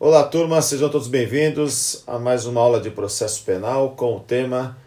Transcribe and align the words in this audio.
Olá, 0.00 0.22
turma, 0.22 0.62
sejam 0.62 0.88
todos 0.88 1.08
bem-vindos 1.08 2.04
a 2.06 2.20
mais 2.20 2.46
uma 2.46 2.60
aula 2.60 2.80
de 2.80 2.88
processo 2.88 3.42
penal 3.42 3.96
com 3.96 4.16
o 4.16 4.20
tema 4.20 4.78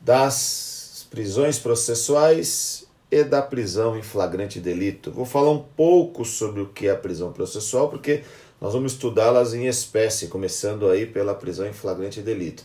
das 0.00 1.08
prisões 1.10 1.58
processuais 1.58 2.86
e 3.10 3.24
da 3.24 3.42
prisão 3.42 3.98
em 3.98 4.02
flagrante 4.02 4.60
delito. 4.60 5.10
Vou 5.10 5.24
falar 5.24 5.50
um 5.50 5.58
pouco 5.58 6.24
sobre 6.24 6.60
o 6.60 6.68
que 6.68 6.86
é 6.86 6.92
a 6.92 6.96
prisão 6.96 7.32
processual, 7.32 7.88
porque 7.88 8.22
nós 8.60 8.72
vamos 8.72 8.92
estudá-las 8.92 9.54
em 9.54 9.66
espécie, 9.66 10.28
começando 10.28 10.88
aí 10.88 11.04
pela 11.04 11.34
prisão 11.34 11.66
em 11.66 11.72
flagrante 11.72 12.20
delito. 12.20 12.62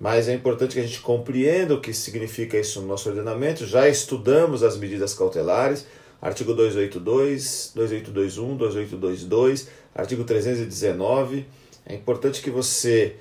Mas 0.00 0.26
é 0.26 0.32
importante 0.32 0.72
que 0.72 0.80
a 0.80 0.86
gente 0.86 1.02
compreenda 1.02 1.74
o 1.74 1.82
que 1.82 1.92
significa 1.92 2.58
isso 2.58 2.80
no 2.80 2.88
nosso 2.88 3.10
ordenamento. 3.10 3.66
Já 3.66 3.86
estudamos 3.86 4.62
as 4.62 4.78
medidas 4.78 5.12
cautelares, 5.12 5.84
artigo 6.22 6.54
282, 6.54 7.72
2821, 7.74 8.56
2822, 8.56 9.68
artigo 9.94 10.24
319. 10.24 11.46
É 11.86 11.94
importante 11.94 12.40
que 12.40 12.50
você 12.50 13.16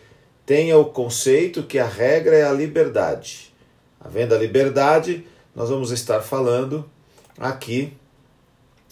tenha 0.45 0.77
o 0.77 0.85
conceito 0.85 1.63
que 1.63 1.79
a 1.79 1.87
regra 1.87 2.35
é 2.35 2.43
a 2.43 2.51
liberdade. 2.51 3.53
Havendo 3.99 4.33
a 4.33 4.37
liberdade, 4.37 5.25
nós 5.55 5.69
vamos 5.69 5.91
estar 5.91 6.21
falando 6.21 6.89
aqui 7.37 7.93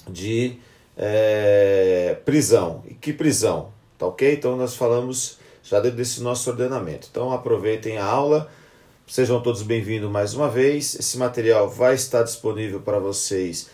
de 0.09 0.58
é, 0.95 2.18
prisão. 2.26 2.84
E 2.88 2.94
que 2.94 3.13
prisão? 3.13 3.71
Tá 3.98 4.05
ok? 4.05 4.34
Então 4.34 4.55
nós 4.55 4.76
falamos 4.76 5.38
já 5.63 5.80
dentro 5.80 5.98
desse 5.98 6.21
nosso 6.21 6.49
ordenamento. 6.49 7.07
Então 7.12 7.32
aproveitem 7.32 7.98
a 7.98 8.05
aula. 8.05 8.49
Sejam 9.07 9.41
todos 9.41 9.62
bem-vindos 9.62 10.12
mais 10.12 10.34
uma 10.34 10.49
vez. 10.49 10.96
Esse 10.96 11.18
material 11.18 11.70
vai 11.70 11.96
estar 11.96 12.23
disponível 12.23 12.82
para 12.82 12.99
vocês 12.99 13.70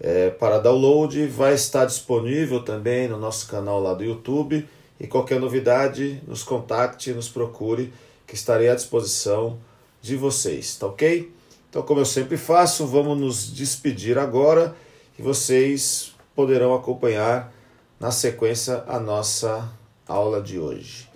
é, 0.00 0.30
para 0.30 0.58
download, 0.58 1.26
vai 1.26 1.54
estar 1.54 1.84
disponível 1.84 2.62
também 2.62 3.08
no 3.08 3.18
nosso 3.18 3.48
canal 3.48 3.80
lá 3.80 3.94
do 3.94 4.04
YouTube. 4.04 4.66
E 4.98 5.06
qualquer 5.06 5.38
novidade, 5.38 6.22
nos 6.26 6.42
contacte, 6.42 7.12
nos 7.12 7.28
procure, 7.28 7.92
que 8.26 8.34
estarei 8.34 8.68
à 8.68 8.74
disposição 8.74 9.58
de 10.00 10.16
vocês, 10.16 10.76
tá 10.76 10.86
ok? 10.86 11.30
Então, 11.68 11.82
como 11.82 12.00
eu 12.00 12.06
sempre 12.06 12.36
faço, 12.36 12.86
vamos 12.86 13.18
nos 13.18 13.54
despedir 13.54 14.18
agora 14.18 14.74
e 15.18 15.22
vocês 15.22 16.14
poderão 16.34 16.74
acompanhar 16.74 17.52
na 18.00 18.10
sequência 18.10 18.84
a 18.86 18.98
nossa 18.98 19.70
aula 20.08 20.40
de 20.40 20.58
hoje. 20.58 21.08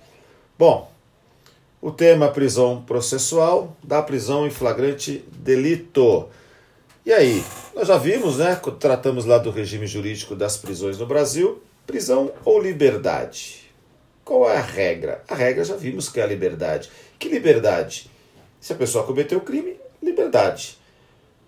Bom, 0.58 0.90
o 1.80 1.90
tema 1.90 2.28
prisão 2.28 2.82
processual 2.82 3.74
da 3.82 4.02
prisão 4.02 4.46
em 4.46 4.50
flagrante 4.50 5.24
delito. 5.32 6.28
E 7.10 7.12
aí, 7.12 7.44
nós 7.74 7.88
já 7.88 7.98
vimos, 7.98 8.38
né? 8.38 8.54
Tratamos 8.78 9.24
lá 9.24 9.36
do 9.36 9.50
regime 9.50 9.84
jurídico 9.84 10.36
das 10.36 10.56
prisões 10.56 10.96
no 10.96 11.06
Brasil, 11.06 11.60
prisão 11.84 12.30
ou 12.44 12.62
liberdade. 12.62 13.68
Qual 14.24 14.48
é 14.48 14.56
a 14.56 14.60
regra? 14.60 15.20
A 15.28 15.34
regra 15.34 15.64
já 15.64 15.74
vimos 15.74 16.08
que 16.08 16.20
é 16.20 16.22
a 16.22 16.26
liberdade. 16.28 16.88
Que 17.18 17.28
liberdade? 17.28 18.08
Se 18.60 18.72
a 18.72 18.76
pessoa 18.76 19.04
cometeu 19.04 19.40
crime, 19.40 19.74
liberdade. 20.00 20.78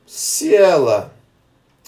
Se 0.04 0.52
ela, 0.52 1.14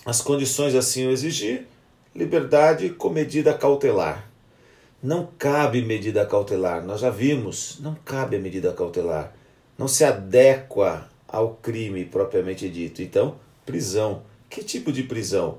as 0.06 0.20
condições 0.20 0.77
assim 0.77 1.09
o 1.09 1.11
exigir, 1.11 1.66
liberdade 2.14 2.91
com 2.91 3.11
medida 3.11 3.53
cautelar. 3.55 4.31
Não 5.03 5.28
cabe 5.36 5.83
medida 5.83 6.25
cautelar, 6.25 6.81
nós 6.84 7.00
já 7.00 7.11
vimos, 7.11 7.81
não 7.81 7.97
cabe 8.05 8.36
a 8.36 8.41
medida 8.41 8.72
cautelar. 8.72 9.34
Não 9.77 9.88
se 9.88 10.05
adequa 10.05 11.11
ao 11.27 11.56
crime 11.56 12.05
propriamente 12.05 12.69
dito. 12.69 13.03
Então, 13.03 13.42
prisão. 13.65 14.23
Que 14.48 14.62
tipo 14.62 14.93
de 14.93 15.03
prisão? 15.03 15.59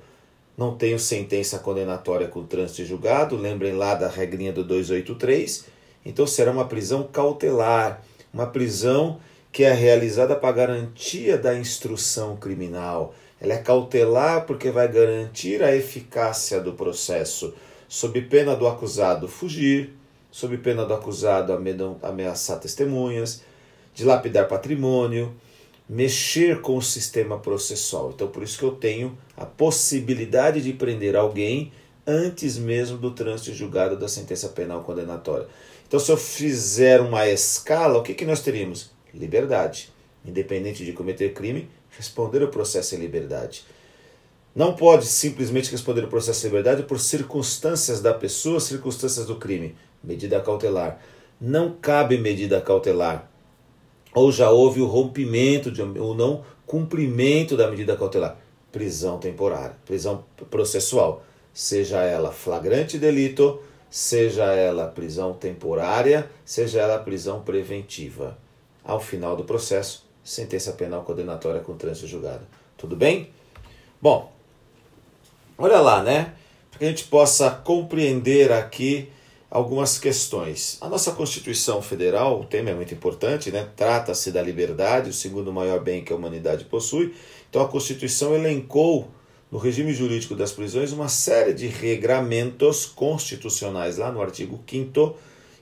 Não 0.57 0.75
tenho 0.75 0.97
sentença 0.97 1.59
condenatória 1.59 2.27
com 2.27 2.45
trânsito 2.45 2.85
julgado, 2.85 3.35
lembrem 3.35 3.73
lá 3.73 3.93
da 3.93 4.07
regrinha 4.07 4.53
do 4.53 4.63
283. 4.63 5.65
Então 6.05 6.25
será 6.25 6.51
uma 6.51 6.65
prisão 6.65 7.03
cautelar, 7.03 8.01
uma 8.33 8.47
prisão 8.47 9.19
que 9.51 9.63
é 9.63 9.73
realizada 9.73 10.35
para 10.35 10.51
garantia 10.53 11.37
da 11.37 11.57
instrução 11.57 12.37
criminal. 12.37 13.13
Ela 13.39 13.53
é 13.53 13.57
cautelar 13.57 14.45
porque 14.45 14.69
vai 14.69 14.87
garantir 14.87 15.61
a 15.61 15.75
eficácia 15.75 16.61
do 16.61 16.73
processo, 16.73 17.53
sob 17.87 18.21
pena 18.21 18.55
do 18.55 18.67
acusado 18.67 19.27
fugir, 19.27 19.93
sob 20.31 20.57
pena 20.57 20.85
do 20.85 20.93
acusado 20.93 21.53
ameaçar 22.01 22.59
testemunhas, 22.59 23.41
dilapidar 23.93 24.47
patrimônio, 24.47 25.33
mexer 25.87 26.61
com 26.61 26.77
o 26.77 26.81
sistema 26.81 27.37
processual. 27.37 28.11
Então, 28.13 28.27
por 28.27 28.43
isso 28.43 28.57
que 28.57 28.65
eu 28.65 28.71
tenho 28.71 29.17
a 29.37 29.45
possibilidade 29.45 30.61
de 30.61 30.73
prender 30.73 31.15
alguém 31.15 31.71
antes 32.05 32.57
mesmo 32.57 32.97
do 32.97 33.11
trânsito 33.11 33.53
julgado 33.53 33.97
da 33.97 34.07
sentença 34.07 34.49
penal 34.49 34.83
condenatória. 34.83 35.47
Então, 35.87 35.99
se 35.99 36.11
eu 36.11 36.17
fizer 36.17 37.01
uma 37.01 37.27
escala, 37.27 37.99
o 37.99 38.03
que, 38.03 38.13
que 38.13 38.25
nós 38.25 38.41
teríamos? 38.41 38.91
Liberdade. 39.13 39.93
Independente 40.25 40.83
de 40.83 40.93
cometer 40.93 41.33
crime, 41.33 41.69
responder 41.91 42.41
o 42.43 42.47
processo 42.47 42.95
em 42.95 42.99
liberdade. 42.99 43.63
Não 44.55 44.75
pode 44.75 45.05
simplesmente 45.05 45.71
responder 45.71 46.03
o 46.03 46.07
processo 46.07 46.45
em 46.45 46.49
liberdade 46.49 46.83
por 46.83 46.99
circunstâncias 46.99 48.01
da 48.01 48.13
pessoa, 48.13 48.59
circunstâncias 48.59 49.25
do 49.25 49.35
crime. 49.35 49.75
Medida 50.03 50.39
cautelar. 50.39 50.99
Não 51.39 51.73
cabe 51.73 52.17
medida 52.17 52.61
cautelar 52.61 53.29
ou 54.15 54.31
já 54.31 54.49
houve 54.49 54.81
o 54.81 54.87
rompimento 54.87 55.69
de, 55.69 55.81
ou 55.81 56.15
não 56.15 56.43
cumprimento 56.65 57.55
da 57.57 57.69
medida 57.69 57.97
cautelar. 57.97 58.37
Prisão 58.71 59.19
temporária, 59.19 59.75
prisão 59.85 60.23
processual, 60.49 61.23
seja 61.53 62.01
ela 62.01 62.31
flagrante 62.31 62.97
delito, 62.97 63.61
seja 63.89 64.45
ela 64.45 64.87
prisão 64.87 65.33
temporária, 65.33 66.29
seja 66.43 66.81
ela 66.81 66.97
prisão 66.97 67.41
preventiva. 67.41 68.37
Ao 68.83 68.99
final 68.99 69.35
do 69.35 69.43
processo, 69.43 70.05
sentença 70.23 70.71
penal 70.73 71.03
condenatória 71.03 71.61
com 71.61 71.75
trânsito 71.75 72.07
julgado. 72.07 72.45
Tudo 72.77 72.95
bem? 72.95 73.29
Bom, 74.01 74.31
olha 75.57 75.79
lá, 75.79 76.03
né? 76.03 76.33
Para 76.69 76.79
que 76.79 76.85
a 76.85 76.89
gente 76.89 77.05
possa 77.05 77.49
compreender 77.49 78.51
aqui 78.51 79.09
algumas 79.55 79.97
questões. 79.97 80.77
A 80.81 80.89
nossa 80.89 81.13
Constituição 81.13 81.81
Federal, 81.81 82.41
o 82.41 82.43
tema 82.43 82.71
é 82.71 82.73
muito 82.73 82.93
importante, 82.93 83.53
né? 83.53 83.65
Trata-se 83.73 84.29
da 84.29 84.41
liberdade, 84.41 85.09
o 85.09 85.13
segundo 85.13 85.53
maior 85.53 85.79
bem 85.79 86.03
que 86.03 86.11
a 86.11 86.15
humanidade 86.17 86.65
possui. 86.65 87.15
Então 87.49 87.61
a 87.61 87.67
Constituição 87.69 88.35
elencou 88.35 89.07
no 89.49 89.57
regime 89.57 89.93
jurídico 89.93 90.35
das 90.35 90.51
prisões 90.51 90.91
uma 90.91 91.07
série 91.07 91.53
de 91.53 91.67
regramentos 91.67 92.85
constitucionais 92.85 93.95
lá 93.95 94.11
no 94.11 94.21
artigo 94.21 94.61
5 94.69 95.15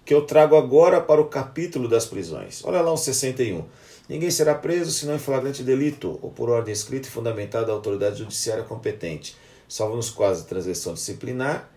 que 0.04 0.12
eu 0.12 0.24
trago 0.24 0.56
agora 0.56 1.00
para 1.00 1.22
o 1.22 1.26
capítulo 1.26 1.88
das 1.88 2.08
prisões. 2.08 2.66
Olha 2.66 2.82
lá 2.82 2.92
o 2.92 2.98
61. 2.98 3.64
Ninguém 4.10 4.32
será 4.32 4.56
preso 4.56 4.90
senão 4.90 5.14
em 5.14 5.20
flagrante 5.20 5.62
delito 5.62 6.18
ou 6.20 6.32
por 6.32 6.50
ordem 6.50 6.74
escrita 6.74 7.08
e 7.08 7.12
fundamentada 7.12 7.68
da 7.68 7.74
autoridade 7.74 8.18
judiciária 8.18 8.64
competente, 8.64 9.38
salvo 9.70 9.96
nos 9.96 10.10
quase 10.10 10.48
transgressão 10.48 10.96
disciplinar 10.96 11.72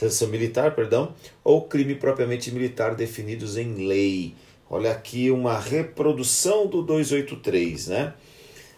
transição 0.00 0.28
militar, 0.28 0.74
perdão, 0.74 1.14
ou 1.44 1.68
crime 1.68 1.94
propriamente 1.94 2.50
militar 2.50 2.94
definidos 2.94 3.58
em 3.58 3.86
lei. 3.86 4.34
Olha 4.68 4.92
aqui 4.92 5.30
uma 5.30 5.58
reprodução 5.58 6.66
do 6.66 6.82
283, 6.82 7.88
né? 7.88 8.14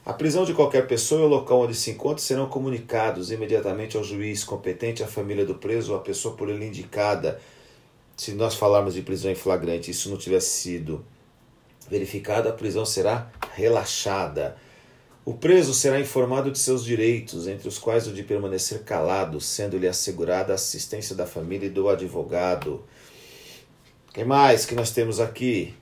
A 0.05 0.13
prisão 0.13 0.45
de 0.45 0.53
qualquer 0.53 0.89
pessoa 0.89 1.21
e 1.21 1.25
o 1.25 1.29
local 1.29 1.61
onde 1.61 1.77
se 1.77 1.93
encontra 1.93 2.19
serão 2.19 2.49
comunicados 2.49 3.31
imediatamente 3.31 3.97
ao 3.97 4.03
juiz 4.03 4.43
competente, 4.43 5.05
à 5.05 5.07
família 5.07 5.47
do 5.47 5.55
preso 5.55 5.93
ou 5.93 5.99
à 5.99 6.01
pessoa 6.01 6.35
por 6.35 6.49
ele 6.49 6.67
indicada. 6.67 7.41
Se 8.17 8.33
nós 8.33 8.57
falarmos 8.57 8.95
de 8.95 9.03
prisão 9.03 9.31
em 9.31 9.37
flagrante 9.37 9.93
isso 9.93 10.11
não 10.11 10.17
tivesse 10.17 10.49
sido 10.49 11.05
verificado, 11.89 12.49
a 12.49 12.53
prisão 12.53 12.85
será 12.85 13.31
relaxada. 13.55 14.57
O 15.25 15.35
preso 15.35 15.73
será 15.73 16.01
informado 16.01 16.51
de 16.51 16.59
seus 16.59 16.85
direitos, 16.85 17.47
entre 17.47 17.69
os 17.69 17.79
quais 17.79 18.09
o 18.09 18.13
de 18.13 18.25
permanecer 18.25 18.83
calado, 18.83 19.41
sendo-lhe 19.41 19.87
assegurada 19.87 20.51
a 20.51 20.57
assistência 20.57 21.15
da 21.15 21.25
família 21.25 21.67
e 21.67 21.71
do 21.71 21.89
advogado. 21.89 22.83
O 24.09 24.13
que 24.13 24.25
mais 24.25 24.67
que 24.67 24.75
nós 24.75 24.91
temos 24.91 25.21
aqui? 25.21 25.75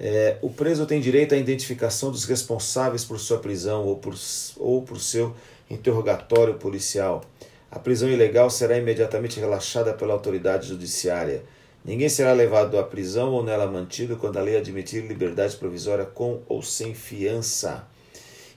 É, 0.00 0.38
o 0.42 0.50
preso 0.50 0.86
tem 0.86 1.00
direito 1.00 1.36
à 1.36 1.38
identificação 1.38 2.10
dos 2.10 2.24
responsáveis 2.24 3.04
por 3.04 3.20
sua 3.20 3.38
prisão 3.38 3.84
ou 3.84 3.96
por, 3.96 4.14
ou 4.56 4.82
por 4.82 5.00
seu 5.00 5.32
interrogatório 5.70 6.54
policial. 6.54 7.24
A 7.70 7.78
prisão 7.78 8.08
ilegal 8.08 8.50
será 8.50 8.76
imediatamente 8.76 9.38
relaxada 9.38 9.94
pela 9.94 10.12
autoridade 10.12 10.66
judiciária. 10.66 11.44
Ninguém 11.84 12.08
será 12.08 12.32
levado 12.32 12.76
à 12.76 12.82
prisão 12.82 13.30
ou 13.30 13.44
nela 13.44 13.68
mantido 13.68 14.16
quando 14.16 14.36
a 14.36 14.42
lei 14.42 14.56
admitir 14.56 15.06
liberdade 15.06 15.56
provisória 15.56 16.04
com 16.04 16.42
ou 16.48 16.60
sem 16.60 16.92
fiança. 16.92 17.86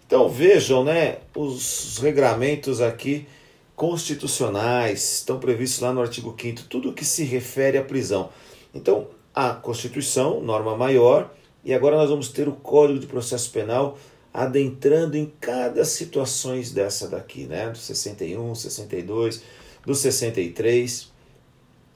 Então 0.10 0.28
vejam, 0.28 0.84
né, 0.84 1.20
os 1.36 2.00
regramentos 2.00 2.82
aqui 2.82 3.28
constitucionais 3.76 5.20
estão 5.20 5.40
previstos 5.40 5.82
lá 5.82 5.94
no 5.94 6.02
artigo 6.02 6.36
5 6.36 6.64
tudo 6.64 6.94
que 6.94 7.06
se 7.06 7.24
refere 7.24 7.78
à 7.78 7.84
prisão. 7.84 8.32
Então, 8.74 9.06
a 9.36 9.52
Constituição, 9.52 10.42
norma 10.42 10.76
maior, 10.76 11.32
e 11.64 11.76
agora 11.76 11.96
nós 11.96 12.10
vamos 12.10 12.30
ter 12.30 12.48
o 12.48 12.54
Código 12.54 12.98
de 12.98 13.06
Processo 13.06 13.52
Penal 13.52 14.00
adentrando 14.34 15.16
em 15.16 15.32
cada 15.40 15.86
situações 15.86 16.72
dessa 16.72 17.08
daqui, 17.08 17.46
né, 17.46 17.70
do 17.70 17.78
61, 17.78 18.56
62, 18.56 19.44
do 19.86 19.94
63, 19.94 21.12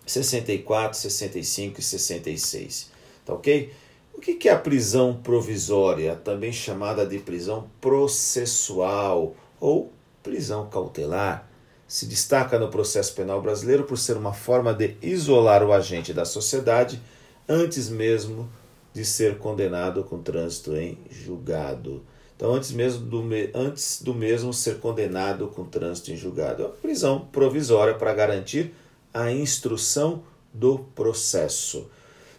64, 0.05 0.99
65 0.99 1.79
e 1.79 1.83
66. 1.83 2.91
Tá 3.25 3.33
ok? 3.33 3.71
O 4.13 4.21
que 4.21 4.47
é 4.47 4.51
a 4.51 4.57
prisão 4.57 5.15
provisória, 5.15 6.15
também 6.15 6.51
chamada 6.51 7.05
de 7.05 7.19
prisão 7.19 7.69
processual 7.81 9.35
ou 9.59 9.91
prisão 10.21 10.69
cautelar? 10.69 11.49
Se 11.87 12.05
destaca 12.05 12.57
no 12.57 12.69
processo 12.69 13.13
penal 13.15 13.41
brasileiro 13.41 13.83
por 13.83 13.97
ser 13.97 14.15
uma 14.15 14.33
forma 14.33 14.73
de 14.73 14.95
isolar 15.01 15.63
o 15.63 15.73
agente 15.73 16.13
da 16.13 16.25
sociedade 16.25 17.01
antes 17.49 17.89
mesmo 17.89 18.49
de 18.93 19.03
ser 19.03 19.37
condenado 19.37 20.03
com 20.03 20.21
trânsito 20.21 20.75
em 20.75 20.97
julgado. 21.09 22.03
Então, 22.35 22.53
antes 22.53 22.71
mesmo 22.71 23.05
do, 23.05 23.23
antes 23.53 24.01
do 24.01 24.13
mesmo 24.13 24.53
ser 24.53 24.79
condenado 24.79 25.47
com 25.47 25.65
trânsito 25.65 26.11
em 26.11 26.15
julgado. 26.17 26.63
É 26.63 26.65
uma 26.67 26.75
prisão 26.75 27.19
provisória 27.31 27.95
para 27.95 28.13
garantir 28.13 28.73
a 29.13 29.31
instrução 29.31 30.23
do 30.53 30.79
processo. 30.95 31.89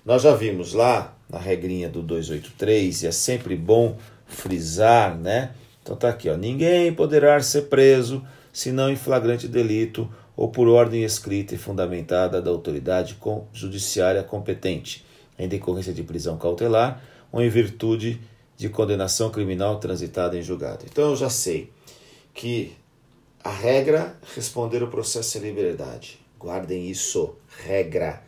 Nós 0.04 0.22
já 0.22 0.34
vimos 0.34 0.72
lá 0.72 1.16
na 1.34 1.40
regrinha 1.40 1.88
do 1.88 2.00
283, 2.00 3.02
e 3.02 3.06
é 3.08 3.12
sempre 3.12 3.56
bom 3.56 3.96
frisar, 4.24 5.18
né? 5.18 5.50
Então 5.82 5.96
tá 5.96 6.08
aqui, 6.08 6.30
ó. 6.30 6.36
Ninguém 6.36 6.94
poderá 6.94 7.40
ser 7.40 7.62
preso 7.62 8.24
senão 8.52 8.88
em 8.88 8.94
flagrante 8.94 9.48
delito 9.48 10.08
ou 10.36 10.48
por 10.48 10.68
ordem 10.68 11.02
escrita 11.02 11.54
e 11.54 11.58
fundamentada 11.58 12.40
da 12.40 12.50
autoridade 12.50 13.18
judiciária 13.52 14.22
competente, 14.22 15.04
em 15.36 15.48
decorrência 15.48 15.92
de 15.92 16.04
prisão 16.04 16.38
cautelar 16.38 17.02
ou 17.32 17.42
em 17.42 17.48
virtude 17.48 18.20
de 18.56 18.68
condenação 18.68 19.28
criminal 19.30 19.80
transitada 19.80 20.38
em 20.38 20.42
julgado. 20.42 20.84
Então 20.88 21.10
eu 21.10 21.16
já 21.16 21.28
sei 21.28 21.72
que 22.32 22.72
a 23.42 23.50
regra 23.50 24.16
é 24.22 24.34
responder 24.36 24.84
o 24.84 24.88
processo 24.88 25.36
em 25.38 25.40
liberdade. 25.40 26.20
Guardem 26.38 26.88
isso, 26.88 27.34
regra. 27.64 28.22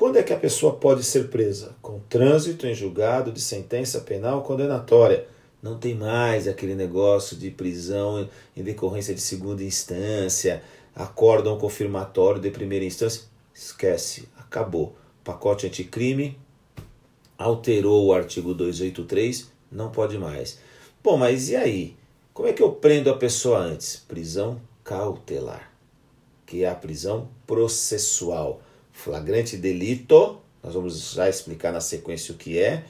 Quando 0.00 0.16
é 0.16 0.22
que 0.22 0.32
a 0.32 0.38
pessoa 0.38 0.76
pode 0.76 1.04
ser 1.04 1.28
presa? 1.28 1.76
Com 1.82 2.00
trânsito 2.00 2.66
em 2.66 2.74
julgado 2.74 3.30
de 3.30 3.38
sentença 3.38 4.00
penal 4.00 4.42
condenatória. 4.42 5.26
Não 5.62 5.76
tem 5.76 5.94
mais 5.94 6.48
aquele 6.48 6.74
negócio 6.74 7.36
de 7.36 7.50
prisão 7.50 8.26
em 8.56 8.62
decorrência 8.62 9.14
de 9.14 9.20
segunda 9.20 9.62
instância, 9.62 10.62
acórdão 10.96 11.58
confirmatório 11.58 12.40
de 12.40 12.50
primeira 12.50 12.82
instância. 12.82 13.24
Esquece, 13.52 14.26
acabou. 14.38 14.96
Pacote 15.22 15.66
anticrime 15.66 16.38
alterou 17.36 18.06
o 18.06 18.14
artigo 18.14 18.54
283, 18.54 19.52
não 19.70 19.90
pode 19.90 20.16
mais. 20.16 20.58
Bom, 21.04 21.18
mas 21.18 21.50
e 21.50 21.56
aí? 21.56 21.94
Como 22.32 22.48
é 22.48 22.54
que 22.54 22.62
eu 22.62 22.72
prendo 22.72 23.10
a 23.10 23.18
pessoa 23.18 23.58
antes? 23.58 23.96
Prisão 23.96 24.62
cautelar, 24.82 25.70
que 26.46 26.64
é 26.64 26.70
a 26.70 26.74
prisão 26.74 27.28
processual. 27.46 28.62
Flagrante 29.02 29.56
delito, 29.56 30.42
nós 30.62 30.74
vamos 30.74 31.12
já 31.12 31.26
explicar 31.26 31.72
na 31.72 31.80
sequência 31.80 32.34
o 32.34 32.36
que 32.36 32.58
é, 32.58 32.84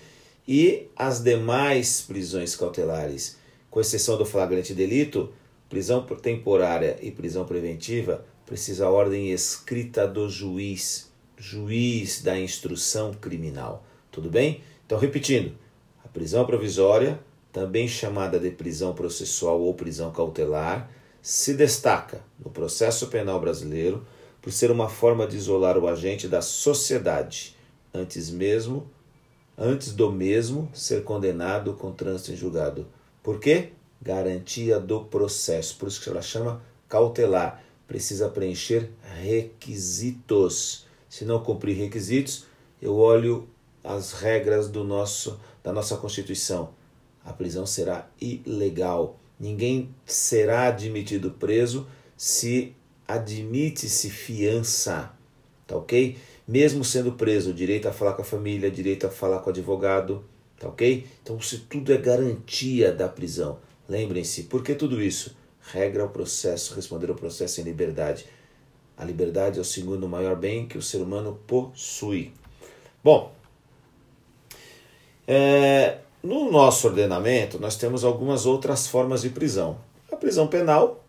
e 0.47 0.89
as 0.97 1.23
demais 1.23 2.01
prisões 2.01 2.57
cautelares, 2.57 3.37
com 3.71 3.81
exceção 3.81 4.19
do 4.19 4.27
flagrante 4.27 4.75
delito, 4.75 5.33
prisão 5.69 6.05
temporária 6.21 6.99
e 7.01 7.13
prisão 7.13 7.45
preventiva, 7.45 8.25
precisa 8.45 8.91
ordem 8.91 9.31
escrita 9.31 10.05
do 10.09 10.29
juiz, 10.29 11.13
juiz 11.39 12.21
da 12.23 12.37
instrução 12.37 13.15
criminal. 13.15 13.87
Tudo 14.11 14.29
bem? 14.29 14.65
Então, 14.85 14.99
repetindo, 14.99 15.55
a 16.05 16.09
prisão 16.09 16.45
provisória, 16.45 17.21
também 17.53 17.87
chamada 17.87 18.41
de 18.41 18.51
prisão 18.51 18.95
processual 18.95 19.61
ou 19.61 19.75
prisão 19.75 20.11
cautelar, 20.11 20.91
se 21.23 21.55
destaca 21.55 22.21
no 22.45 22.51
processo 22.51 23.07
penal 23.07 23.41
brasileiro 23.41 24.05
por 24.41 24.53
ser 24.53 24.71
uma 24.71 24.89
forma 24.89 25.27
de 25.27 25.37
isolar 25.37 25.77
o 25.77 25.87
agente 25.87 26.27
da 26.27 26.41
sociedade, 26.41 27.57
antes 27.93 28.31
mesmo, 28.31 28.89
antes 29.57 29.93
do 29.93 30.11
mesmo 30.11 30.71
ser 30.73 31.05
condenado 31.05 31.75
com 31.75 31.93
trânsito 31.93 32.33
em 32.33 32.37
julgado. 32.37 32.87
Por 33.23 33.39
quê? 33.39 33.73
Garantia 34.01 34.81
do 34.81 35.05
processo. 35.05 35.77
Por 35.77 35.89
isso 35.89 36.01
que 36.01 36.09
ela 36.09 36.23
chama 36.23 36.63
cautelar. 36.89 37.63
Precisa 37.87 38.29
preencher 38.29 38.91
requisitos. 39.23 40.87
Se 41.09 41.25
não 41.25 41.43
cumprir 41.43 41.77
requisitos, 41.77 42.47
eu 42.81 42.97
olho 42.97 43.49
as 43.85 44.13
regras 44.13 44.69
do 44.69 44.85
nosso 44.85 45.39
da 45.63 45.73
nossa 45.73 45.97
Constituição. 45.97 46.71
A 47.23 47.33
prisão 47.33 47.67
será 47.67 48.09
ilegal. 48.19 49.19
Ninguém 49.39 49.95
será 50.07 50.69
admitido 50.69 51.33
preso 51.33 51.87
se 52.17 52.75
admite-se 53.15 54.11
fiança, 54.11 55.13
tá 55.67 55.77
ok? 55.77 56.17
Mesmo 56.47 56.85
sendo 56.85 57.13
preso, 57.13 57.53
direito 57.53 57.89
a 57.89 57.93
falar 57.93 58.15
com 58.15 58.23
a 58.23 58.25
família, 58.25 58.71
direito 58.71 59.07
a 59.07 59.11
falar 59.11 59.41
com 59.41 59.51
o 59.51 59.53
advogado, 59.53 60.25
tá 60.59 60.69
ok? 60.69 61.07
Então 61.23 61.37
isso 61.37 61.67
tudo 61.69 61.93
é 61.93 61.97
garantia 61.97 62.93
da 62.93 63.09
prisão. 63.09 63.59
Lembrem-se, 63.89 64.45
por 64.45 64.63
que 64.63 64.75
tudo 64.75 65.01
isso? 65.01 65.37
Regra 65.73 66.05
o 66.05 66.09
processo, 66.09 66.75
responder 66.75 67.11
ao 67.11 67.17
processo 67.17 67.61
em 67.61 67.65
liberdade. 67.65 68.27
A 68.97 69.05
liberdade 69.05 69.59
é 69.59 69.63
o 69.63 69.65
segundo 69.65 70.09
maior 70.09 70.37
bem 70.37 70.67
que 70.67 70.79
o 70.79 70.83
ser 70.83 70.99
humano 70.99 71.39
possui. 71.47 72.33
Bom, 73.03 73.33
é, 75.27 75.99
no 76.23 76.51
nosso 76.51 76.89
ordenamento, 76.89 77.59
nós 77.59 77.77
temos 77.77 78.05
algumas 78.05 78.45
outras 78.45 78.87
formas 78.87 79.23
de 79.23 79.31
prisão. 79.31 79.79
A 80.13 80.17
prisão 80.17 80.49
penal, 80.49 81.05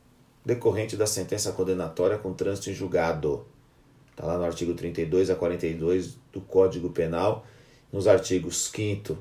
decorrente 0.45 0.95
da 0.97 1.05
sentença 1.05 1.51
condenatória 1.51 2.17
com 2.17 2.33
trânsito 2.33 2.69
em 2.69 2.73
julgado. 2.73 3.45
Está 4.11 4.25
lá 4.25 4.37
no 4.37 4.43
artigo 4.43 4.73
32 4.73 5.29
a 5.29 5.35
42 5.35 6.17
do 6.31 6.41
Código 6.41 6.89
Penal, 6.89 7.45
nos 7.91 8.07
artigos 8.07 8.69
5 8.71 9.17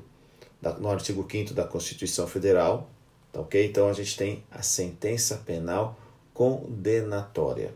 no 0.79 0.89
artigo 0.89 1.25
5 1.29 1.53
da 1.53 1.63
Constituição 1.63 2.27
Federal. 2.27 2.89
Tá 3.31 3.39
ok? 3.39 3.65
Então 3.65 3.87
a 3.87 3.93
gente 3.93 4.15
tem 4.17 4.43
a 4.51 4.61
sentença 4.61 5.37
penal 5.37 5.97
condenatória. 6.33 7.73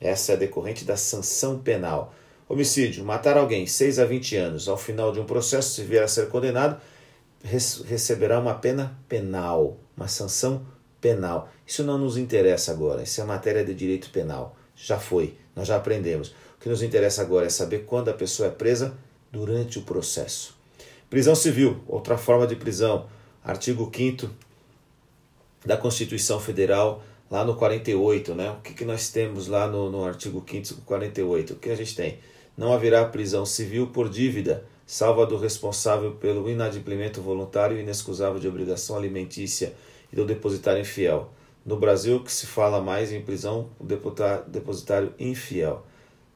Essa 0.00 0.32
é 0.32 0.36
decorrente 0.36 0.84
da 0.84 0.96
sanção 0.96 1.58
penal. 1.58 2.14
Homicídio, 2.48 3.04
matar 3.04 3.38
alguém 3.38 3.66
6 3.66 3.98
a 3.98 4.04
20 4.04 4.36
anos, 4.36 4.68
ao 4.68 4.76
final 4.76 5.10
de 5.10 5.18
um 5.18 5.24
processo, 5.24 5.70
se 5.70 5.82
vier 5.82 6.04
a 6.04 6.08
ser 6.08 6.28
condenado, 6.28 6.78
receberá 7.42 8.38
uma 8.38 8.54
pena 8.54 8.98
penal, 9.08 9.78
uma 9.96 10.08
sanção 10.08 10.66
penal. 11.04 11.50
Isso 11.66 11.84
não 11.84 11.98
nos 11.98 12.16
interessa 12.16 12.72
agora, 12.72 13.02
isso 13.02 13.20
é 13.20 13.24
matéria 13.24 13.62
de 13.62 13.74
direito 13.74 14.08
penal. 14.08 14.56
Já 14.74 14.98
foi, 14.98 15.34
nós 15.54 15.68
já 15.68 15.76
aprendemos. 15.76 16.28
O 16.28 16.60
que 16.60 16.68
nos 16.70 16.82
interessa 16.82 17.20
agora 17.20 17.44
é 17.44 17.50
saber 17.50 17.80
quando 17.80 18.08
a 18.08 18.14
pessoa 18.14 18.48
é 18.48 18.50
presa 18.50 18.94
durante 19.30 19.78
o 19.78 19.82
processo. 19.82 20.56
Prisão 21.10 21.34
civil, 21.34 21.84
outra 21.86 22.16
forma 22.16 22.46
de 22.46 22.56
prisão, 22.56 23.06
artigo 23.44 23.92
5 23.94 24.30
da 25.66 25.76
Constituição 25.76 26.40
Federal, 26.40 27.02
lá 27.30 27.44
no 27.44 27.54
48, 27.54 28.34
né? 28.34 28.52
O 28.52 28.62
que, 28.62 28.72
que 28.72 28.84
nós 28.86 29.10
temos 29.10 29.46
lá 29.46 29.68
no, 29.68 29.90
no 29.90 30.06
artigo 30.06 30.42
5 30.48 30.80
48? 30.86 31.52
O 31.52 31.56
que 31.56 31.68
a 31.68 31.76
gente 31.76 31.94
tem? 31.94 32.18
Não 32.56 32.72
haverá 32.72 33.04
prisão 33.04 33.44
civil 33.44 33.88
por 33.88 34.08
dívida, 34.08 34.64
salva 34.86 35.26
do 35.26 35.36
responsável 35.36 36.12
pelo 36.12 36.48
inadimplemento 36.48 37.20
voluntário 37.20 37.76
e 37.76 37.82
inexcusável 37.82 38.40
de 38.40 38.48
obrigação 38.48 38.96
alimentícia 38.96 39.74
e 40.14 40.16
do 40.16 40.24
depositário 40.24 40.80
infiel. 40.80 41.30
No 41.66 41.76
Brasil, 41.76 42.22
que 42.22 42.30
se 42.30 42.46
fala 42.46 42.80
mais 42.80 43.12
em 43.12 43.20
prisão, 43.20 43.68
o 43.80 43.84
depositário 43.84 45.12
infiel, 45.18 45.84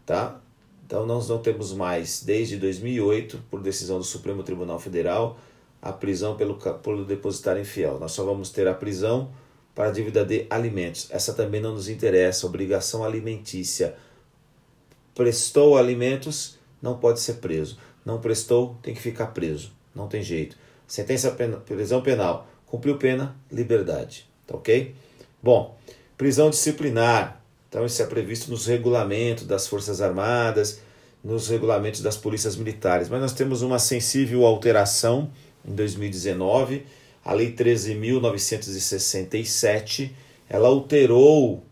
tá? 0.05 0.41
Então, 0.85 1.07
nós 1.07 1.29
não 1.29 1.39
temos 1.39 1.73
mais, 1.73 2.23
desde 2.25 2.57
2008, 2.57 3.45
por 3.49 3.61
decisão 3.61 3.99
do 3.99 4.05
Supremo 4.05 4.43
Tribunal 4.43 4.81
Federal, 4.81 5.39
a 5.81 5.93
prisão 5.93 6.35
pelo, 6.35 6.57
pelo 6.57 7.05
depositário 7.05 7.63
infiel. 7.63 8.01
Nós 8.01 8.13
só 8.13 8.25
vamos 8.25 8.51
ter 8.51 8.67
a 8.67 8.75
prisão 8.75 9.31
para 9.75 9.91
a 9.91 9.93
dívida 9.93 10.25
de 10.25 10.47
alimentos. 10.51 11.07
Essa 11.11 11.33
também 11.33 11.61
não 11.61 11.75
nos 11.75 11.89
interessa, 11.89 12.47
obrigação 12.47 13.05
alimentícia. 13.05 13.95
Prestou 15.15 15.77
alimentos, 15.77 16.59
não 16.83 16.99
pode 16.99 17.21
ser 17.21 17.35
preso. 17.35 17.79
Não 18.05 18.19
prestou, 18.19 18.77
tem 18.83 18.95
que 18.95 19.01
ficar 19.01 19.29
preso. 19.29 19.71
Não 19.95 20.09
tem 20.09 20.23
jeito. 20.23 20.57
Sentença 20.87 21.31
penal, 21.33 21.61
prisão 21.61 22.01
penal. 22.01 22.49
Cumpriu 22.71 22.97
pena, 22.97 23.35
liberdade. 23.51 24.29
Tá 24.47 24.55
ok? 24.57 24.95
Bom, 25.43 25.77
prisão 26.17 26.51
disciplinar. 26.51 27.43
Então, 27.69 27.85
isso 27.85 28.01
é 28.03 28.07
previsto 28.07 28.49
nos 28.51 28.67
regulamentos 28.67 29.45
das 29.45 29.67
Forças 29.67 30.01
Armadas, 30.01 30.81
nos 31.23 31.49
regulamentos 31.49 32.01
das 32.01 32.17
polícias 32.17 32.57
militares. 32.57 33.09
Mas 33.09 33.21
nós 33.21 33.33
temos 33.33 33.63
uma 33.63 33.79
sensível 33.79 34.45
alteração 34.47 35.31
em 35.67 35.75
2019. 35.75 36.85
A 37.25 37.33
Lei 37.35 37.53
13.967 37.53 40.11
ela 40.49 40.69
alterou 40.69 41.63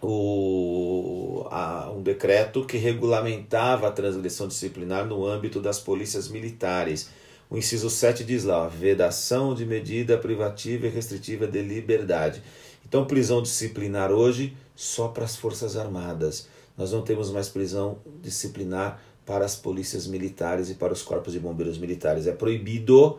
o, 0.00 1.46
a, 1.50 1.90
um 1.94 2.02
decreto 2.02 2.64
que 2.64 2.78
regulamentava 2.78 3.88
a 3.88 3.92
transgressão 3.92 4.48
disciplinar 4.48 5.04
no 5.04 5.26
âmbito 5.26 5.60
das 5.60 5.78
polícias 5.78 6.28
militares. 6.28 7.10
O 7.50 7.58
inciso 7.58 7.90
7 7.90 8.22
diz 8.22 8.44
lá: 8.44 8.68
vedação 8.68 9.52
de 9.52 9.66
medida 9.66 10.16
privativa 10.16 10.86
e 10.86 10.90
restritiva 10.90 11.48
de 11.48 11.60
liberdade. 11.60 12.40
Então, 12.86 13.04
prisão 13.04 13.42
disciplinar 13.42 14.12
hoje 14.12 14.56
só 14.76 15.08
para 15.08 15.24
as 15.24 15.36
Forças 15.36 15.76
Armadas. 15.76 16.48
nós 16.78 16.92
não 16.92 17.02
temos 17.02 17.30
mais 17.30 17.48
prisão 17.48 17.98
disciplinar 18.22 19.02
para 19.26 19.44
as 19.44 19.56
polícias 19.56 20.06
militares 20.06 20.70
e 20.70 20.74
para 20.74 20.92
os 20.92 21.02
corpos 21.02 21.32
de 21.32 21.40
bombeiros 21.40 21.76
militares. 21.76 22.26
É 22.26 22.32
proibido 22.32 23.18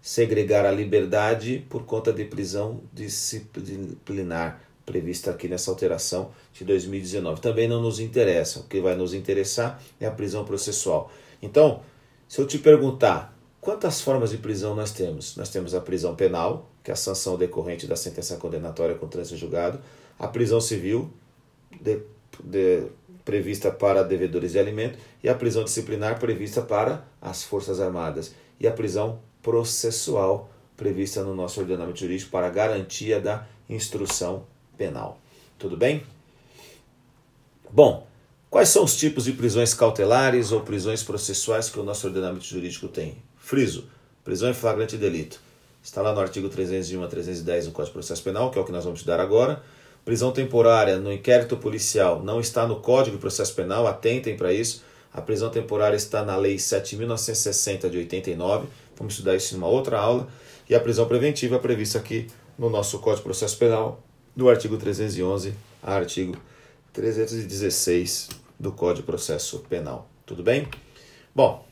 segregar 0.00 0.64
a 0.64 0.70
liberdade 0.70 1.66
por 1.68 1.84
conta 1.84 2.12
de 2.12 2.24
prisão 2.24 2.82
disciplinar 2.92 4.62
prevista 4.86 5.30
aqui 5.30 5.48
nessa 5.48 5.70
alteração 5.70 6.30
de 6.52 6.64
2019. 6.64 7.40
Também 7.40 7.66
não 7.66 7.82
nos 7.82 7.98
interessa. 7.98 8.60
O 8.60 8.64
que 8.64 8.80
vai 8.80 8.94
nos 8.94 9.12
interessar 9.12 9.82
é 10.00 10.06
a 10.06 10.10
prisão 10.10 10.44
processual. 10.44 11.10
Então, 11.42 11.82
se 12.26 12.40
eu 12.40 12.46
te 12.46 12.58
perguntar 12.58 13.37
quantas 13.68 14.00
formas 14.00 14.30
de 14.30 14.38
prisão 14.38 14.74
nós 14.74 14.92
temos? 14.92 15.36
Nós 15.36 15.50
temos 15.50 15.74
a 15.74 15.80
prisão 15.82 16.14
penal, 16.14 16.70
que 16.82 16.90
é 16.90 16.94
a 16.94 16.96
sanção 16.96 17.36
decorrente 17.36 17.86
da 17.86 17.96
sentença 17.96 18.38
condenatória 18.38 18.94
com 18.94 19.06
trânsito 19.06 19.36
julgado, 19.36 19.78
a 20.18 20.26
prisão 20.26 20.58
civil, 20.58 21.12
de, 21.78 22.00
de, 22.42 22.84
prevista 23.26 23.70
para 23.70 24.02
devedores 24.02 24.52
de 24.52 24.58
alimento, 24.58 24.98
e 25.22 25.28
a 25.28 25.34
prisão 25.34 25.64
disciplinar 25.64 26.18
prevista 26.18 26.62
para 26.62 27.04
as 27.20 27.42
Forças 27.42 27.78
Armadas, 27.78 28.34
e 28.58 28.66
a 28.66 28.72
prisão 28.72 29.18
processual 29.42 30.48
prevista 30.74 31.22
no 31.22 31.34
nosso 31.34 31.60
ordenamento 31.60 31.98
jurídico 31.98 32.30
para 32.30 32.48
garantia 32.48 33.20
da 33.20 33.46
instrução 33.68 34.46
penal. 34.78 35.18
Tudo 35.58 35.76
bem? 35.76 36.04
Bom, 37.70 38.06
quais 38.48 38.70
são 38.70 38.84
os 38.84 38.96
tipos 38.96 39.24
de 39.24 39.32
prisões 39.32 39.74
cautelares 39.74 40.52
ou 40.52 40.62
prisões 40.62 41.02
processuais 41.02 41.68
que 41.68 41.78
o 41.78 41.82
nosso 41.82 42.06
ordenamento 42.06 42.46
jurídico 42.46 42.88
tem? 42.88 43.27
Friso, 43.48 43.86
prisão 44.22 44.50
em 44.50 44.52
flagrante 44.52 44.98
delito. 44.98 45.40
Está 45.82 46.02
lá 46.02 46.12
no 46.12 46.20
artigo 46.20 46.50
301 46.50 47.02
a 47.02 47.06
310 47.06 47.64
do 47.64 47.72
Código 47.72 47.86
de 47.86 47.92
Processo 47.94 48.22
Penal, 48.22 48.50
que 48.50 48.58
é 48.58 48.60
o 48.60 48.64
que 48.66 48.70
nós 48.70 48.84
vamos 48.84 49.02
dar 49.04 49.18
agora. 49.20 49.62
Prisão 50.04 50.30
temporária 50.32 50.98
no 50.98 51.10
inquérito 51.10 51.56
policial 51.56 52.22
não 52.22 52.40
está 52.40 52.66
no 52.66 52.80
Código 52.80 53.16
de 53.16 53.20
Processo 53.22 53.54
Penal, 53.54 53.86
atentem 53.86 54.36
para 54.36 54.52
isso. 54.52 54.84
A 55.10 55.22
prisão 55.22 55.48
temporária 55.48 55.96
está 55.96 56.22
na 56.22 56.36
Lei 56.36 56.56
7.960 56.56 57.88
de 57.88 57.96
89, 57.96 58.66
vamos 58.94 59.14
estudar 59.14 59.34
isso 59.34 59.54
em 59.54 59.56
uma 59.56 59.66
outra 59.66 59.98
aula. 59.98 60.28
E 60.68 60.74
a 60.74 60.80
prisão 60.80 61.08
preventiva 61.08 61.56
é 61.56 61.58
prevista 61.58 61.98
aqui 61.98 62.26
no 62.58 62.68
nosso 62.68 62.98
Código 62.98 63.20
de 63.20 63.22
Processo 63.22 63.56
Penal, 63.56 64.04
do 64.36 64.50
artigo 64.50 64.76
311 64.76 65.54
a 65.82 65.94
artigo 65.94 66.36
316 66.92 68.28
do 68.60 68.72
Código 68.72 69.00
de 69.00 69.02
Processo 69.04 69.60
Penal. 69.70 70.06
Tudo 70.26 70.42
bem? 70.42 70.68
Bom, 71.34 71.66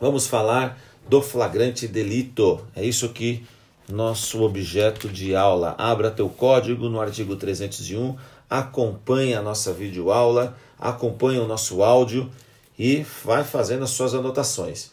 vamos 0.00 0.26
falar 0.26 0.78
do 1.08 1.22
flagrante 1.22 1.88
delito. 1.88 2.60
É 2.74 2.84
isso 2.84 3.08
que 3.10 3.44
nosso 3.88 4.42
objeto 4.42 5.08
de 5.08 5.34
aula. 5.34 5.74
Abra 5.78 6.10
teu 6.10 6.28
código 6.28 6.88
no 6.88 7.00
artigo 7.00 7.36
301, 7.36 8.16
acompanhe 8.48 9.34
a 9.34 9.42
nossa 9.42 9.72
videoaula, 9.72 10.56
acompanhe 10.78 11.38
o 11.38 11.46
nosso 11.46 11.82
áudio 11.82 12.30
e 12.78 13.04
vai 13.24 13.42
fazendo 13.42 13.84
as 13.84 13.90
suas 13.90 14.14
anotações. 14.14 14.90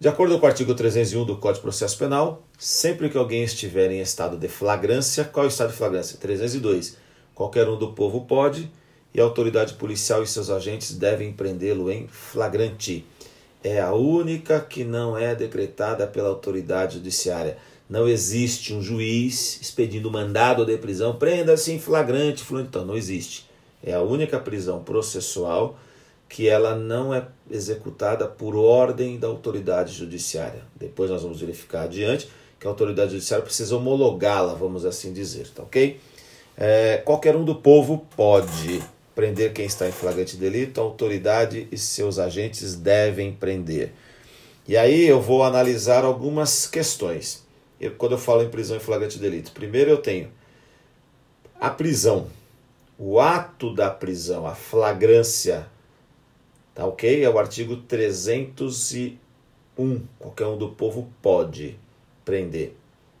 De 0.00 0.08
acordo 0.08 0.36
com 0.38 0.46
o 0.46 0.48
artigo 0.48 0.74
301 0.74 1.24
do 1.24 1.36
Código 1.36 1.58
de 1.58 1.62
Processo 1.62 1.96
Penal, 1.96 2.42
sempre 2.58 3.08
que 3.08 3.16
alguém 3.16 3.44
estiver 3.44 3.88
em 3.90 4.00
estado 4.00 4.36
de 4.36 4.48
flagrância, 4.48 5.24
qual 5.24 5.44
é 5.44 5.48
o 5.48 5.50
estado 5.50 5.70
de 5.70 5.76
flagrância? 5.76 6.18
302. 6.18 6.96
Qualquer 7.34 7.68
um 7.68 7.78
do 7.78 7.92
povo 7.92 8.22
pode 8.22 8.68
e 9.14 9.20
a 9.20 9.24
autoridade 9.24 9.74
policial 9.74 10.22
e 10.22 10.26
seus 10.26 10.50
agentes 10.50 10.96
devem 10.96 11.32
prendê-lo 11.32 11.90
em 11.90 12.08
flagrante. 12.08 13.04
É 13.64 13.80
a 13.80 13.92
única 13.92 14.60
que 14.60 14.84
não 14.84 15.16
é 15.16 15.34
decretada 15.34 16.06
pela 16.06 16.28
autoridade 16.28 16.94
judiciária. 16.94 17.56
Não 17.88 18.08
existe 18.08 18.72
um 18.72 18.82
juiz 18.82 19.60
expedindo 19.60 20.10
mandado 20.10 20.64
de 20.64 20.76
prisão, 20.78 21.14
prenda-se 21.14 21.72
em 21.72 21.78
flagrante, 21.78 22.42
flagrante. 22.42 22.68
Então, 22.68 22.84
não 22.84 22.96
existe. 22.96 23.46
É 23.82 23.92
a 23.92 24.00
única 24.00 24.38
prisão 24.38 24.82
processual 24.82 25.78
que 26.28 26.48
ela 26.48 26.74
não 26.74 27.14
é 27.14 27.26
executada 27.50 28.26
por 28.26 28.56
ordem 28.56 29.18
da 29.18 29.28
autoridade 29.28 29.92
judiciária. 29.92 30.62
Depois 30.74 31.10
nós 31.10 31.22
vamos 31.22 31.40
verificar 31.40 31.82
adiante 31.82 32.28
que 32.58 32.66
a 32.66 32.70
autoridade 32.70 33.12
judiciária 33.12 33.44
precisa 33.44 33.76
homologá-la, 33.76 34.54
vamos 34.54 34.86
assim 34.86 35.12
dizer, 35.12 35.48
tá 35.48 35.62
ok? 35.62 36.00
É, 36.56 36.98
qualquer 37.04 37.36
um 37.36 37.44
do 37.44 37.56
povo 37.56 38.06
pode 38.16 38.82
prender 39.14 39.52
quem 39.52 39.66
está 39.66 39.88
em 39.88 39.92
flagrante 39.92 40.36
delito, 40.36 40.80
a 40.80 40.84
autoridade 40.84 41.68
e 41.70 41.78
seus 41.78 42.18
agentes 42.18 42.74
devem 42.74 43.32
prender. 43.32 43.92
E 44.66 44.76
aí 44.76 45.06
eu 45.06 45.20
vou 45.20 45.42
analisar 45.42 46.04
algumas 46.04 46.66
questões. 46.66 47.44
Eu, 47.80 47.92
quando 47.92 48.12
eu 48.12 48.18
falo 48.18 48.42
em 48.42 48.48
prisão 48.48 48.76
em 48.76 48.80
flagrante 48.80 49.18
delito, 49.18 49.52
primeiro 49.52 49.90
eu 49.90 49.98
tenho 49.98 50.30
a 51.60 51.70
prisão, 51.70 52.28
o 52.98 53.20
ato 53.20 53.74
da 53.74 53.90
prisão, 53.90 54.46
a 54.46 54.54
flagrância 54.54 55.66
Tá 56.74 56.86
ok? 56.86 57.22
É 57.22 57.28
o 57.28 57.38
artigo 57.38 57.76
301. 57.76 59.18
Qualquer 60.18 60.46
um 60.46 60.56
do 60.56 60.70
povo 60.70 61.10
pode 61.20 61.78
prender. 62.24 62.74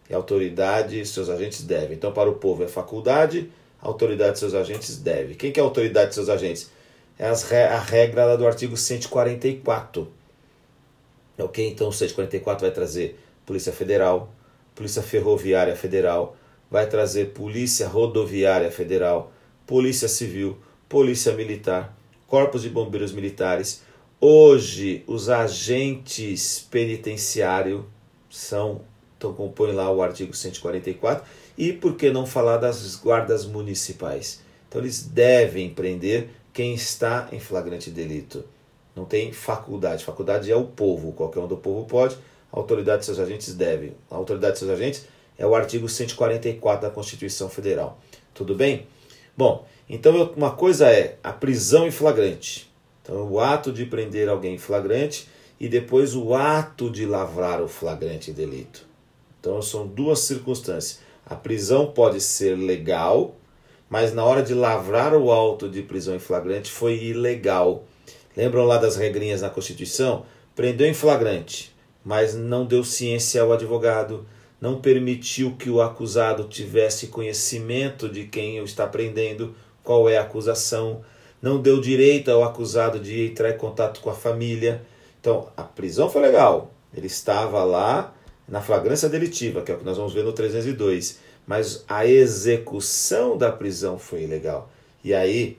E 0.08 0.14
a 0.14 0.16
autoridade 0.16 0.98
e 1.00 1.06
seus 1.06 1.28
agentes 1.28 1.62
devem. 1.62 1.96
Então, 1.96 2.12
para 2.12 2.30
o 2.30 2.34
povo 2.34 2.64
é 2.64 2.68
faculdade, 2.68 3.50
a 3.82 3.88
autoridade 3.88 4.36
e 4.36 4.38
seus 4.38 4.54
agentes 4.54 4.96
devem. 4.96 5.34
Quem 5.34 5.50
que 5.50 5.58
é 5.58 5.62
a 5.62 5.66
autoridade 5.66 6.12
e 6.12 6.14
seus 6.14 6.28
agentes? 6.28 6.70
É 7.18 7.26
a 7.26 7.78
regra 7.78 8.36
do 8.36 8.46
artigo 8.46 8.76
144. 8.76 10.08
Ok? 11.38 11.68
Então, 11.68 11.88
o 11.88 11.92
144 11.92 12.64
vai 12.64 12.70
trazer 12.72 13.18
Polícia 13.44 13.72
Federal, 13.72 14.32
Polícia 14.74 15.02
Ferroviária 15.02 15.74
Federal, 15.74 16.36
vai 16.70 16.88
trazer 16.88 17.30
Polícia 17.30 17.88
Rodoviária 17.88 18.70
Federal, 18.70 19.32
Polícia 19.66 20.08
Civil, 20.08 20.56
Polícia 20.88 21.32
Militar, 21.32 21.96
corpos 22.26 22.62
de 22.62 22.70
bombeiros 22.70 23.12
militares. 23.12 23.82
Hoje, 24.20 25.02
os 25.06 25.28
agentes 25.28 26.66
penitenciários 26.70 27.82
são, 28.30 28.82
então 29.18 29.34
compõem 29.34 29.72
lá 29.72 29.90
o 29.90 30.02
artigo 30.02 30.32
144. 30.32 31.26
E 31.62 31.72
por 31.72 31.94
que 31.94 32.10
não 32.10 32.26
falar 32.26 32.56
das 32.56 32.96
guardas 32.96 33.46
municipais? 33.46 34.40
Então, 34.68 34.80
eles 34.80 35.04
devem 35.04 35.70
prender 35.70 36.30
quem 36.52 36.74
está 36.74 37.28
em 37.30 37.38
flagrante 37.38 37.88
delito. 37.88 38.44
Não 38.96 39.04
tem 39.04 39.32
faculdade. 39.32 40.04
Faculdade 40.04 40.50
é 40.50 40.56
o 40.56 40.64
povo. 40.64 41.12
Qualquer 41.12 41.38
um 41.38 41.46
do 41.46 41.56
povo 41.56 41.86
pode. 41.86 42.16
A 42.52 42.58
autoridade 42.58 42.98
de 42.98 43.04
seus 43.04 43.20
agentes 43.20 43.54
deve. 43.54 43.92
A 44.10 44.16
autoridade 44.16 44.54
de 44.54 44.58
seus 44.58 44.72
agentes 44.72 45.06
é 45.38 45.46
o 45.46 45.54
artigo 45.54 45.88
144 45.88 46.88
da 46.88 46.92
Constituição 46.92 47.48
Federal. 47.48 47.96
Tudo 48.34 48.56
bem? 48.56 48.88
Bom, 49.36 49.64
então, 49.88 50.32
uma 50.36 50.50
coisa 50.50 50.90
é 50.90 51.16
a 51.22 51.32
prisão 51.32 51.86
em 51.86 51.92
flagrante. 51.92 52.68
Então, 53.02 53.30
o 53.30 53.38
ato 53.38 53.70
de 53.70 53.86
prender 53.86 54.28
alguém 54.28 54.56
em 54.56 54.58
flagrante 54.58 55.28
e 55.60 55.68
depois 55.68 56.16
o 56.16 56.34
ato 56.34 56.90
de 56.90 57.06
lavrar 57.06 57.62
o 57.62 57.68
flagrante 57.68 58.32
delito. 58.32 58.84
Então, 59.38 59.62
são 59.62 59.86
duas 59.86 60.18
circunstâncias. 60.18 61.11
A 61.24 61.34
prisão 61.34 61.86
pode 61.86 62.20
ser 62.20 62.56
legal, 62.56 63.36
mas 63.88 64.12
na 64.12 64.24
hora 64.24 64.42
de 64.42 64.54
lavrar 64.54 65.14
o 65.14 65.30
auto 65.30 65.68
de 65.68 65.82
prisão 65.82 66.14
em 66.14 66.18
flagrante 66.18 66.70
foi 66.70 67.02
ilegal. 67.02 67.84
Lembram 68.36 68.64
lá 68.64 68.78
das 68.78 68.96
regrinhas 68.96 69.42
na 69.42 69.50
Constituição? 69.50 70.24
Prendeu 70.54 70.86
em 70.86 70.94
flagrante, 70.94 71.74
mas 72.04 72.34
não 72.34 72.66
deu 72.66 72.82
ciência 72.82 73.42
ao 73.42 73.52
advogado, 73.52 74.26
não 74.60 74.80
permitiu 74.80 75.56
que 75.56 75.70
o 75.70 75.80
acusado 75.80 76.44
tivesse 76.44 77.08
conhecimento 77.08 78.08
de 78.08 78.24
quem 78.24 78.60
o 78.60 78.64
está 78.64 78.86
prendendo, 78.86 79.54
qual 79.82 80.08
é 80.08 80.16
a 80.16 80.22
acusação, 80.22 81.02
não 81.40 81.60
deu 81.60 81.80
direito 81.80 82.30
ao 82.30 82.44
acusado 82.44 82.98
de 82.98 83.26
entrar 83.26 83.50
em 83.50 83.58
contato 83.58 84.00
com 84.00 84.10
a 84.10 84.14
família. 84.14 84.82
Então, 85.20 85.48
a 85.56 85.62
prisão 85.62 86.08
foi 86.08 86.22
legal, 86.22 86.72
ele 86.94 87.06
estava 87.06 87.64
lá 87.64 88.14
na 88.52 88.60
flagrância 88.60 89.08
delitiva, 89.08 89.62
que 89.62 89.72
é 89.72 89.74
o 89.74 89.78
que 89.78 89.84
nós 89.84 89.96
vamos 89.96 90.12
ver 90.12 90.22
no 90.24 90.32
302, 90.34 91.18
mas 91.46 91.84
a 91.88 92.06
execução 92.06 93.38
da 93.38 93.50
prisão 93.50 93.98
foi 93.98 94.24
ilegal. 94.24 94.70
E 95.02 95.14
aí, 95.14 95.58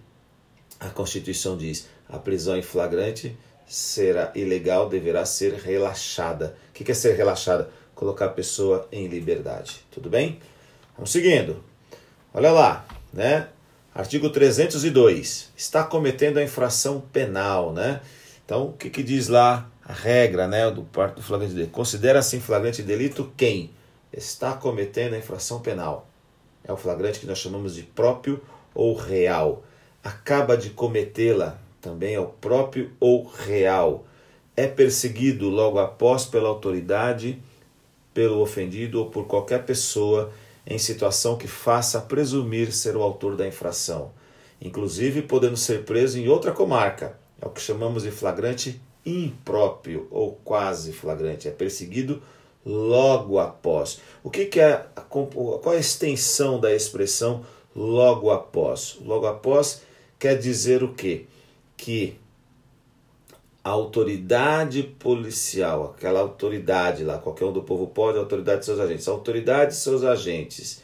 a 0.80 0.90
Constituição 0.90 1.58
diz: 1.58 1.88
a 2.08 2.20
prisão 2.20 2.56
em 2.56 2.62
flagrante 2.62 3.36
será 3.66 4.32
ilegal, 4.36 4.88
deverá 4.88 5.26
ser 5.26 5.56
relaxada. 5.56 6.56
O 6.70 6.74
que 6.74 6.92
é 6.92 6.94
ser 6.94 7.16
relaxada? 7.16 7.68
Colocar 7.96 8.26
a 8.26 8.30
pessoa 8.30 8.88
em 8.92 9.08
liberdade. 9.08 9.84
Tudo 9.90 10.08
bem? 10.08 10.40
Vamos 10.96 11.12
seguindo. 11.12 11.64
Olha 12.32 12.52
lá, 12.52 12.86
né? 13.12 13.48
Artigo 13.96 14.30
302. 14.30 15.52
Está 15.58 15.84
cometendo 15.84 16.38
a 16.38 16.44
infração 16.44 17.02
penal, 17.12 17.74
né? 17.74 18.02
Então, 18.46 18.68
o 18.68 18.74
que, 18.74 18.92
que 18.92 19.02
diz 19.02 19.30
lá 19.30 19.68
a 19.86 19.94
regra, 19.94 20.48
né, 20.48 20.70
do 20.72 20.84
parte 20.84 21.16
do 21.16 21.22
flagrante 21.22 21.54
delito? 21.54 21.72
Considera-se 21.72 22.40
flagrante 22.40 22.82
delito 22.82 23.32
quem 23.36 23.72
está 24.12 24.54
cometendo 24.54 25.14
a 25.14 25.18
infração 25.18 25.60
penal. 25.60 26.08
É 26.64 26.72
o 26.72 26.78
flagrante 26.78 27.20
que 27.20 27.26
nós 27.26 27.38
chamamos 27.38 27.76
de 27.76 27.84
próprio 27.84 28.42
ou 28.74 28.96
real. 28.96 29.64
Acaba 30.04 30.56
de 30.56 30.70
cometê-la, 30.70 31.60
também 31.82 32.16
é 32.16 32.20
o 32.20 32.28
próprio 32.28 32.92
ou 33.00 33.26
real. 33.26 34.06
É 34.56 34.68
perseguido 34.68 35.50
logo 35.50 35.80
após 35.80 36.26
pela 36.26 36.48
autoridade, 36.48 37.42
pelo 38.14 38.40
ofendido 38.40 39.00
ou 39.00 39.10
por 39.10 39.26
qualquer 39.26 39.66
pessoa 39.66 40.32
em 40.66 40.78
situação 40.78 41.38
que 41.38 41.48
faça 41.48 42.00
presumir 42.00 42.72
ser 42.72 42.96
o 42.96 43.02
autor 43.02 43.36
da 43.36 43.48
infração. 43.48 44.12
inclusive 44.62 45.24
podendo 45.24 45.58
ser 45.58 45.84
preso 45.84 46.18
em 46.18 46.30
outra 46.30 46.54
comarca. 46.54 47.18
É 47.42 47.46
o 47.46 47.50
que 47.50 47.60
chamamos 47.60 48.04
de 48.04 48.12
flagrante 48.12 48.80
impróprio 49.06 50.08
ou 50.12 50.34
quase 50.44 50.94
flagrante. 50.94 51.48
É 51.48 51.52
perseguido 51.52 52.22
logo 52.66 53.40
após. 53.40 54.00
O 54.24 54.30
que, 54.30 54.46
que 54.46 54.60
é 54.60 54.86
a, 54.96 55.02
qual 55.02 55.74
é 55.74 55.78
a 55.78 55.80
extensão 55.80 56.60
da 56.60 56.74
expressão 56.74 57.46
logo 57.76 58.32
após? 58.32 58.98
Logo 59.04 59.26
após 59.26 59.82
quer 60.18 60.38
dizer 60.38 60.84
o 60.84 60.94
quê? 60.94 61.26
Que 61.76 62.18
a 63.64 63.70
autoridade 63.70 64.84
policial, 64.84 65.96
aquela 65.98 66.20
autoridade 66.20 67.04
lá, 67.04 67.18
qualquer 67.18 67.46
um 67.46 67.54
do 67.54 67.64
povo 67.64 67.88
pode, 67.88 68.18
a 68.18 68.22
autoridade 68.22 68.60
de 68.60 68.66
seus 68.66 68.80
agentes, 68.80 69.08
a 69.08 69.12
autoridade 69.12 69.72
de 69.72 69.78
seus 69.78 70.04
agentes, 70.04 70.82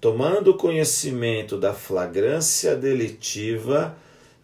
tomando 0.00 0.54
conhecimento 0.54 1.56
da 1.56 1.72
flagrância 1.72 2.76
delitiva, 2.76 3.96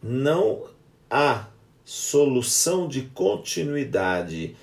não 0.02 0.64
há 1.10 1.46
solução 1.86 2.86
de 2.88 3.02
continuidade 3.02 4.56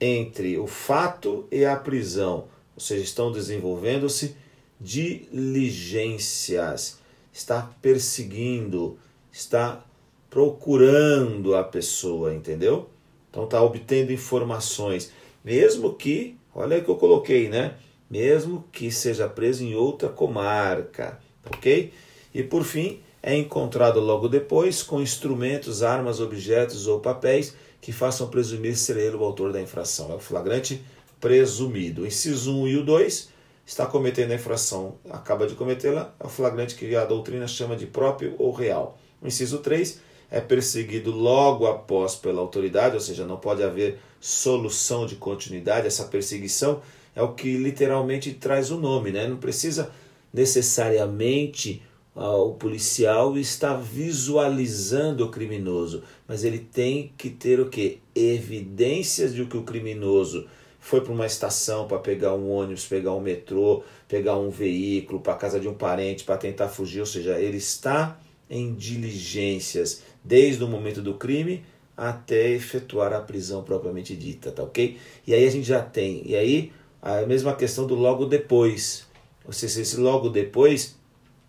entre 0.00 0.56
o 0.56 0.68
fato 0.68 1.44
e 1.50 1.64
a 1.64 1.74
prisão, 1.74 2.44
ou 2.76 2.80
seja, 2.80 3.02
estão 3.02 3.32
desenvolvendo-se 3.32 4.36
diligências, 4.80 7.00
está 7.32 7.68
perseguindo, 7.82 8.96
está 9.32 9.84
procurando 10.30 11.56
a 11.56 11.64
pessoa, 11.64 12.32
entendeu? 12.32 12.88
Então 13.28 13.42
está 13.44 13.60
obtendo 13.60 14.12
informações, 14.12 15.10
mesmo 15.44 15.92
que, 15.94 16.36
olha 16.54 16.76
aí 16.76 16.82
que 16.82 16.88
eu 16.88 16.96
coloquei, 16.96 17.48
né? 17.48 17.74
Mesmo 18.08 18.64
que 18.70 18.92
seja 18.92 19.28
preso 19.28 19.64
em 19.64 19.74
outra 19.74 20.08
comarca, 20.08 21.18
ok? 21.44 21.92
E 22.32 22.44
por 22.44 22.62
fim, 22.62 23.00
é 23.22 23.36
encontrado 23.36 24.00
logo 24.00 24.28
depois 24.28 24.82
com 24.82 25.00
instrumentos, 25.00 25.82
armas, 25.82 26.20
objetos 26.20 26.86
ou 26.86 26.98
papéis 27.00 27.54
que 27.80 27.92
façam 27.92 28.28
presumir 28.28 28.76
ser 28.76 28.96
ele 28.96 29.16
o 29.16 29.24
autor 29.24 29.52
da 29.52 29.60
infração. 29.60 30.10
É 30.10 30.14
o 30.14 30.18
flagrante 30.18 30.84
presumido. 31.20 32.02
O 32.02 32.06
inciso 32.06 32.52
1 32.52 32.68
e 32.68 32.76
o 32.78 32.84
2 32.84 33.30
está 33.64 33.86
cometendo 33.86 34.32
a 34.32 34.34
infração, 34.34 34.96
acaba 35.08 35.46
de 35.46 35.54
cometê-la, 35.54 36.12
é 36.18 36.26
o 36.26 36.28
flagrante 36.28 36.74
que 36.74 36.94
a 36.96 37.04
doutrina 37.04 37.46
chama 37.46 37.76
de 37.76 37.86
próprio 37.86 38.34
ou 38.38 38.52
real. 38.52 38.98
O 39.20 39.26
inciso 39.28 39.58
3 39.58 40.00
é 40.30 40.40
perseguido 40.40 41.12
logo 41.12 41.66
após 41.66 42.16
pela 42.16 42.40
autoridade, 42.40 42.94
ou 42.94 43.00
seja, 43.00 43.24
não 43.24 43.36
pode 43.36 43.62
haver 43.62 43.98
solução 44.20 45.06
de 45.06 45.14
continuidade. 45.16 45.86
Essa 45.86 46.04
perseguição 46.04 46.82
é 47.14 47.22
o 47.22 47.34
que 47.34 47.56
literalmente 47.56 48.32
traz 48.32 48.70
o 48.70 48.78
nome, 48.78 49.12
né? 49.12 49.28
Não 49.28 49.36
precisa 49.36 49.92
necessariamente 50.32 51.82
o 52.14 52.52
policial 52.54 53.38
estar 53.38 53.76
visualizando 53.76 55.24
o 55.24 55.30
criminoso, 55.30 56.02
mas 56.28 56.44
ele 56.44 56.58
tem 56.58 57.12
que 57.16 57.30
ter 57.30 57.58
o 57.58 57.70
que? 57.70 58.00
Evidências 58.14 59.34
de 59.34 59.44
que 59.46 59.56
o 59.56 59.62
criminoso 59.62 60.46
foi 60.78 61.00
para 61.00 61.12
uma 61.12 61.26
estação 61.26 61.86
para 61.86 61.98
pegar 61.98 62.34
um 62.34 62.50
ônibus, 62.50 62.84
pegar 62.84 63.14
um 63.14 63.20
metrô, 63.20 63.82
pegar 64.08 64.36
um 64.36 64.50
veículo, 64.50 65.20
para 65.20 65.34
casa 65.34 65.58
de 65.58 65.68
um 65.68 65.74
parente 65.74 66.24
para 66.24 66.36
tentar 66.36 66.68
fugir, 66.68 67.00
ou 67.00 67.06
seja, 67.06 67.38
ele 67.38 67.56
está 67.56 68.18
em 68.50 68.74
diligências 68.74 70.02
desde 70.22 70.62
o 70.62 70.68
momento 70.68 71.00
do 71.00 71.14
crime 71.14 71.64
até 71.96 72.50
efetuar 72.50 73.12
a 73.12 73.20
prisão 73.20 73.62
propriamente 73.62 74.16
dita, 74.16 74.50
tá 74.50 74.62
ok? 74.62 74.98
E 75.26 75.32
aí 75.32 75.46
a 75.46 75.50
gente 75.50 75.66
já 75.66 75.80
tem, 75.80 76.22
e 76.26 76.34
aí 76.34 76.72
a 77.00 77.22
mesma 77.26 77.54
questão 77.54 77.86
do 77.86 77.94
logo 77.94 78.26
depois. 78.26 79.06
Ou 79.44 79.52
seja, 79.52 79.80
esse 79.80 79.96
logo 79.96 80.28
depois 80.28 80.96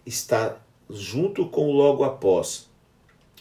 está 0.06 0.58
junto 0.90 1.48
com 1.48 1.72
logo 1.72 2.04
após. 2.04 2.70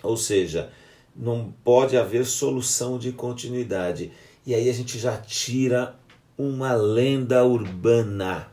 Ou 0.03 0.17
seja, 0.17 0.71
não 1.15 1.53
pode 1.65 1.97
haver 1.97 2.25
solução 2.25 2.99
de 2.99 3.13
continuidade. 3.13 4.13
E 4.45 4.55
aí 4.55 4.69
a 4.69 4.73
gente 4.73 4.99
já 4.99 5.17
tira 5.17 5.95
uma 6.37 6.73
lenda 6.73 7.45
urbana, 7.45 8.49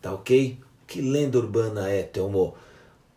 tá 0.00 0.12
ok? 0.12 0.58
Que 0.86 1.00
lenda 1.00 1.38
urbana 1.38 1.88
é, 1.88 2.02
Telmo? 2.02 2.54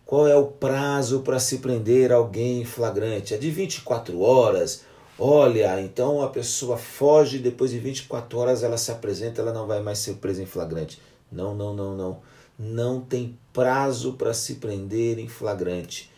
Qual 0.06 0.28
é 0.28 0.36
o 0.36 0.48
prazo 0.48 1.20
para 1.20 1.40
se 1.40 1.60
prender 1.60 2.12
alguém 2.12 2.66
flagrante? 2.66 3.36
É 3.36 3.38
de 3.38 3.52
24 3.52 4.20
horas. 4.20 4.84
Olha, 5.20 5.80
então 5.82 6.24
a 6.24 6.30
pessoa 6.30 6.78
foge, 6.78 7.38
depois 7.38 7.70
de 7.72 7.78
24 7.78 8.40
horas 8.40 8.64
ela 8.64 8.78
se 8.78 8.90
apresenta, 8.90 9.42
ela 9.42 9.54
não 9.54 9.68
vai 9.68 9.84
mais 9.84 10.00
ser 10.00 10.16
presa 10.16 10.42
em 10.42 10.48
flagrante. 10.48 11.00
Não, 11.32 11.54
não, 11.54 11.76
não, 11.76 11.96
não. 11.96 12.22
Não 12.62 13.00
tem 13.00 13.40
prazo 13.54 14.14
para 14.14 14.34
se 14.34 14.56
prender 14.56 15.18
em 15.18 15.30
flagrante. 15.30 16.12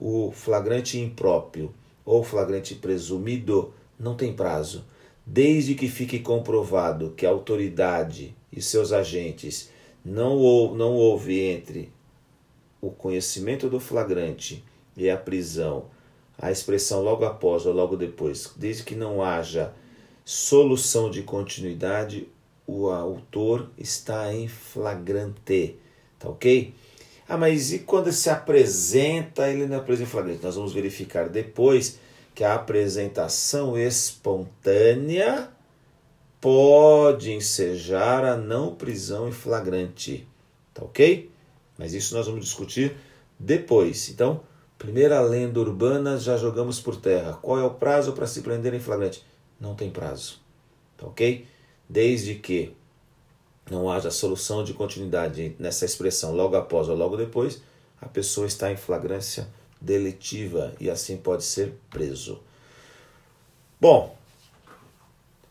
O 0.00 0.32
flagrante 0.32 0.98
impróprio 0.98 1.72
ou 2.04 2.24
flagrante 2.24 2.74
presumido 2.74 3.72
não 3.96 4.16
tem 4.16 4.32
prazo. 4.34 4.84
Desde 5.24 5.76
que 5.76 5.88
fique 5.88 6.18
comprovado 6.18 7.14
que 7.16 7.24
a 7.24 7.30
autoridade 7.30 8.36
e 8.52 8.60
seus 8.60 8.92
agentes 8.92 9.70
não, 10.04 10.74
não 10.74 10.94
houve 10.94 11.40
entre 11.40 11.92
o 12.80 12.90
conhecimento 12.90 13.70
do 13.70 13.80
flagrante 13.80 14.62
e 14.96 15.08
a 15.08 15.16
prisão, 15.16 15.86
a 16.36 16.50
expressão 16.50 17.02
logo 17.02 17.24
após 17.24 17.64
ou 17.64 17.72
logo 17.72 17.96
depois, 17.96 18.52
desde 18.56 18.82
que 18.82 18.94
não 18.94 19.22
haja 19.22 19.72
solução 20.24 21.10
de 21.10 21.22
continuidade, 21.22 22.28
o 22.66 22.88
autor 22.88 23.70
está 23.78 24.34
em 24.34 24.48
flagrante. 24.48 25.78
Tá 26.24 26.30
ok? 26.30 26.74
Ah, 27.28 27.36
mas 27.36 27.70
e 27.70 27.80
quando 27.80 28.10
se 28.10 28.30
apresenta, 28.30 29.46
ele 29.46 29.66
não 29.66 29.84
preso 29.84 30.02
em 30.02 30.06
flagrante? 30.06 30.42
Nós 30.42 30.56
vamos 30.56 30.72
verificar 30.72 31.28
depois 31.28 31.98
que 32.34 32.42
a 32.42 32.54
apresentação 32.54 33.76
espontânea 33.76 35.50
pode 36.40 37.30
ensejar 37.30 38.24
a 38.24 38.38
não 38.38 38.74
prisão 38.74 39.28
em 39.28 39.32
flagrante. 39.32 40.26
Tá 40.72 40.82
ok? 40.82 41.30
Mas 41.76 41.92
isso 41.92 42.14
nós 42.14 42.26
vamos 42.26 42.42
discutir 42.42 42.96
depois. 43.38 44.08
Então, 44.08 44.40
primeira 44.78 45.20
lenda 45.20 45.60
urbana 45.60 46.16
já 46.16 46.38
jogamos 46.38 46.80
por 46.80 46.96
terra. 46.96 47.34
Qual 47.34 47.58
é 47.58 47.64
o 47.64 47.70
prazo 47.70 48.14
para 48.14 48.26
se 48.26 48.40
prender 48.40 48.72
em 48.72 48.80
flagrante? 48.80 49.22
Não 49.60 49.74
tem 49.74 49.90
prazo. 49.90 50.40
Tá 50.96 51.06
ok? 51.06 51.46
Desde 51.86 52.36
que 52.36 52.74
não 53.70 53.90
haja 53.90 54.10
solução 54.10 54.62
de 54.62 54.74
continuidade 54.74 55.56
nessa 55.58 55.84
expressão 55.84 56.34
logo 56.34 56.56
após 56.56 56.88
ou 56.88 56.96
logo 56.96 57.16
depois, 57.16 57.62
a 58.00 58.06
pessoa 58.06 58.46
está 58.46 58.70
em 58.70 58.76
flagrância 58.76 59.48
delitiva 59.80 60.72
e 60.80 60.90
assim 60.90 61.16
pode 61.16 61.44
ser 61.44 61.74
preso. 61.90 62.40
Bom, 63.80 64.16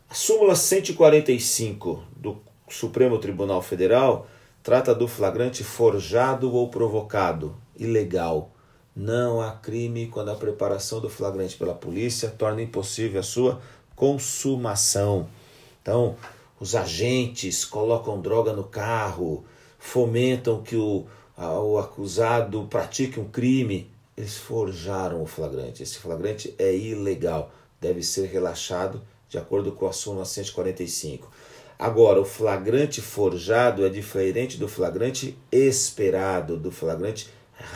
a 0.10 0.13
súmula 0.13 0.56
145 0.56 2.04
do 2.15 2.41
Supremo 2.69 3.17
Tribunal 3.19 3.62
Federal 3.62 4.28
Trata 4.63 4.95
do 4.95 5.10
flagrante 5.10 5.62
forjado 5.62 6.54
ou 6.54 6.69
provocado, 6.69 7.54
ilegal. 7.78 8.49
Não 8.95 9.41
há 9.41 9.52
crime 9.52 10.08
quando 10.08 10.32
a 10.32 10.36
preparação 10.36 11.02
do 11.02 11.10
flagrante 11.10 11.58
pela 11.58 11.73
polícia 11.73 12.30
torna 12.30 12.62
impossível 12.62 13.19
a 13.19 13.23
sua 13.23 13.60
consumação. 13.93 15.28
Então, 15.82 16.15
os 16.60 16.76
agentes 16.76 17.66
colocam 17.66 18.22
droga 18.22 18.54
no 18.54 18.63
carro, 18.63 19.44
fomentam 19.78 20.62
que 20.62 20.76
o, 20.76 21.06
a, 21.38 21.60
o 21.60 21.78
acusado 21.78 22.66
pratique 22.70 23.20
um 23.20 23.28
crime. 23.28 23.92
Eles 24.16 24.38
forjaram 24.38 25.22
o 25.22 25.26
flagrante. 25.26 25.84
Esse 25.84 25.98
flagrante 25.98 26.54
é 26.58 26.74
ilegal, 26.74 27.52
deve 27.82 28.04
ser 28.04 28.28
relaxado 28.28 29.02
de 29.28 29.38
acordo 29.38 29.72
com 29.72 29.88
a 29.88 29.92
súmula 29.92 30.26
145. 30.26 31.30
Agora, 31.78 32.22
o 32.22 32.26
flagrante 32.26 33.02
forjado 33.02 33.86
é 33.86 33.89
diferente 33.89 34.58
do 34.58 34.68
flagrante 34.68 35.38
esperado, 35.52 36.56
do 36.56 36.72
flagrante 36.72 37.28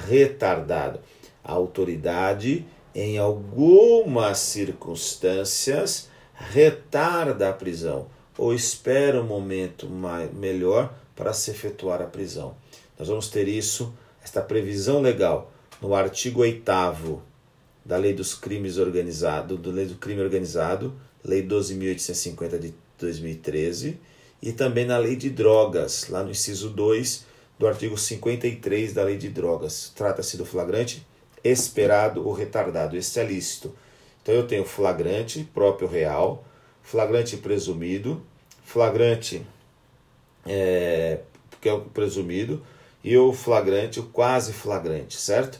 retardado. 0.07 0.99
A 1.43 1.51
autoridade, 1.51 2.65
em 2.93 3.17
algumas 3.17 4.37
circunstâncias, 4.37 6.09
retarda 6.35 7.49
a 7.49 7.53
prisão 7.53 8.05
ou 8.37 8.53
espera 8.53 9.21
um 9.21 9.25
momento 9.25 9.89
mais, 9.89 10.31
melhor 10.33 10.93
para 11.15 11.33
se 11.33 11.51
efetuar 11.51 12.01
a 12.01 12.05
prisão. 12.05 12.55
Nós 12.97 13.07
vamos 13.07 13.29
ter 13.29 13.47
isso, 13.47 13.93
esta 14.23 14.41
previsão 14.41 15.01
legal, 15.01 15.51
no 15.81 15.95
artigo 15.95 16.41
8 16.41 16.63
da 17.85 17.97
Lei 17.97 18.13
dos 18.13 18.33
Crimes 18.33 18.77
Organizado, 18.77 19.57
do 19.57 19.71
Lei 19.71 19.85
do 19.85 19.95
Crime 19.95 20.21
Organizado, 20.21 20.93
Lei 21.23 21.45
12.850 21.45 22.59
de 22.59 22.73
2013, 22.99 23.99
e 24.41 24.51
também 24.51 24.85
na 24.85 24.97
Lei 24.97 25.15
de 25.15 25.29
Drogas, 25.29 26.07
lá 26.09 26.23
no 26.23 26.31
inciso 26.31 26.69
2 26.69 27.25
do 27.57 27.67
artigo 27.67 27.97
53 27.97 28.93
da 28.93 29.03
Lei 29.03 29.17
de 29.17 29.29
Drogas. 29.29 29.91
Trata-se 29.95 30.37
do 30.37 30.45
flagrante 30.45 31.05
esperado 31.43 32.25
ou 32.27 32.33
retardado. 32.33 32.95
Este 32.95 33.19
é 33.19 33.23
lícito. 33.23 33.73
Então 34.21 34.35
eu 34.35 34.45
tenho 34.45 34.65
flagrante 34.65 35.47
próprio 35.53 35.87
real, 35.87 36.45
flagrante 36.87 37.35
presumido, 37.35 38.23
flagrante 38.63 39.45
é, 40.45 41.19
que 41.59 41.67
é 41.67 41.73
o 41.73 41.81
presumido, 41.81 42.65
e 43.03 43.17
o 43.17 43.33
flagrante, 43.33 43.99
o 43.99 44.03
quase 44.03 44.53
flagrante, 44.53 45.19
certo? 45.19 45.59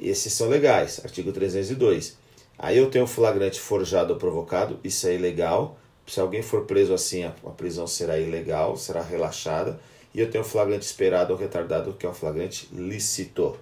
esses 0.00 0.32
são 0.32 0.48
legais, 0.48 0.98
artigo 1.04 1.30
302. 1.30 2.16
Aí 2.58 2.78
eu 2.78 2.90
tenho 2.90 3.06
flagrante 3.06 3.60
forjado 3.60 4.14
ou 4.14 4.18
provocado, 4.18 4.80
isso 4.82 5.06
é 5.06 5.14
ilegal. 5.14 5.78
Se 6.06 6.18
alguém 6.18 6.40
for 6.40 6.64
preso 6.64 6.94
assim, 6.94 7.22
a 7.22 7.30
prisão 7.30 7.86
será 7.86 8.18
ilegal, 8.18 8.74
será 8.76 9.02
relaxada. 9.02 9.78
E 10.14 10.20
eu 10.20 10.30
tenho 10.30 10.42
flagrante 10.42 10.86
esperado 10.86 11.34
ou 11.34 11.38
retardado, 11.38 11.92
que 11.92 12.06
é 12.06 12.08
o 12.08 12.14
flagrante 12.14 12.66
lícito. 12.72 13.58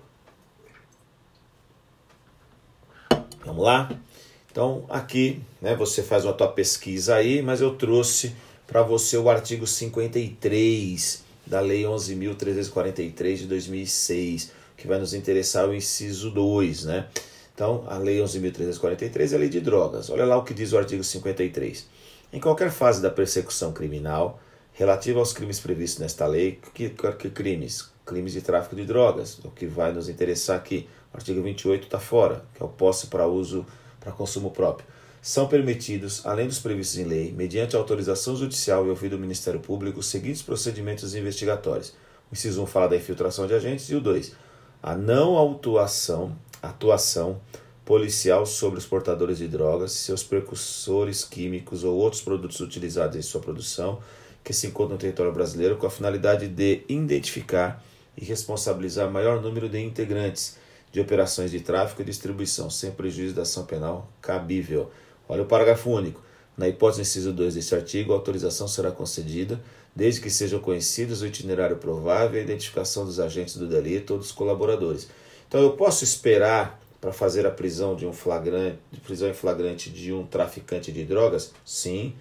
Vamos 3.45 3.65
lá? 3.65 3.91
Então, 4.51 4.85
aqui, 4.89 5.41
né, 5.61 5.77
você 5.77 6.03
faz 6.03 6.25
uma 6.25 6.33
tua 6.33 6.49
pesquisa 6.49 7.15
aí, 7.15 7.41
mas 7.41 7.61
eu 7.61 7.75
trouxe 7.77 8.35
para 8.67 8.83
você 8.83 9.17
o 9.17 9.31
artigo 9.31 9.67
53 9.67 11.25
da 11.47 11.61
Lei 11.61 11.83
11.343 11.83 13.37
de 13.37 13.47
2006, 13.47 14.53
que 14.77 14.87
vai 14.87 14.99
nos 14.99 15.15
interessar 15.15 15.69
o 15.69 15.75
inciso 15.75 16.31
2, 16.31 16.85
né? 16.85 17.07
Então, 17.55 17.85
a 17.89 17.99
Lei 17.99 18.19
11.343 18.19 19.33
é 19.33 19.35
a 19.35 19.39
Lei 19.39 19.49
de 19.49 19.61
Drogas. 19.61 20.11
Olha 20.11 20.25
lá 20.25 20.37
o 20.37 20.45
que 20.45 20.55
diz 20.55 20.73
o 20.73 20.79
artigo 20.79 21.05
53. 21.05 21.87
Em 22.33 22.41
qualquer 22.41 22.71
fase 22.71 23.03
da 23.03 23.11
persecução 23.11 23.73
criminal, 23.73 24.41
relativa 24.73 25.19
aos 25.19 25.33
crimes 25.33 25.61
previstos 25.61 26.01
nesta 26.01 26.27
lei, 26.27 26.61
que, 26.73 26.89
que 26.89 27.31
crimes? 27.31 27.91
Crimes 28.07 28.33
de 28.33 28.41
tráfico 28.41 28.75
de 28.75 28.85
drogas, 28.85 29.39
o 29.45 29.51
que 29.51 29.67
vai 29.67 29.93
nos 29.93 30.09
interessar 30.09 30.57
aqui. 30.57 30.89
O 31.13 31.17
artigo 31.17 31.43
28 31.43 31.85
está 31.85 31.99
fora, 31.99 32.45
que 32.55 32.63
é 32.63 32.65
o 32.65 32.69
posse 32.69 33.09
para 33.09 33.27
uso 33.27 33.67
para 34.01 34.13
consumo 34.13 34.51
próprio, 34.51 34.89
são 35.23 35.47
permitidos, 35.47 36.25
além 36.25 36.47
dos 36.49 36.59
previstos 36.59 36.99
em 36.99 37.05
lei, 37.05 37.33
mediante 37.33 37.77
autorização 37.77 38.35
judicial 38.35 38.87
e 38.87 38.89
ouvido 38.89 39.17
do 39.17 39.21
Ministério 39.21 39.61
Público, 39.61 40.01
os 40.01 40.07
seguintes 40.07 40.41
procedimentos 40.41 41.15
investigatórios. 41.15 41.91
O 42.31 42.35
inciso 42.35 42.63
1 42.63 42.67
fala 42.67 42.89
da 42.89 42.97
infiltração 42.97 43.47
de 43.47 43.55
agentes 43.55 43.91
e 43.91 43.95
o 43.95 44.01
2, 44.01 44.33
a 44.83 44.97
não 44.97 45.37
autuação, 45.37 46.35
atuação 46.63 47.39
policial 47.85 48.47
sobre 48.47 48.79
os 48.79 48.87
portadores 48.87 49.39
de 49.39 49.49
drogas, 49.49 49.93
seus 49.93 50.23
precursores 50.23 51.25
químicos 51.25 51.85
ou 51.85 51.97
outros 51.97 52.23
produtos 52.23 52.61
utilizados 52.61 53.17
em 53.17 53.23
sua 53.23 53.41
produção 53.41 54.01
que 54.43 54.53
se 54.53 54.69
encontram 54.69 54.95
no 54.95 55.01
território 55.01 55.33
brasileiro 55.33 55.77
com 55.77 55.87
a 55.87 55.91
finalidade 55.91 56.49
de 56.49 56.83
identificar 56.89 57.85
e 58.17 58.25
responsabilizar 58.25 59.11
maior 59.11 59.43
número 59.43 59.69
de 59.69 59.81
integrantes 59.81 60.57
de 60.93 61.01
operações 61.01 61.51
de 61.51 61.61
tráfico 61.61 62.03
e 62.03 62.05
distribuição, 62.05 62.69
sem 62.69 62.91
prejuízo 62.91 63.35
da 63.35 63.43
ação 63.43 63.65
penal 63.65 64.11
cabível. 64.21 64.91
Olha 65.29 65.43
o 65.43 65.47
parágrafo 65.47 65.91
único. 65.91 66.23
Na 66.57 66.69
hipótese 66.69 67.03
inciso 67.03 67.33
2 67.33 67.55
deste 67.55 67.75
artigo, 67.75 68.13
a 68.13 68.17
autorização 68.17 68.69
será 68.69 68.91
concedida 68.91 69.61
desde 69.95 70.21
que 70.21 70.31
sejam 70.31 70.61
conhecidos 70.61 71.23
o 71.23 71.27
itinerário 71.27 71.77
provável 71.77 72.37
e 72.37 72.41
a 72.41 72.45
identificação 72.45 73.05
dos 73.05 73.19
agentes 73.19 73.57
do 73.57 73.67
delito 73.67 74.13
ou 74.13 74.19
dos 74.19 74.33
colaboradores. 74.33 75.09
Então 75.49 75.61
eu 75.61 75.73
posso 75.73 76.05
esperar 76.05 76.81
para 77.01 77.13
fazer 77.13 77.47
a 77.47 77.51
prisão 77.51 77.97
de 77.97 78.07
um 78.07 78.13
flagrante, 78.13 78.79
prisão 79.03 79.29
em 79.29 79.35
flagrante 79.35 79.91
de 79.91 80.13
um 80.13 80.25
traficante 80.27 80.93
de 80.93 81.05
drogas? 81.05 81.53
Sim. 81.65 82.15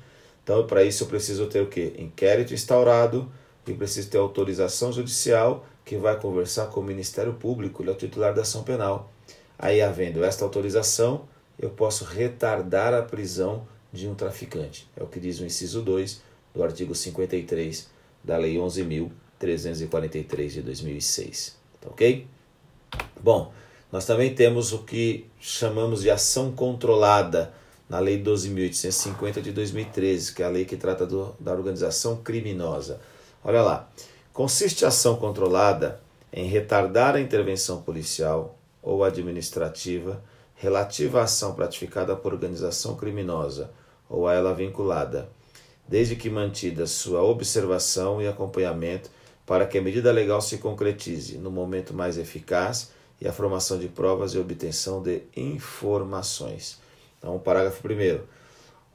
Então 0.44 0.66
para 0.66 0.84
isso 0.84 1.04
eu 1.04 1.08
preciso 1.08 1.46
ter 1.48 1.62
o 1.62 1.68
quê? 1.68 1.94
Inquérito 1.98 2.54
instaurado 2.54 3.32
e 3.68 3.74
preciso 3.74 4.10
ter 4.10 4.18
autorização 4.18 4.92
judicial 4.92 5.66
que 5.90 5.98
vai 5.98 6.20
conversar 6.20 6.68
com 6.68 6.82
o 6.82 6.84
Ministério 6.84 7.34
Público, 7.34 7.82
ele 7.82 7.90
é 7.90 7.94
o 7.94 7.96
titular 7.96 8.32
da 8.32 8.44
ação 8.44 8.62
penal. 8.62 9.12
Aí, 9.58 9.82
havendo 9.82 10.24
esta 10.24 10.46
autorização, 10.46 11.24
eu 11.58 11.72
posso 11.72 12.06
retardar 12.06 12.94
a 12.94 13.02
prisão 13.02 13.68
de 13.92 14.08
um 14.08 14.14
traficante. 14.14 14.88
É 14.96 15.02
o 15.02 15.08
que 15.08 15.20
diz 15.20 15.40
o 15.40 15.46
inciso 15.48 15.82
2 15.82 16.22
do 16.54 16.62
artigo 16.62 16.94
53 16.94 17.90
da 18.24 18.38
Lei 18.38 18.58
11.343 18.58 20.50
de 20.50 20.62
2006. 20.62 21.58
Tá 21.82 21.90
ok? 21.90 22.28
Bom, 23.20 23.52
nós 23.92 24.06
também 24.06 24.36
temos 24.36 24.72
o 24.72 24.84
que 24.84 25.26
chamamos 25.40 26.04
de 26.04 26.12
ação 26.12 26.52
controlada 26.52 27.52
na 27.90 27.98
Lei 27.98 28.22
12.850 28.22 29.42
de 29.42 29.52
2013, 29.54 30.36
que 30.36 30.44
é 30.44 30.46
a 30.46 30.50
lei 30.50 30.66
que 30.66 30.78
trata 30.78 31.08
do, 31.08 31.36
da 31.40 31.52
organização 31.52 32.18
criminosa. 32.18 33.02
Olha 33.44 33.64
lá. 33.64 33.90
Consiste 34.34 34.86
a 34.86 34.90
ação 34.90 35.16
controlada 35.16 36.00
em 36.32 36.46
retardar 36.48 37.16
a 37.16 37.20
intervenção 37.20 37.82
policial 37.82 38.58
ou 38.82 39.04
administrativa 39.04 40.24
relativa 40.56 41.22
à 41.22 41.24
ação 41.24 41.54
praticada 41.54 42.16
por 42.16 42.34
organização 42.34 42.96
criminosa 42.96 43.72
ou 44.10 44.28
a 44.28 44.34
ela 44.34 44.54
vinculada, 44.54 45.30
desde 45.88 46.16
que 46.16 46.30
mantida 46.30 46.86
sua 46.86 47.24
observação 47.24 48.22
e 48.22 48.28
acompanhamento 48.28 49.10
para 49.46 49.66
que 49.66 49.78
a 49.78 49.82
medida 49.82 50.12
legal 50.12 50.42
se 50.42 50.58
concretize 50.60 51.38
no 51.38 51.50
momento 51.50 51.94
mais 51.94 52.18
eficaz 52.18 52.92
e 53.20 53.28
a 53.28 53.34
formação 53.34 53.80
de 53.80 53.88
provas 53.88 54.34
e 54.34 54.38
obtenção 54.38 55.02
de 55.02 55.24
informações. 55.36 56.80
Então, 57.18 57.38
parágrafo 57.40 57.86
1. 57.86 58.20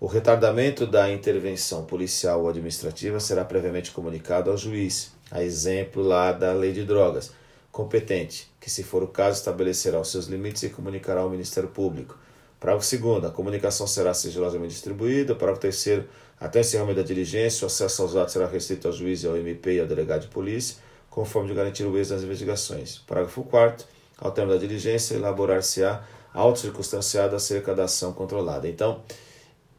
O 0.00 0.06
retardamento 0.06 0.86
da 0.86 1.10
intervenção 1.10 1.84
policial 1.84 2.42
ou 2.42 2.48
administrativa 2.48 3.18
será 3.20 3.44
previamente 3.44 3.90
comunicado 3.90 4.50
ao 4.50 4.56
juiz, 4.56 5.13
a 5.34 5.42
exemplo 5.42 6.00
lá 6.00 6.30
da 6.30 6.52
lei 6.52 6.72
de 6.72 6.84
drogas, 6.84 7.32
competente, 7.72 8.48
que, 8.60 8.70
se 8.70 8.84
for 8.84 9.02
o 9.02 9.08
caso, 9.08 9.38
estabelecerá 9.38 10.00
os 10.00 10.08
seus 10.08 10.26
limites 10.26 10.62
e 10.62 10.68
comunicará 10.68 11.22
ao 11.22 11.28
Ministério 11.28 11.68
Público. 11.68 12.16
Parágrafo 12.60 12.86
segundo, 12.86 13.26
a 13.26 13.32
comunicação 13.32 13.84
será 13.84 14.14
sigilosamente 14.14 14.74
distribuída. 14.74 15.34
Parágrafo 15.34 15.60
terceiro, 15.60 16.04
até 16.38 16.60
o 16.60 16.62
encerramento 16.62 17.00
da 17.00 17.02
diligência, 17.02 17.64
o 17.64 17.66
acesso 17.66 18.02
aos 18.02 18.14
atos 18.14 18.32
será 18.32 18.46
restrito 18.46 18.86
ao 18.86 18.94
juiz 18.94 19.24
ao 19.24 19.36
MP 19.36 19.74
e 19.74 19.80
ao 19.80 19.88
delegado 19.88 20.22
de 20.22 20.28
polícia, 20.28 20.76
conforme 21.10 21.48
de 21.48 21.54
garantir 21.54 21.82
o 21.82 21.98
êxito 21.98 22.14
das 22.14 22.22
investigações. 22.22 22.98
Parágrafo 22.98 23.42
quarto, 23.42 23.84
ao 24.16 24.30
término 24.30 24.56
da 24.56 24.64
diligência, 24.64 25.16
elaborar-se-á 25.16 26.04
auto 26.32 26.60
circunstanciado 26.60 27.34
acerca 27.34 27.74
da 27.74 27.84
ação 27.84 28.12
controlada. 28.12 28.68
Então, 28.68 29.02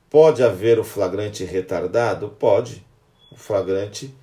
pode 0.09 0.43
haver 0.43 0.79
o 0.79 0.83
flagrante 0.83 1.45
retardado? 1.45 2.27
Pode. 2.27 2.85
O 3.31 3.37
flagrante 3.37 4.13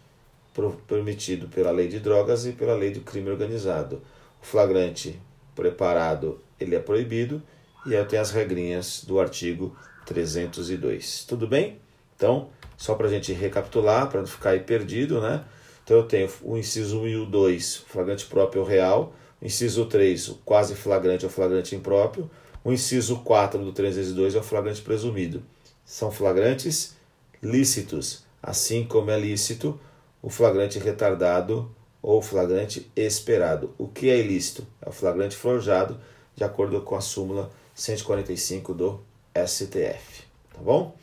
permitido 0.87 1.49
pela 1.49 1.71
lei 1.71 1.88
de 1.88 1.99
drogas 1.99 2.47
e 2.47 2.53
pela 2.53 2.75
lei 2.75 2.91
do 2.91 3.01
crime 3.01 3.31
organizado. 3.31 4.03
O 4.41 4.45
flagrante 4.45 5.19
preparado 5.55 6.41
ele 6.59 6.75
é 6.75 6.81
proibido 6.81 7.43
e 7.87 7.97
aí 7.97 8.05
tem 8.05 8.19
as 8.19 8.31
regrinhas 8.31 9.05
do 9.05 9.19
artigo 9.21 9.77
302. 10.07 11.25
Tudo 11.25 11.47
bem? 11.47 11.79
Então, 12.17 12.49
só 12.77 12.95
para 12.95 13.07
a 13.07 13.11
gente 13.11 13.33
recapitular, 13.33 14.09
para 14.09 14.21
não 14.21 14.27
ficar 14.27 14.51
aí 14.51 14.61
perdido, 14.61 15.21
né? 15.21 15.45
Então 15.85 15.97
eu 15.97 16.05
tenho 16.05 16.31
o 16.43 16.57
inciso 16.57 17.01
1 17.01 17.09
e 17.09 17.17
o 17.17 17.27
2, 17.27 17.77
flagrante 17.88 18.27
próprio 18.27 18.62
ou 18.62 18.69
real. 18.69 19.15
O 19.41 19.47
inciso 19.47 19.87
3, 19.87 20.29
o 20.29 20.35
quase 20.45 20.75
flagrante 20.75 21.25
ou 21.25 21.31
flagrante 21.31 21.75
impróprio. 21.75 22.31
O 22.65 22.73
inciso 22.73 23.19
4 23.21 23.62
do 23.65 23.73
302 23.73 24.37
é 24.37 24.38
o 24.38 24.43
flagrante 24.43 24.81
presumido. 24.83 25.43
São 25.85 26.12
flagrantes 26.12 26.97
lícitos, 27.43 28.25
assim 28.41 28.85
como 28.85 29.11
é 29.11 29.19
lícito 29.19 29.79
o 30.23 30.31
flagrante 30.31 30.79
retardado 30.79 31.71
ou 32.01 32.23
flagrante 32.23 32.91
esperado. 32.97 33.75
O 33.77 33.89
que 33.89 34.09
é 34.09 34.19
ilícito? 34.19 34.65
É 34.81 34.89
o 34.89 34.93
flagrante 34.93 35.37
forjado, 35.37 36.01
de 36.35 36.45
acordo 36.45 36.81
com 36.81 36.95
a 36.95 37.01
súmula 37.01 37.51
145 37.75 38.73
do 38.73 39.01
STF. 39.47 40.23
Tá 40.55 40.61
bom? 40.61 40.97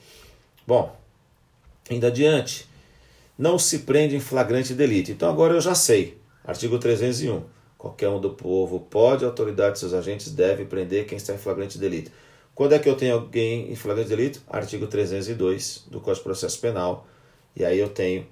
Bom, 0.65 0.95
indo 1.89 2.07
adiante. 2.07 2.67
Não 3.37 3.57
se 3.59 3.79
prende 3.79 4.15
em 4.15 4.19
flagrante 4.19 4.73
delito. 4.73 5.11
Então 5.11 5.29
agora 5.29 5.53
eu 5.53 5.61
já 5.61 5.75
sei. 5.75 6.17
Artigo 6.43 6.79
301. 6.79 7.43
Qualquer 7.77 8.09
um 8.09 8.19
do 8.19 8.31
povo 8.31 8.81
pode, 8.81 9.23
a 9.23 9.27
autoridade 9.27 9.77
e 9.77 9.79
seus 9.79 9.93
agentes 9.93 10.31
deve 10.31 10.65
prender 10.65 11.05
quem 11.05 11.17
está 11.17 11.33
em 11.33 11.37
flagrante 11.37 11.77
delito. 11.77 12.11
Quando 12.53 12.73
é 12.73 12.79
que 12.79 12.89
eu 12.89 12.95
tenho 12.95 13.13
alguém 13.13 13.71
em 13.71 13.75
flagrante 13.75 14.09
delito? 14.09 14.41
Artigo 14.49 14.85
302 14.85 15.85
do 15.87 16.01
Código 16.01 16.15
de 16.17 16.23
Processo 16.23 16.59
Penal. 16.59 17.07
E 17.55 17.63
aí 17.63 17.79
eu 17.79 17.87
tenho 17.87 18.27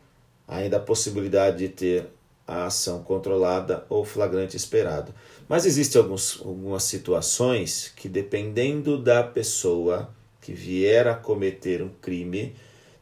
ainda 0.47 0.77
a 0.77 0.79
possibilidade 0.79 1.57
de 1.57 1.69
ter 1.69 2.09
a 2.47 2.65
ação 2.65 3.03
controlada 3.03 3.85
ou 3.89 4.05
flagrante 4.05 4.55
esperado. 4.55 5.13
Mas 5.49 5.65
existem 5.65 6.01
alguns, 6.01 6.39
algumas 6.39 6.83
situações 6.83 7.91
que, 7.95 8.07
dependendo 8.07 8.97
da 8.97 9.21
pessoa 9.21 10.09
que 10.39 10.53
vier 10.53 11.07
a 11.07 11.15
cometer 11.15 11.81
um 11.81 11.89
crime, 12.01 12.55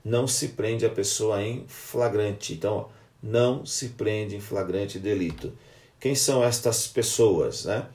não 0.03 0.27
se 0.27 0.49
prende 0.49 0.85
a 0.85 0.89
pessoa 0.89 1.41
em 1.43 1.65
flagrante. 1.67 2.53
Então, 2.53 2.89
não 3.21 3.65
se 3.65 3.89
prende 3.89 4.35
em 4.35 4.41
flagrante 4.41 4.97
delito. 4.97 5.53
Quem 5.99 6.15
são 6.15 6.43
estas 6.43 6.87
pessoas? 6.87 7.65
Né? 7.65 7.85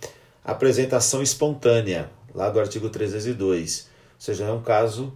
Apresentação 0.44 1.22
espontânea, 1.22 2.10
lá 2.34 2.48
do 2.48 2.60
artigo 2.60 2.88
302. 2.88 3.88
Ou 4.14 4.20
seja, 4.20 4.44
é 4.44 4.52
um 4.52 4.62
caso 4.62 5.12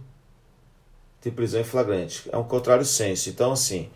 de 1.21 1.31
prisão 1.31 1.61
em 1.61 1.65
flagrante. 1.65 2.29
É 2.31 2.37
um 2.37 2.43
contrário 2.43 2.85
senso. 2.85 3.29
Então, 3.29 3.51
assim, 3.51 3.89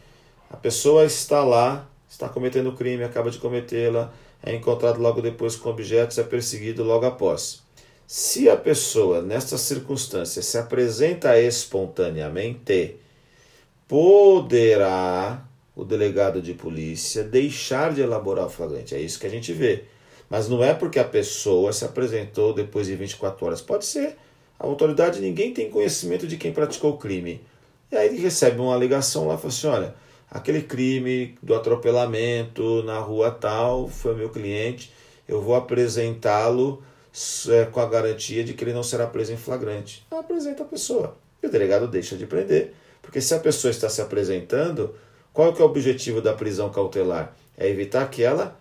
a 0.50 0.58
pessoa 0.58 1.06
está 1.06 1.44
lá, 1.44 1.88
está 2.10 2.28
cometendo 2.28 2.72
crime, 2.74 3.04
acaba 3.04 3.30
de 3.30 3.38
cometê-la, 3.38 4.12
é 4.42 4.56
encontrado 4.56 5.00
logo 5.00 5.22
depois 5.22 5.56
com 5.56 5.70
objetos, 5.70 6.18
é 6.18 6.24
perseguido 6.24 6.84
logo 6.84 7.06
após. 7.06 7.62
Se 8.08 8.50
a 8.50 8.58
pessoa, 8.58 9.22
nesta 9.22 9.58
circunstância, 9.58 10.42
se 10.42 10.58
apresenta 10.58 11.40
espontaneamente, 11.40 12.96
poderá 13.88 15.46
o 15.76 15.84
delegado 15.84 16.42
de 16.42 16.54
polícia 16.54 17.24
deixar 17.24 17.94
de 17.94 18.02
elaborar 18.02 18.48
o 18.48 18.50
flagrante. 18.50 18.96
É 18.96 19.00
isso 19.00 19.20
que 19.20 19.28
a 19.28 19.30
gente 19.30 19.54
vê. 19.54 19.84
Mas 20.30 20.50
não 20.50 20.64
é 20.64 20.74
porque 20.74 21.00
a 21.00 21.04
pessoa 21.04 21.72
se 21.72 21.86
apresentou 21.86 22.54
depois 22.54 22.88
de 22.88 22.96
24 22.96 23.46
horas. 23.46 23.62
Pode 23.62 23.86
ser. 23.86 24.16
A 24.60 24.66
autoridade, 24.66 25.22
ninguém 25.22 25.54
tem 25.54 25.70
conhecimento 25.70 26.28
de 26.28 26.38
quem 26.38 26.52
praticou 26.52 26.94
o 26.94 26.98
crime. 26.98 27.42
E 27.92 27.96
aí 27.96 28.08
ele 28.08 28.18
recebe 28.18 28.60
uma 28.60 28.76
ligação 28.76 29.28
lá 29.28 29.36
e 29.36 29.38
fala 29.38 29.50
assim: 29.50 29.68
olha, 29.68 29.96
aquele 30.30 30.62
crime 30.62 31.38
do 31.42 31.56
atropelamento 31.56 32.84
na 32.84 33.00
rua 33.00 33.32
tal 33.32 33.88
foi 33.88 34.16
meu 34.16 34.30
cliente, 34.30 34.92
eu 35.28 35.42
vou 35.42 35.56
apresentá-lo 35.56 36.84
é, 37.50 37.66
com 37.66 37.80
a 37.80 37.86
garantia 37.86 38.44
de 38.44 38.54
que 38.54 38.64
ele 38.64 38.74
não 38.74 38.84
será 38.84 39.08
preso 39.08 39.34
em 39.34 39.38
flagrante. 39.38 40.06
Apresenta 40.12 40.64
a 40.64 40.66
pessoa. 40.66 41.16
E 41.42 41.48
o 41.48 41.52
delegado 41.52 41.88
deixa 41.88 42.16
de 42.16 42.26
prender. 42.26 42.74
Porque 43.02 43.22
se 43.22 43.34
a 43.34 43.40
pessoa 43.40 43.72
está 43.72 43.90
se 43.90 44.02
apresentando, 44.02 44.94
qual 45.34 45.54
que 45.54 45.62
é 45.62 45.66
o 45.66 45.68
objetivo 45.68 46.22
da 46.22 46.34
prisão 46.34 46.70
cautelar? 46.70 47.36
É 47.58 47.68
evitar 47.68 48.10
que 48.10 48.24
ela 48.24 48.58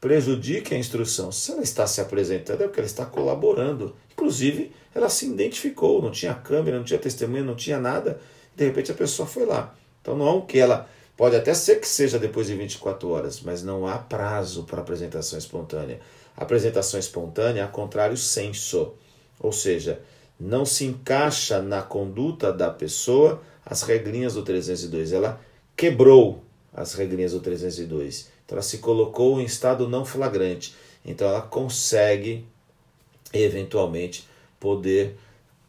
prejudique 0.00 0.74
a 0.74 0.78
instrução. 0.78 1.32
Se 1.32 1.52
ela 1.52 1.62
está 1.62 1.86
se 1.86 2.00
apresentando, 2.00 2.62
é 2.62 2.66
porque 2.66 2.80
ela 2.80 2.86
está 2.86 3.04
colaborando. 3.04 3.94
Inclusive, 4.12 4.72
ela 4.94 5.08
se 5.08 5.26
identificou, 5.26 6.02
não 6.02 6.10
tinha 6.10 6.34
câmera, 6.34 6.76
não 6.76 6.84
tinha 6.84 6.98
testemunha, 6.98 7.42
não 7.42 7.56
tinha 7.56 7.78
nada. 7.78 8.20
De 8.54 8.64
repente 8.64 8.90
a 8.90 8.94
pessoa 8.94 9.26
foi 9.26 9.44
lá. 9.44 9.74
Então 10.08 10.16
não 10.16 10.26
é 10.26 10.32
um 10.32 10.40
que 10.40 10.58
ela. 10.58 10.88
Pode 11.14 11.36
até 11.36 11.52
ser 11.52 11.80
que 11.80 11.86
seja 11.86 12.18
depois 12.18 12.46
de 12.46 12.54
24 12.54 13.10
horas, 13.10 13.42
mas 13.42 13.62
não 13.62 13.86
há 13.86 13.98
prazo 13.98 14.62
para 14.62 14.80
apresentação 14.80 15.38
espontânea. 15.38 16.00
A 16.34 16.44
apresentação 16.44 16.98
espontânea, 16.98 17.64
a 17.64 17.68
contrário 17.68 18.16
senso. 18.16 18.94
Ou 19.38 19.52
seja, 19.52 20.00
não 20.40 20.64
se 20.64 20.86
encaixa 20.86 21.60
na 21.60 21.82
conduta 21.82 22.50
da 22.50 22.70
pessoa 22.70 23.42
as 23.66 23.82
regrinhas 23.82 24.32
do 24.32 24.42
302. 24.42 25.12
Ela 25.12 25.38
quebrou 25.76 26.42
as 26.72 26.94
regrinhas 26.94 27.32
do 27.32 27.40
302. 27.40 28.30
Então 28.46 28.56
ela 28.56 28.62
se 28.62 28.78
colocou 28.78 29.38
em 29.42 29.44
estado 29.44 29.86
não 29.86 30.06
flagrante. 30.06 30.74
Então 31.04 31.28
ela 31.28 31.42
consegue 31.42 32.46
eventualmente 33.30 34.26
poder 34.58 35.18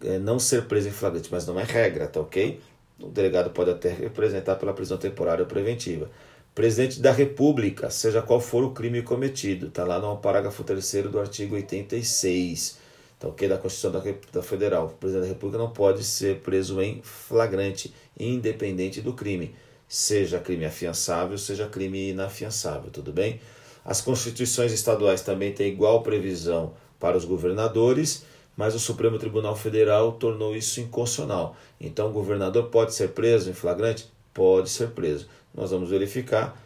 é, 0.02 0.18
não 0.18 0.40
ser 0.40 0.64
presa 0.64 0.88
em 0.88 0.94
flagrante, 0.94 1.28
mas 1.30 1.46
não 1.46 1.60
é 1.60 1.64
regra, 1.64 2.08
tá 2.08 2.22
ok? 2.22 2.62
O 3.02 3.08
delegado 3.08 3.50
pode 3.52 3.72
até 3.72 3.90
representar 3.90 4.56
pela 4.56 4.74
prisão 4.74 4.98
temporária 4.98 5.44
ou 5.44 5.48
preventiva. 5.48 6.10
Presidente 6.54 7.00
da 7.00 7.12
República, 7.12 7.90
seja 7.90 8.22
qual 8.22 8.42
for 8.42 8.64
o 8.64 8.72
crime 8.72 9.02
cometido, 9.02 9.68
está 9.68 9.84
lá 9.86 10.00
no 10.00 10.18
parágrafo 10.18 10.64
3 10.64 11.04
do 11.10 11.20
artigo 11.20 11.56
86, 11.56 12.78
tá 13.18 13.28
ok? 13.28 13.48
Da 13.48 13.58
Constituição 13.58 13.92
da, 13.92 14.02
da 14.34 14.42
Federal. 14.42 14.88
O 14.88 14.90
presidente 14.90 15.24
da 15.24 15.30
República 15.30 15.58
não 15.58 15.72
pode 15.72 16.04
ser 16.04 16.40
preso 16.40 16.82
em 16.82 17.02
flagrante, 17.02 17.94
independente 18.18 19.00
do 19.00 19.14
crime 19.14 19.56
seja 19.90 20.40
crime 20.40 20.66
afiançável, 20.66 21.36
seja 21.36 21.68
crime 21.68 22.12
inafiançável, 22.12 22.92
tudo 22.92 23.12
bem? 23.12 23.42
As 23.84 24.00
constituições 24.00 24.72
estaduais 24.72 25.22
também 25.22 25.52
têm 25.52 25.74
igual 25.74 26.04
previsão 26.04 26.74
para 27.00 27.18
os 27.18 27.26
governadores, 27.26 28.24
mas 28.60 28.76
o 28.76 28.80
Supremo 28.80 29.18
Tribunal 29.18 29.56
Federal 29.56 30.12
tornou 30.12 30.54
isso 30.54 30.82
inconstitucional. 30.82 31.56
Então, 31.80 32.10
o 32.10 32.12
governador 32.12 32.66
pode 32.66 32.94
ser 32.94 33.12
preso 33.12 33.50
em 33.50 33.54
flagrante? 33.54 34.12
Pode 34.34 34.70
ser 34.70 34.90
preso. 34.90 35.30
Nós 35.56 35.72
vamos 35.72 35.90
verificar 35.90 36.62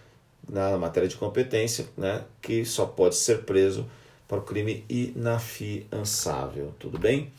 na 0.49 0.75
matéria 0.75 1.07
de 1.07 1.15
competência 1.15 1.85
né, 1.95 2.23
que 2.41 2.65
só 2.65 2.87
pode 2.87 3.13
ser 3.13 3.43
preso 3.43 3.85
para 4.27 4.39
o 4.39 4.41
crime 4.41 4.83
inafiançável, 4.89 6.73
tudo 6.79 6.97
bem? 6.97 7.31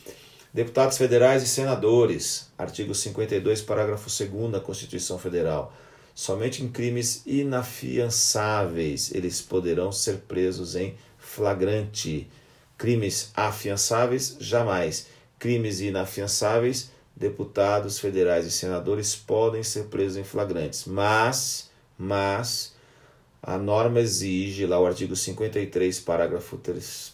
Deputados 0.53 0.97
federais 0.97 1.43
e 1.43 1.49
senadores, 1.49 2.49
artigo 2.57 2.95
52, 2.95 3.61
parágrafo 3.61 4.09
2 4.09 4.53
da 4.53 4.61
Constituição 4.61 5.19
Federal. 5.19 5.75
Somente 6.15 6.63
em 6.63 6.69
crimes 6.69 7.25
inafiançáveis 7.27 9.13
eles 9.13 9.43
poderão 9.43 9.91
ser 9.91 10.19
presos 10.29 10.77
em 10.77 10.95
flagrante. 11.19 12.31
Crimes 12.77 13.31
afiançáveis, 13.35 14.37
jamais. 14.41 15.09
Crimes 15.39 15.81
inafiançáveis, 15.81 16.91
deputados 17.15 17.99
federais 17.99 18.47
e 18.47 18.51
senadores 18.51 19.15
podem 19.15 19.63
ser 19.63 19.85
presos 19.85 20.17
em 20.17 20.25
flagrantes. 20.25 20.85
Mas, 20.87 21.71
mas, 21.97 22.75
a 23.43 23.59
norma 23.59 24.01
exige, 24.01 24.67
lá 24.67 24.81
o 24.81 24.87
artigo 24.87 25.15
53, 25.15 26.01
parágrafo 26.01 26.57
3, 26.57 27.13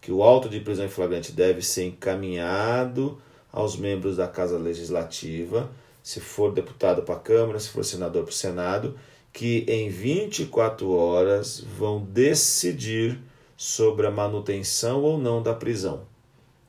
que 0.00 0.10
o 0.10 0.22
auto 0.22 0.48
de 0.48 0.60
prisão 0.60 0.84
em 0.84 0.88
flagrante 0.88 1.30
deve 1.30 1.62
ser 1.62 1.84
encaminhado 1.84 3.20
aos 3.52 3.76
membros 3.76 4.16
da 4.16 4.26
Casa 4.26 4.58
Legislativa, 4.58 5.70
se 6.02 6.18
for 6.18 6.52
deputado 6.52 7.02
para 7.02 7.14
a 7.14 7.20
Câmara, 7.20 7.60
se 7.60 7.68
for 7.68 7.84
senador 7.84 8.24
para 8.24 8.32
o 8.32 8.34
Senado, 8.34 8.98
que 9.32 9.64
em 9.68 9.88
24 9.88 10.90
horas 10.90 11.60
vão 11.60 12.00
decidir 12.02 13.20
sobre 13.62 14.08
a 14.08 14.10
manutenção 14.10 15.04
ou 15.04 15.16
não 15.16 15.40
da 15.40 15.54
prisão. 15.54 16.00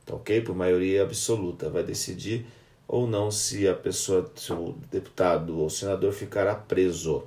Tá 0.06 0.14
ok? 0.14 0.42
Por 0.42 0.54
maioria 0.54 1.02
absoluta, 1.02 1.68
vai 1.68 1.82
decidir 1.82 2.46
ou 2.88 3.08
não 3.08 3.32
se 3.32 3.68
a 3.68 3.74
pessoa, 3.74 4.32
se 4.36 4.54
o 4.54 4.76
deputado 4.92 5.58
ou 5.58 5.72
senador 5.72 6.14
ficará 6.14 6.54
preso. 6.54 7.24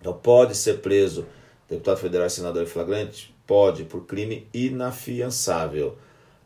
Então 0.00 0.12
pode 0.12 0.56
ser 0.56 0.80
preso 0.80 1.24
deputado 1.68 1.98
federal 1.98 2.26
e 2.26 2.30
senador 2.30 2.64
em 2.64 2.66
flagrante 2.66 3.32
pode, 3.46 3.84
por 3.84 4.06
crime 4.06 4.48
inafiançável. 4.52 5.96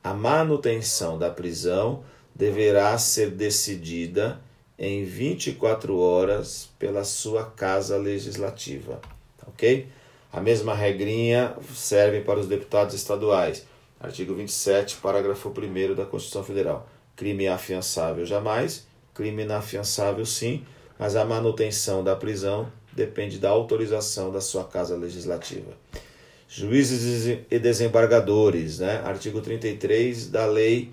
A 0.04 0.12
manutenção 0.12 1.18
da 1.18 1.30
prisão 1.30 2.04
deverá 2.34 2.98
ser 2.98 3.30
decidida 3.30 4.38
em 4.78 5.02
24 5.02 5.96
horas 5.98 6.68
pela 6.78 7.04
sua 7.04 7.46
casa 7.46 7.96
legislativa. 7.96 9.00
Ok? 9.46 9.88
A 10.32 10.40
mesma 10.40 10.74
regrinha 10.74 11.54
serve 11.74 12.20
para 12.20 12.38
os 12.38 12.46
deputados 12.46 12.94
estaduais. 12.94 13.66
Artigo 13.98 14.34
27, 14.34 14.96
parágrafo 14.96 15.48
1 15.48 15.94
da 15.94 16.04
Constituição 16.04 16.44
Federal. 16.44 16.88
Crime 17.16 17.48
afiançável 17.48 18.24
jamais, 18.24 18.86
crime 19.14 19.42
inafiançável 19.42 20.24
sim, 20.24 20.64
mas 20.98 21.16
a 21.16 21.24
manutenção 21.24 22.04
da 22.04 22.14
prisão 22.14 22.70
depende 22.92 23.38
da 23.38 23.48
autorização 23.48 24.30
da 24.30 24.40
sua 24.40 24.64
casa 24.64 24.96
legislativa. 24.96 25.72
Juízes 26.48 27.44
e 27.50 27.58
desembargadores, 27.58 28.78
né? 28.78 29.02
artigo 29.04 29.40
33 29.40 30.28
da 30.28 30.46
Lei 30.46 30.90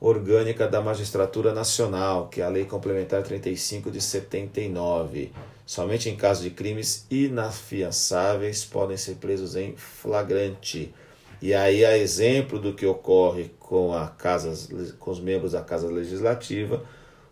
Orgânica 0.00 0.68
da 0.68 0.80
Magistratura 0.80 1.52
Nacional, 1.52 2.28
que 2.28 2.40
é 2.40 2.44
a 2.44 2.48
Lei 2.48 2.64
Complementar 2.64 3.22
35 3.22 3.90
de 3.90 4.00
79. 4.00 5.32
Somente 5.66 6.08
em 6.08 6.14
caso 6.14 6.44
de 6.44 6.50
crimes 6.50 7.06
inafiançáveis 7.10 8.64
podem 8.64 8.96
ser 8.96 9.16
presos 9.16 9.56
em 9.56 9.76
flagrante. 9.76 10.94
E 11.42 11.52
aí, 11.52 11.84
a 11.84 11.98
exemplo 11.98 12.60
do 12.60 12.72
que 12.72 12.86
ocorre 12.86 13.50
com, 13.58 13.92
a 13.92 14.06
casa, 14.06 14.54
com 15.00 15.10
os 15.10 15.20
membros 15.20 15.52
da 15.52 15.60
Casa 15.60 15.88
Legislativa, 15.88 16.84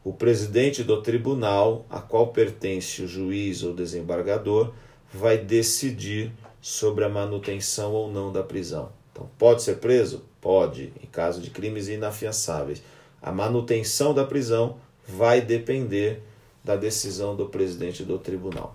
o 0.02 0.12
presidente 0.12 0.82
do 0.82 1.00
tribunal 1.00 1.86
a 1.88 2.00
qual 2.00 2.26
pertence 2.26 3.02
o 3.02 3.08
juiz 3.08 3.62
ou 3.62 3.72
desembargador 3.72 4.74
vai 5.12 5.38
decidir 5.38 6.32
sobre 6.60 7.04
a 7.04 7.08
manutenção 7.08 7.92
ou 7.92 8.10
não 8.10 8.32
da 8.32 8.42
prisão. 8.42 8.90
Então, 9.12 9.30
pode 9.38 9.62
ser 9.62 9.76
preso? 9.76 10.24
Pode, 10.40 10.92
em 11.00 11.06
caso 11.06 11.40
de 11.40 11.50
crimes 11.50 11.88
inafiançáveis. 11.88 12.82
A 13.22 13.30
manutenção 13.30 14.12
da 14.12 14.24
prisão 14.24 14.76
vai 15.06 15.40
depender 15.40 16.20
da 16.64 16.76
decisão 16.76 17.36
do 17.36 17.46
presidente 17.46 18.02
do 18.02 18.18
tribunal. 18.18 18.74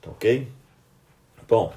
Tá 0.00 0.10
ok? 0.10 0.48
Bom, 1.46 1.72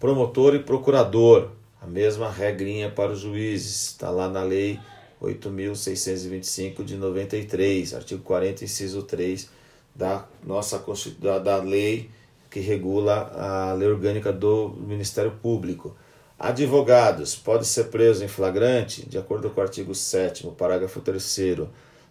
promotor 0.00 0.54
e 0.54 0.58
procurador, 0.58 1.50
a 1.80 1.86
mesma 1.86 2.30
regrinha 2.30 2.90
para 2.90 3.12
os 3.12 3.20
juízes, 3.20 3.88
está 3.88 4.10
lá 4.10 4.28
na 4.28 4.42
lei 4.42 4.80
8.625 5.20 6.82
de 6.82 6.96
93, 6.96 7.94
artigo 7.94 8.22
40, 8.22 8.64
inciso 8.64 9.02
3 9.02 9.48
da 9.94 10.26
nossa 10.42 10.82
da, 11.18 11.38
da 11.38 11.56
lei 11.58 12.10
que 12.50 12.60
regula 12.60 13.32
a 13.34 13.72
lei 13.72 13.88
orgânica 13.88 14.32
do 14.32 14.70
Ministério 14.78 15.32
Público. 15.42 15.96
Advogados 16.38 17.36
pode 17.36 17.66
ser 17.66 17.84
preso 17.84 18.24
em 18.24 18.28
flagrante, 18.28 19.08
de 19.08 19.16
acordo 19.16 19.48
com 19.50 19.60
o 19.60 19.62
artigo 19.62 19.94
7 19.94 20.46
parágrafo 20.58 21.00
3 21.00 21.22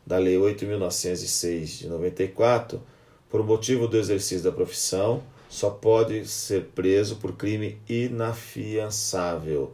da 0.05 0.17
Lei 0.17 0.35
8.906 0.35 1.79
de 1.79 1.87
94, 1.87 2.81
por 3.29 3.45
motivo 3.45 3.87
do 3.87 3.97
exercício 3.97 4.43
da 4.43 4.51
profissão, 4.51 5.23
só 5.49 5.69
pode 5.69 6.25
ser 6.27 6.65
preso 6.75 7.17
por 7.17 7.33
crime 7.33 7.77
inafiançável. 7.87 9.73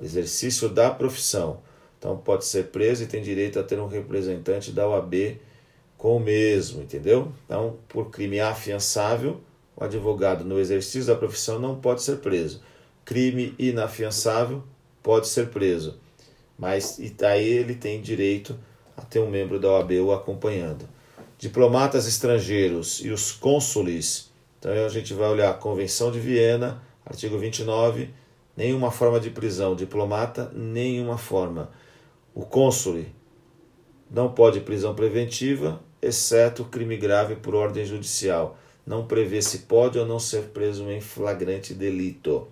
Exercício 0.00 0.68
da 0.68 0.90
profissão. 0.90 1.60
Então 1.98 2.16
pode 2.16 2.44
ser 2.44 2.66
preso 2.66 3.02
e 3.02 3.06
tem 3.06 3.22
direito 3.22 3.58
a 3.58 3.62
ter 3.62 3.78
um 3.80 3.86
representante 3.86 4.70
da 4.70 4.86
OAB 4.86 5.38
com 5.96 6.16
o 6.16 6.20
mesmo, 6.20 6.82
entendeu? 6.82 7.32
Então, 7.44 7.78
por 7.88 8.10
crime 8.10 8.38
afiançável, 8.38 9.40
o 9.74 9.82
advogado, 9.82 10.44
no 10.44 10.58
exercício 10.58 11.06
da 11.06 11.16
profissão, 11.16 11.58
não 11.58 11.80
pode 11.80 12.02
ser 12.02 12.18
preso. 12.18 12.62
Crime 13.04 13.54
inafiançável, 13.58 14.62
pode 15.02 15.28
ser 15.28 15.48
preso. 15.48 15.98
Mas 16.58 16.98
e 16.98 17.10
daí 17.10 17.48
ele 17.48 17.74
tem 17.74 18.00
direito 18.00 18.58
a 18.96 19.02
ter 19.02 19.20
um 19.20 19.30
membro 19.30 19.60
da 19.60 19.68
OAB 19.68 19.92
o 20.00 20.12
acompanhando. 20.12 20.88
Diplomatas 21.38 22.06
estrangeiros 22.06 23.00
e 23.04 23.10
os 23.10 23.30
cônsules 23.30 24.30
Então 24.58 24.72
a 24.72 24.88
gente 24.88 25.12
vai 25.12 25.28
olhar 25.28 25.50
a 25.50 25.54
Convenção 25.54 26.10
de 26.10 26.18
Viena, 26.18 26.82
artigo 27.04 27.38
29, 27.38 28.10
nenhuma 28.56 28.90
forma 28.90 29.20
de 29.20 29.30
prisão, 29.30 29.76
diplomata, 29.76 30.50
nenhuma 30.54 31.18
forma. 31.18 31.70
O 32.34 32.44
cônsule 32.44 33.14
não 34.10 34.32
pode 34.32 34.60
prisão 34.60 34.94
preventiva, 34.94 35.80
exceto 36.00 36.64
crime 36.64 36.96
grave 36.96 37.36
por 37.36 37.54
ordem 37.54 37.84
judicial. 37.84 38.58
Não 38.86 39.06
prevê 39.06 39.42
se 39.42 39.60
pode 39.60 39.98
ou 39.98 40.06
não 40.06 40.18
ser 40.18 40.44
preso 40.44 40.88
em 40.90 41.00
flagrante 41.00 41.74
delito. 41.74 42.46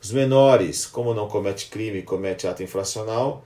Os 0.00 0.12
menores, 0.12 0.84
como 0.84 1.14
não 1.14 1.28
comete 1.28 1.68
crime, 1.68 2.02
comete 2.02 2.46
ato 2.46 2.62
infracional, 2.62 3.44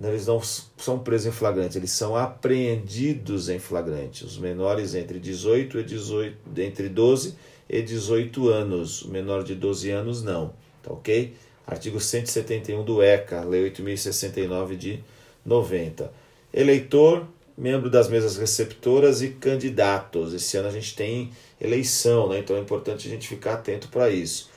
eles 0.00 0.26
não 0.26 0.40
são 0.40 0.98
presos 1.00 1.26
em 1.26 1.32
flagrante, 1.32 1.76
eles 1.76 1.90
são 1.90 2.14
apreendidos 2.14 3.48
em 3.48 3.58
flagrante. 3.58 4.24
Os 4.24 4.38
menores 4.38 4.94
entre 4.94 5.18
18 5.18 5.80
e 5.80 5.84
18, 5.84 6.36
entre 6.56 6.88
12 6.88 7.34
e 7.68 7.82
18 7.82 8.48
anos, 8.48 9.02
o 9.02 9.10
menor 9.10 9.42
de 9.42 9.56
12 9.56 9.90
anos 9.90 10.22
não, 10.22 10.54
tá 10.82 10.92
OK? 10.92 11.34
Artigo 11.66 12.00
171 12.00 12.84
do 12.84 13.02
ECA, 13.02 13.44
Lei 13.44 13.64
8069 13.64 14.76
de 14.76 15.04
90. 15.44 16.10
Eleitor, 16.54 17.26
membro 17.56 17.90
das 17.90 18.08
mesas 18.08 18.36
receptoras 18.36 19.20
e 19.20 19.30
candidatos. 19.30 20.32
Esse 20.32 20.56
ano 20.56 20.68
a 20.68 20.72
gente 20.72 20.94
tem 20.94 21.30
eleição, 21.60 22.28
né? 22.28 22.38
Então 22.38 22.56
é 22.56 22.60
importante 22.60 23.08
a 23.08 23.10
gente 23.10 23.26
ficar 23.26 23.54
atento 23.54 23.88
para 23.88 24.08
isso. 24.08 24.48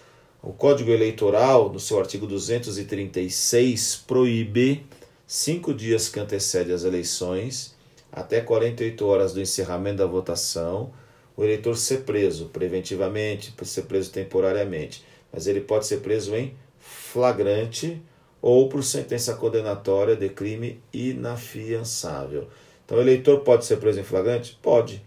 O 0.42 0.54
Código 0.54 0.92
Eleitoral, 0.92 1.72
no 1.72 1.80
seu 1.80 2.00
artigo 2.00 2.26
236, 2.26 4.04
proíbe 4.08 4.86
cinco 5.34 5.74
dias 5.74 6.10
que 6.10 6.20
antecedem 6.20 6.76
as 6.76 6.84
eleições, 6.84 7.74
até 8.12 8.42
48 8.42 9.06
horas 9.06 9.34
do 9.34 9.40
encerramento 9.40 10.00
da 10.00 10.06
votação, 10.06 10.92
o 11.38 11.44
eleitor 11.46 11.78
ser 11.78 12.02
preso 12.02 12.50
preventivamente, 12.50 13.54
ser 13.64 13.84
preso 13.84 14.12
temporariamente, 14.12 15.06
mas 15.32 15.48
ele 15.48 15.62
pode 15.62 15.88
ser 15.88 16.02
preso 16.02 16.36
em 16.36 16.54
flagrante 16.78 18.02
ou 18.42 18.68
por 18.68 18.84
sentença 18.84 19.34
condenatória 19.36 20.18
de 20.18 20.28
crime 20.28 20.84
inafiançável. 20.92 22.50
Então, 22.84 22.98
o 22.98 23.02
eleitor 23.02 23.40
pode 23.40 23.66
ser 23.66 23.78
preso 23.78 24.02
em 24.02 24.04
flagrante? 24.04 24.60
Pode, 24.62 25.02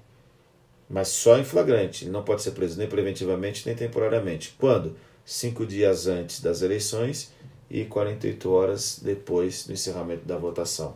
mas 0.88 1.08
só 1.08 1.36
em 1.36 1.44
flagrante. 1.44 2.04
Ele 2.06 2.12
não 2.12 2.22
pode 2.22 2.40
ser 2.40 2.52
preso 2.52 2.78
nem 2.78 2.88
preventivamente 2.88 3.66
nem 3.66 3.76
temporariamente. 3.76 4.54
Quando? 4.58 4.96
Cinco 5.22 5.66
dias 5.66 6.06
antes 6.06 6.40
das 6.40 6.62
eleições 6.62 7.30
e 7.70 7.84
48 7.84 8.50
horas 8.50 9.00
depois 9.02 9.66
do 9.66 9.72
encerramento 9.72 10.24
da 10.24 10.36
votação. 10.36 10.94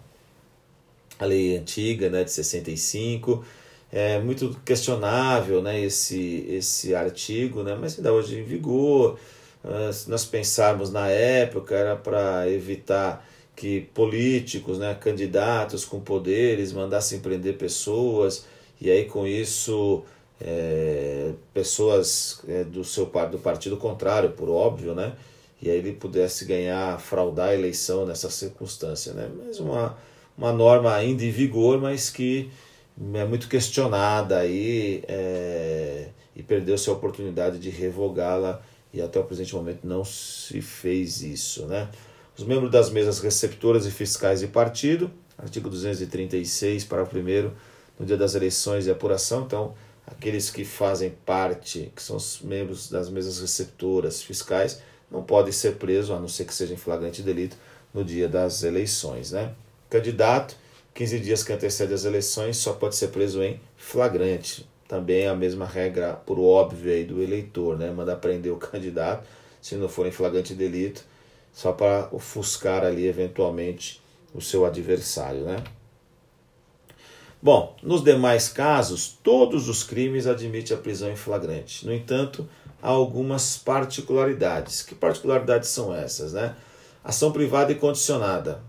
A 1.18 1.24
lei 1.24 1.57
antiga, 1.57 2.09
né, 2.09 2.24
de 2.24 2.31
65, 2.31 3.44
é 3.90 4.18
muito 4.20 4.57
questionável 4.64 5.62
né, 5.62 5.81
esse, 5.81 6.46
esse 6.48 6.94
artigo, 6.94 7.62
né, 7.62 7.76
mas 7.78 7.96
ainda 7.96 8.12
hoje 8.12 8.38
em 8.38 8.44
vigor. 8.44 9.18
Ah, 9.64 9.92
se 9.92 10.09
nós 10.09 10.24
pensarmos 10.24 10.92
na 10.92 11.09
época, 11.09 11.74
era 11.74 11.96
para 11.96 12.48
evitar 12.48 13.26
que 13.57 13.81
políticos, 13.92 14.78
né, 14.78 14.94
candidatos 14.94 15.85
com 15.85 16.00
poderes 16.00 16.72
mandassem 16.72 17.18
prender 17.20 17.57
pessoas 17.59 18.46
e 18.81 18.90
aí 18.90 19.07
com 19.07 19.26
isso 19.26 20.04
é, 20.40 21.33
pessoas 21.52 22.40
é, 22.46 22.62
do 22.62 22.85
seu 22.85 23.07
do 23.31 23.38
partido 23.38 23.76
contrário, 23.76 24.31
por 24.31 24.48
óbvio, 24.48 24.94
né, 24.94 25.14
e 25.61 25.71
aí 25.71 25.79
ele 25.79 25.92
pudesse 25.92 26.44
ganhar, 26.44 27.01
fraudar 27.01 27.49
a 27.49 27.55
eleição 27.55 28.07
nessa 28.07 28.31
circunstância. 28.31 29.12
Né? 29.12 29.29
Mas 29.44 29.59
uma, 29.59 29.97
uma 30.37 30.53
norma 30.53 30.94
ainda 30.94 31.25
em 31.25 31.31
vigor, 31.31 31.81
mas 31.81 32.11
que 32.11 32.51
é 33.14 33.25
muito 33.25 33.49
questionada 33.49 34.38
aí, 34.38 35.03
é, 35.09 36.09
e 36.35 36.42
perdeu-se 36.42 36.88
a 36.88 36.92
oportunidade 36.92 37.59
de 37.59 37.71
revogá-la 37.71 38.62
e 38.92 39.03
até 39.03 39.18
o 39.18 39.25
presente 39.25 39.55
momento 39.55 39.87
não 39.87 40.05
se 40.05 40.62
fez 40.62 41.23
isso. 41.23 41.66
Né? 41.66 41.88
Os 42.37 42.44
membros 42.44 42.71
das 42.71 42.90
mesas 42.90 43.18
receptoras 43.18 43.85
e 43.85 43.90
fiscais 43.90 44.40
de 44.40 44.47
partido, 44.47 45.11
artigo 45.37 45.68
236, 45.68 46.85
para 46.85 47.03
o 47.03 47.07
primeiro, 47.07 47.53
no 47.99 48.07
dia 48.07 48.16
das 48.16 48.35
eleições 48.37 48.87
e 48.87 48.90
apuração, 48.90 49.42
então 49.44 49.75
aqueles 50.07 50.51
que 50.51 50.64
fazem 50.64 51.11
parte, 51.27 51.92
que 51.94 52.03
são 52.03 52.16
os 52.16 52.40
membros 52.40 52.88
das 52.88 53.11
mesas 53.11 53.40
receptoras 53.40 54.23
fiscais, 54.23 54.81
não 55.11 55.23
pode 55.23 55.53
ser 55.53 55.77
preso, 55.77 56.12
a 56.12 56.21
não 56.21 56.29
ser 56.29 56.44
que 56.44 56.55
seja 56.55 56.75
em 56.75 56.77
flagrante 56.77 57.23
delito, 57.23 57.57
no 57.92 58.05
dia 58.05 58.29
das 58.29 58.62
eleições. 58.62 59.33
Né? 59.33 59.53
Candidato, 59.88 60.57
15 60.94 61.18
dias 61.21 61.42
que 61.42 61.53
antecede 61.53 61.94
as 61.94 62.05
eleições, 62.05 62.57
só 62.57 62.73
pode 62.73 62.97
ser 62.97 63.09
preso 63.09 63.42
em 63.42 63.61
flagrante. 63.77 64.68
Também 64.87 65.23
é 65.23 65.29
a 65.29 65.35
mesma 65.35 65.66
regra, 65.66 66.14
por 66.14 66.38
óbvio, 66.38 66.90
aí 66.90 67.05
do 67.05 67.23
eleitor, 67.23 67.79
né? 67.79 67.90
Manda 67.90 68.16
prender 68.16 68.51
o 68.51 68.57
candidato, 68.59 69.27
se 69.61 69.77
não 69.77 69.88
for 69.88 70.07
em 70.07 70.11
flagrante 70.11 70.55
delito, 70.55 71.05
só 71.53 71.73
para 71.73 72.09
ofuscar 72.11 72.85
ali, 72.85 73.07
eventualmente, 73.07 74.01
o 74.35 74.40
seu 74.40 74.64
adversário, 74.64 75.42
né? 75.42 75.62
Bom, 77.40 77.77
nos 77.83 78.03
demais 78.03 78.49
casos, 78.49 79.16
todos 79.23 79.68
os 79.68 79.85
crimes 79.85 80.27
admitem 80.27 80.77
a 80.77 80.81
prisão 80.81 81.11
em 81.11 81.16
flagrante. 81.16 81.87
No 81.87 81.92
entanto, 81.92 82.49
algumas 82.80 83.58
particularidades. 83.58 84.82
Que 84.82 84.94
particularidades 84.94 85.68
são 85.68 85.94
essas, 85.94 86.32
né? 86.32 86.56
Ação 87.02 87.32
privada 87.32 87.72
e 87.72 87.74
condicionada. 87.74 88.62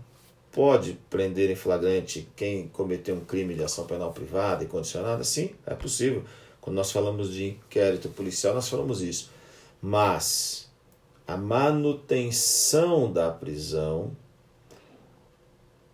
Pode 0.52 0.98
prender 1.08 1.50
em 1.50 1.54
flagrante 1.54 2.28
quem 2.34 2.68
cometeu 2.68 3.14
um 3.14 3.24
crime 3.24 3.54
de 3.54 3.62
ação 3.62 3.86
penal 3.86 4.12
privada 4.12 4.64
e 4.64 4.66
condicionada? 4.66 5.22
Sim, 5.22 5.50
é 5.64 5.74
possível. 5.74 6.24
Quando 6.60 6.76
nós 6.76 6.90
falamos 6.90 7.32
de 7.32 7.50
inquérito 7.50 8.08
policial, 8.08 8.54
nós 8.54 8.68
falamos 8.68 9.00
isso. 9.00 9.30
Mas 9.80 10.68
a 11.26 11.36
manutenção 11.36 13.12
da 13.12 13.30
prisão 13.30 14.10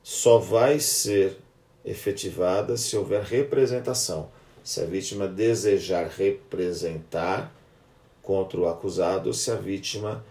só 0.03 0.39
vai 0.39 0.81
ser 0.81 1.37
efetivada 1.85 2.77
se 2.77 2.97
houver 2.97 3.23
representação. 3.23 4.31
Se 4.65 4.81
a 4.81 4.85
vítima 4.85 5.29
desejar 5.29 6.09
representar 6.09 7.56
contra 8.27 8.59
o 8.59 8.69
acusado 8.69 9.33
se 9.33 9.53
a 9.53 9.55
vítima 9.55 10.23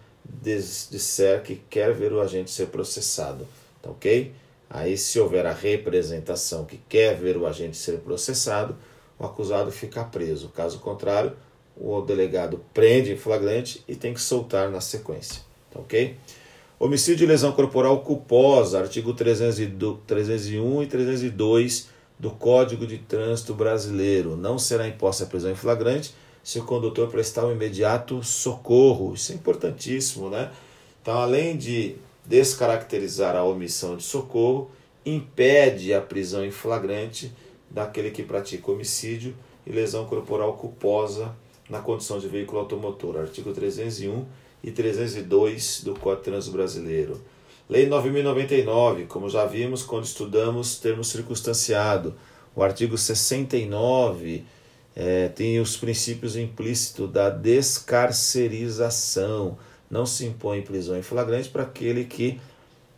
disser 0.42 1.42
que 1.42 1.56
quer 1.70 1.94
ver 1.94 2.12
o 2.12 2.20
agente 2.20 2.50
ser 2.50 2.66
processado. 2.66 3.48
Tá 3.80 3.90
ok? 3.90 4.32
Aí, 4.68 4.98
se 4.98 5.18
houver 5.18 5.46
a 5.46 5.52
representação 5.52 6.66
que 6.66 6.78
quer 6.88 7.16
ver 7.16 7.36
o 7.36 7.46
agente 7.46 7.76
ser 7.76 7.98
processado, 8.00 8.76
o 9.18 9.24
acusado 9.24 9.72
fica 9.72 10.04
preso. 10.04 10.50
Caso 10.50 10.78
contrário, 10.80 11.32
o 11.74 12.02
delegado 12.02 12.62
prende 12.74 13.12
em 13.12 13.16
flagrante 13.16 13.82
e 13.88 13.96
tem 13.96 14.12
que 14.12 14.20
soltar 14.20 14.70
na 14.70 14.80
sequência. 14.80 15.40
Tá 15.72 15.80
ok? 15.80 16.16
Homicídio 16.78 17.24
e 17.24 17.28
lesão 17.28 17.52
corporal 17.52 18.02
culposa, 18.02 18.78
artigo 18.78 19.14
301 19.14 20.82
e 20.82 20.86
302 20.86 21.88
do 22.18 22.30
Código 22.30 22.86
de 22.86 22.98
Trânsito 22.98 23.54
Brasileiro. 23.54 24.36
Não 24.36 24.58
será 24.58 24.86
imposta 24.86 25.24
a 25.24 25.26
prisão 25.26 25.50
em 25.50 25.54
flagrante 25.54 26.14
se 26.46 26.60
o 26.60 26.64
condutor 26.64 27.08
prestar 27.08 27.44
um 27.44 27.50
imediato 27.50 28.22
socorro. 28.22 29.14
Isso 29.14 29.32
é 29.32 29.34
importantíssimo, 29.34 30.30
né? 30.30 30.52
Então, 31.02 31.18
além 31.18 31.56
de 31.56 31.96
descaracterizar 32.24 33.34
a 33.34 33.42
omissão 33.42 33.96
de 33.96 34.04
socorro, 34.04 34.70
impede 35.04 35.92
a 35.92 36.00
prisão 36.00 36.44
em 36.44 36.52
flagrante 36.52 37.32
daquele 37.68 38.12
que 38.12 38.22
pratica 38.22 38.70
homicídio 38.70 39.34
e 39.66 39.72
lesão 39.72 40.06
corporal 40.06 40.52
culposa 40.52 41.34
na 41.68 41.80
condição 41.80 42.20
de 42.20 42.28
veículo 42.28 42.60
automotor. 42.60 43.16
Artigo 43.16 43.52
301 43.52 44.24
e 44.62 44.70
302 44.70 45.82
do 45.82 45.98
Código 45.98 46.22
Trânsito 46.22 46.56
Brasileiro. 46.56 47.20
Lei 47.68 47.88
9099, 47.88 49.06
como 49.06 49.28
já 49.28 49.44
vimos 49.46 49.82
quando 49.82 50.04
estudamos 50.04 50.78
termo 50.78 51.02
circunstanciado. 51.02 52.14
O 52.54 52.62
artigo 52.62 52.96
69 52.96 54.44
é, 54.96 55.28
tem 55.28 55.60
os 55.60 55.76
princípios 55.76 56.34
implícitos 56.36 57.12
da 57.12 57.28
descarcerização. 57.28 59.58
Não 59.90 60.06
se 60.06 60.24
impõe 60.24 60.62
prisão 60.62 60.96
em 60.96 61.02
flagrante 61.02 61.50
para 61.50 61.64
aquele 61.64 62.06
que 62.06 62.40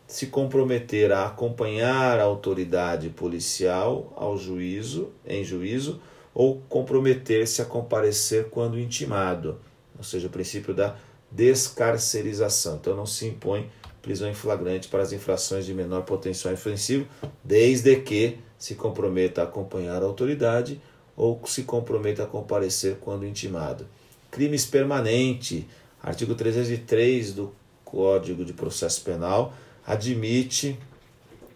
se 0.07 0.29
comprometer 0.29 1.11
a 1.11 1.27
acompanhar 1.27 2.21
a 2.21 2.23
autoridade 2.23 3.09
policial 3.11 4.13
ao 4.17 4.39
juízo, 4.39 5.11
em 5.27 5.43
juízo, 5.45 6.01
ou 6.33 6.63
comprometer-se 6.69 7.61
a 7.61 7.65
comparecer 7.65 8.49
quando 8.49 8.79
intimado, 8.79 9.59
ou 9.99 10.05
seja, 10.05 10.29
o 10.29 10.31
princípio 10.31 10.73
da 10.73 10.95
descarcerização. 11.31 12.77
Então 12.77 12.97
não 12.97 13.05
se 13.05 13.27
impõe 13.27 13.69
prisão 14.01 14.31
em 14.31 14.35
flagrante 14.35 14.89
para 14.89 15.03
as 15.03 15.13
infrações 15.13 15.67
de 15.67 15.75
menor 15.75 16.01
potencial 16.03 16.55
ofensivo, 16.55 17.07
desde 17.43 17.97
que 17.97 18.39
se 18.57 18.77
comprometa 18.77 19.43
a 19.43 19.45
acompanhar 19.45 20.01
a 20.01 20.07
autoridade 20.07 20.81
ou 21.19 21.43
se 21.47 21.65
comprometa 21.65 22.23
a 22.23 22.27
comparecer 22.27 22.99
quando 23.01 23.27
intimado. 23.27 23.85
Crimes 24.31 24.65
permanente, 24.65 25.67
artigo 26.01 26.37
303 26.37 27.33
do 27.33 27.53
Código 27.85 28.45
de 28.45 28.53
Processo 28.53 29.03
Penal, 29.03 29.53
admite 29.85 30.79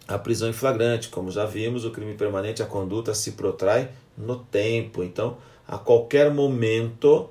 a 0.08 0.18
prisão 0.18 0.50
em 0.50 0.52
flagrante. 0.52 1.08
Como 1.08 1.30
já 1.30 1.46
vimos, 1.46 1.84
o 1.84 1.92
crime 1.92 2.14
permanente, 2.14 2.60
a 2.60 2.66
conduta 2.66 3.14
se 3.14 3.32
protrai 3.32 3.90
no 4.18 4.36
tempo. 4.36 5.04
Então, 5.04 5.38
a 5.68 5.78
qualquer 5.78 6.32
momento 6.32 7.30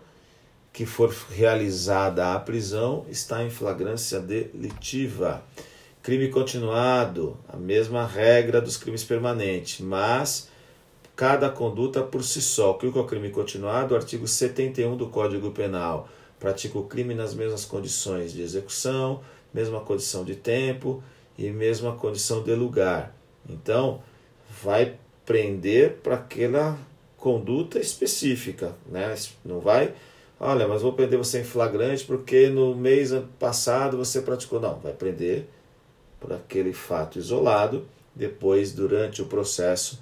que 0.71 0.85
for 0.85 1.13
realizada 1.31 2.33
a 2.33 2.39
prisão, 2.39 3.05
está 3.09 3.43
em 3.43 3.49
flagrância 3.49 4.21
delitiva. 4.21 5.43
Crime 6.01 6.29
continuado, 6.29 7.37
a 7.49 7.57
mesma 7.57 8.07
regra 8.07 8.61
dos 8.61 8.77
crimes 8.77 9.03
permanentes, 9.03 9.81
mas 9.81 10.49
cada 11.15 11.49
conduta 11.49 12.01
por 12.01 12.23
si 12.23 12.41
só. 12.41 12.73
Que 12.73 12.87
o 12.87 13.05
crime 13.05 13.29
continuado? 13.29 13.95
Artigo 13.95 14.27
71 14.27 14.97
do 14.97 15.07
Código 15.07 15.51
Penal. 15.51 16.07
Pratica 16.39 16.77
o 16.77 16.85
crime 16.85 17.13
nas 17.13 17.33
mesmas 17.33 17.65
condições 17.65 18.33
de 18.33 18.41
execução, 18.41 19.21
mesma 19.53 19.79
condição 19.81 20.23
de 20.23 20.35
tempo 20.35 21.03
e 21.37 21.49
mesma 21.51 21.95
condição 21.95 22.41
de 22.41 22.53
lugar. 22.55 23.15
Então, 23.47 24.01
vai 24.63 24.95
prender 25.25 25.97
para 26.03 26.15
aquela 26.15 26.77
conduta 27.17 27.79
específica, 27.79 28.75
né? 28.87 29.15
Não 29.45 29.59
vai, 29.59 29.93
olha, 30.39 30.67
mas 30.67 30.81
vou 30.81 30.93
prender 30.93 31.19
você 31.19 31.41
em 31.41 31.43
flagrante 31.43 32.03
porque 32.03 32.49
no 32.49 32.75
mês 32.75 33.13
passado 33.37 33.97
você 33.97 34.21
praticou. 34.21 34.59
Não, 34.59 34.79
vai 34.79 34.93
prender 34.93 35.47
por 36.19 36.33
aquele 36.33 36.73
fato 36.73 37.19
isolado. 37.19 37.85
Depois, 38.15 38.73
durante 38.73 39.21
o 39.21 39.25
processo, 39.25 40.01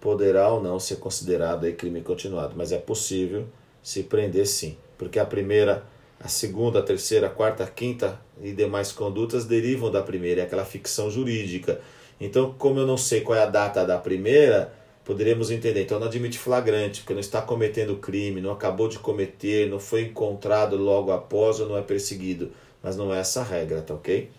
poderá 0.00 0.48
ou 0.48 0.62
não 0.62 0.80
ser 0.80 0.96
considerado 0.96 1.64
aí 1.64 1.72
crime 1.72 2.00
continuado, 2.00 2.54
mas 2.56 2.72
é 2.72 2.78
possível 2.78 3.46
se 3.82 4.02
prender 4.02 4.46
sim, 4.46 4.76
porque 4.96 5.18
a 5.18 5.24
primeira, 5.24 5.84
a 6.18 6.28
segunda, 6.28 6.78
a 6.78 6.82
terceira, 6.82 7.26
a 7.26 7.30
quarta, 7.30 7.64
a 7.64 7.66
quinta 7.66 8.20
e 8.42 8.52
demais 8.52 8.92
condutas 8.92 9.44
derivam 9.44 9.90
da 9.90 10.02
primeira, 10.02 10.40
é 10.40 10.44
aquela 10.44 10.64
ficção 10.64 11.10
jurídica. 11.10 11.80
Então, 12.20 12.54
como 12.58 12.80
eu 12.80 12.86
não 12.86 12.96
sei 12.96 13.22
qual 13.22 13.38
é 13.38 13.42
a 13.42 13.46
data 13.46 13.84
da 13.84 13.96
primeira, 13.96 14.72
poderíamos 15.04 15.50
entender. 15.50 15.82
Então, 15.82 15.98
não 15.98 16.06
admite 16.06 16.38
flagrante, 16.38 17.00
porque 17.00 17.14
não 17.14 17.20
está 17.20 17.40
cometendo 17.40 17.96
crime, 17.96 18.40
não 18.40 18.52
acabou 18.52 18.88
de 18.88 18.98
cometer, 18.98 19.68
não 19.68 19.80
foi 19.80 20.02
encontrado 20.02 20.76
logo 20.76 21.10
após 21.12 21.60
ou 21.60 21.68
não 21.68 21.76
é 21.76 21.82
perseguido. 21.82 22.52
Mas 22.82 22.96
não 22.96 23.12
é 23.12 23.20
essa 23.20 23.40
a 23.40 23.44
regra, 23.44 23.80
tá 23.82 23.94
ok? 23.94 24.30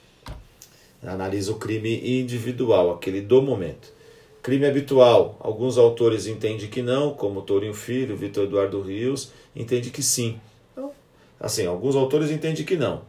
Analisa 1.03 1.51
o 1.51 1.55
crime 1.55 2.21
individual, 2.21 2.91
aquele 2.91 3.21
do 3.21 3.41
momento. 3.41 3.91
Crime 4.41 4.65
habitual. 4.65 5.37
Alguns 5.39 5.77
autores 5.77 6.25
entendem 6.25 6.67
que 6.67 6.81
não, 6.81 7.13
como 7.13 7.43
Tourinho 7.43 7.73
Filho, 7.73 8.17
Vitor 8.17 8.45
Eduardo 8.45 8.81
Rios, 8.81 9.31
entende 9.55 9.91
que 9.91 10.01
sim. 10.01 10.39
Então, 10.71 10.91
assim, 11.39 11.67
alguns 11.67 11.95
autores 11.95 12.31
entendem 12.31 12.65
que 12.65 12.75
não. 12.75 13.03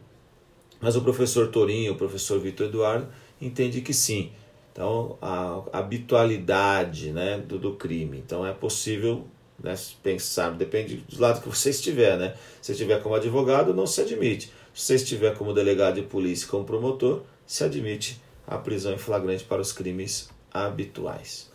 Mas 0.79 0.95
o 0.95 1.01
professor 1.01 1.47
Tourinho, 1.47 1.93
o 1.93 1.95
professor 1.95 2.39
Vitor 2.39 2.67
Eduardo, 2.67 3.07
entende 3.41 3.81
que 3.81 3.93
sim. 3.93 4.31
Então, 4.71 5.17
a 5.21 5.63
habitualidade 5.71 7.11
né, 7.11 7.39
do, 7.39 7.57
do 7.57 7.73
crime. 7.73 8.17
Então, 8.17 8.45
é 8.45 8.51
possível 8.51 9.25
né, 9.61 9.75
pensar, 10.03 10.51
depende 10.51 10.97
do 10.97 11.19
lado 11.19 11.41
que 11.41 11.49
você 11.49 11.71
estiver. 11.71 12.17
Né? 12.17 12.35
Se 12.61 12.73
estiver 12.73 13.01
como 13.01 13.15
advogado, 13.15 13.73
não 13.73 13.87
se 13.87 14.01
admite. 14.01 14.51
Se 14.73 14.85
você 14.85 14.95
estiver 14.95 15.35
como 15.35 15.53
delegado 15.53 15.95
de 15.95 16.03
polícia, 16.03 16.47
como 16.47 16.63
promotor, 16.63 17.21
se 17.45 17.63
admite 17.63 18.21
a 18.45 18.57
prisão 18.57 18.93
em 18.93 18.97
flagrante 18.97 19.43
para 19.43 19.61
os 19.61 19.71
crimes 19.71 20.29
habituais. 20.53 21.49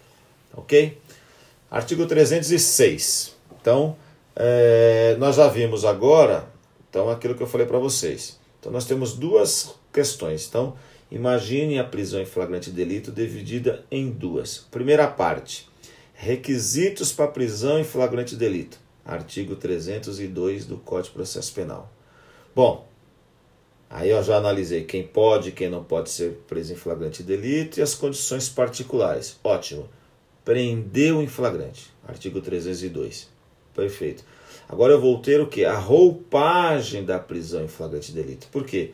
Ok? 0.55 0.99
Artigo 1.71 2.07
306. 2.07 3.37
Então, 3.61 3.97
é, 4.35 5.17
nós 5.19 5.37
já 5.37 5.49
vimos 5.49 5.85
agora 5.85 6.49
então, 6.89 7.09
aquilo 7.11 7.35
que 7.35 7.43
eu 7.43 7.47
falei 7.47 7.67
para 7.67 7.79
vocês. 7.79 8.39
Então, 8.59 8.73
nós 8.73 8.87
temos 8.87 9.15
duas 9.15 9.75
questões. 9.93 10.47
Então, 10.49 10.75
Imagine 11.11 11.79
a 11.79 11.85
prisão 11.85 12.21
em 12.21 12.27
flagrante 12.27 12.71
delito 12.71 13.11
dividida 13.11 13.85
em 13.91 14.11
duas. 14.11 14.59
Primeira 14.71 15.07
parte: 15.07 15.69
requisitos 16.15 17.13
para 17.13 17.29
prisão 17.29 17.79
em 17.79 17.85
flagrante 17.85 18.37
delito. 18.37 18.79
Artigo 19.05 19.57
302 19.57 20.67
do 20.67 20.77
Código 20.77 21.09
de 21.09 21.15
Processo 21.15 21.55
Penal. 21.55 21.91
Bom, 22.55 22.87
aí 23.89 24.11
eu 24.11 24.23
já 24.23 24.37
analisei 24.37 24.85
quem 24.85 25.03
pode 25.03 25.53
quem 25.53 25.69
não 25.69 25.83
pode 25.83 26.11
ser 26.11 26.33
preso 26.47 26.73
em 26.73 26.77
flagrante 26.77 27.23
delito 27.23 27.79
e 27.79 27.83
as 27.83 27.95
condições 27.95 28.49
particulares. 28.49 29.39
Ótimo. 29.43 29.89
Prendeu 30.45 31.23
em 31.23 31.27
flagrante. 31.27 31.93
Artigo 32.07 32.41
302. 32.41 33.29
Perfeito. 33.75 34.25
Agora 34.69 34.93
eu 34.93 35.01
vou 35.01 35.19
ter 35.21 35.41
o 35.41 35.47
que? 35.47 35.65
A 35.65 35.79
roupagem 35.79 37.05
da 37.05 37.19
prisão 37.19 37.65
em 37.65 37.69
flagrante 37.69 38.13
delito. 38.13 38.49
Por 38.49 38.65
quê? 38.65 38.93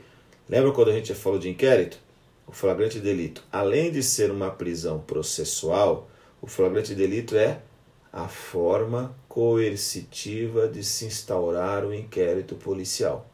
Lembra 0.49 0.72
quando 0.72 0.90
a 0.90 0.92
gente 0.92 1.14
falou 1.14 1.38
de 1.38 1.49
inquérito? 1.49 1.99
O 2.47 2.53
flagrante 2.53 3.01
delito, 3.01 3.42
além 3.51 3.90
de 3.90 4.03
ser 4.03 4.30
uma 4.30 4.51
prisão 4.51 5.01
processual, 5.01 6.09
o 6.40 6.47
flagrante 6.47 6.95
delito 6.95 7.36
é 7.36 7.61
a 8.12 8.28
forma 8.28 9.16
coercitiva 9.28 10.68
de 10.68 10.84
se 10.84 11.07
instaurar 11.07 11.84
o 11.84 11.92
inquérito 11.92 12.55
policial. 12.55 13.28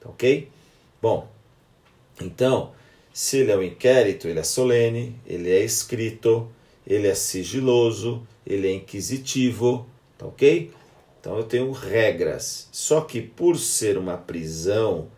Tá 0.00 0.08
ok? 0.08 0.48
Bom, 1.00 1.28
então, 2.20 2.72
se 3.12 3.38
ele 3.38 3.52
é 3.52 3.56
um 3.56 3.62
inquérito, 3.62 4.26
ele 4.26 4.40
é 4.40 4.42
solene, 4.42 5.14
ele 5.26 5.50
é 5.50 5.64
escrito, 5.64 6.48
ele 6.86 7.06
é 7.06 7.14
sigiloso, 7.14 8.26
ele 8.46 8.66
é 8.66 8.72
inquisitivo, 8.72 9.86
tá 10.16 10.26
ok? 10.26 10.70
Então 11.20 11.36
eu 11.36 11.44
tenho 11.44 11.70
regras. 11.70 12.68
Só 12.72 13.00
que 13.02 13.20
por 13.20 13.58
ser 13.58 13.98
uma 13.98 14.16
prisão 14.16 15.08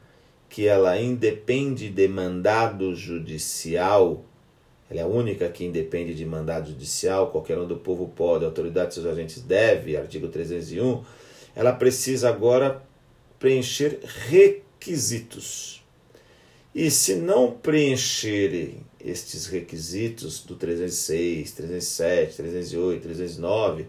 que 0.48 0.66
ela 0.66 1.00
independe 1.00 1.88
de 1.88 2.08
mandado 2.08 2.94
judicial, 2.94 4.24
ela 4.90 5.00
é 5.00 5.02
a 5.04 5.06
única 5.06 5.48
que 5.48 5.64
independe 5.64 6.14
de 6.14 6.26
mandado 6.26 6.68
judicial, 6.68 7.30
qualquer 7.30 7.56
um 7.58 7.66
do 7.66 7.76
povo 7.76 8.08
pode, 8.08 8.44
a 8.44 8.48
autoridade 8.48 8.88
de 8.88 8.94
seus 8.94 9.06
agentes 9.06 9.40
deve, 9.40 9.96
artigo 9.96 10.26
301, 10.28 11.04
ela 11.54 11.72
precisa 11.72 12.28
agora 12.28 12.82
preencher 13.38 14.00
requisitos. 14.04 14.69
E 16.74 16.90
se 16.90 17.16
não 17.16 17.50
preencherem 17.50 18.80
estes 19.04 19.46
requisitos 19.46 20.44
do 20.44 20.54
306, 20.54 21.52
307, 21.52 22.36
308, 22.36 23.02
309, 23.02 23.86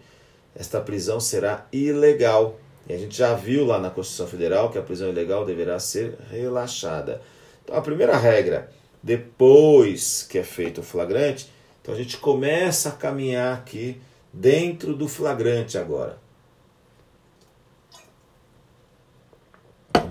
esta 0.55 0.81
prisão 0.81 1.19
será 1.19 1.67
ilegal. 1.71 2.59
E 2.89 2.93
a 2.93 2.97
gente 2.97 3.17
já 3.17 3.33
viu 3.33 3.65
lá 3.65 3.79
na 3.79 3.89
Constituição 3.89 4.27
Federal 4.27 4.71
que 4.71 4.77
a 4.77 4.81
prisão 4.81 5.09
ilegal 5.09 5.45
deverá 5.45 5.79
ser 5.79 6.17
relaxada. 6.29 7.21
Então, 7.63 7.75
a 7.75 7.81
primeira 7.81 8.17
regra, 8.17 8.71
depois 9.01 10.23
que 10.23 10.37
é 10.37 10.43
feito 10.43 10.81
o 10.81 10.83
flagrante, 10.83 11.47
então 11.81 11.93
a 11.93 11.97
gente 11.97 12.17
começa 12.17 12.89
a 12.89 12.93
caminhar 12.93 13.57
aqui 13.57 14.01
dentro 14.33 14.95
do 14.95 15.07
flagrante 15.07 15.77
agora. 15.77 16.20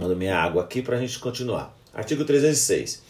Tomando 0.01 0.17
minha 0.17 0.35
água 0.35 0.63
aqui 0.63 0.81
para 0.81 0.97
a 0.97 0.99
gente 0.99 1.19
continuar. 1.19 1.77
Artigo 1.93 2.25
306. 2.25 3.03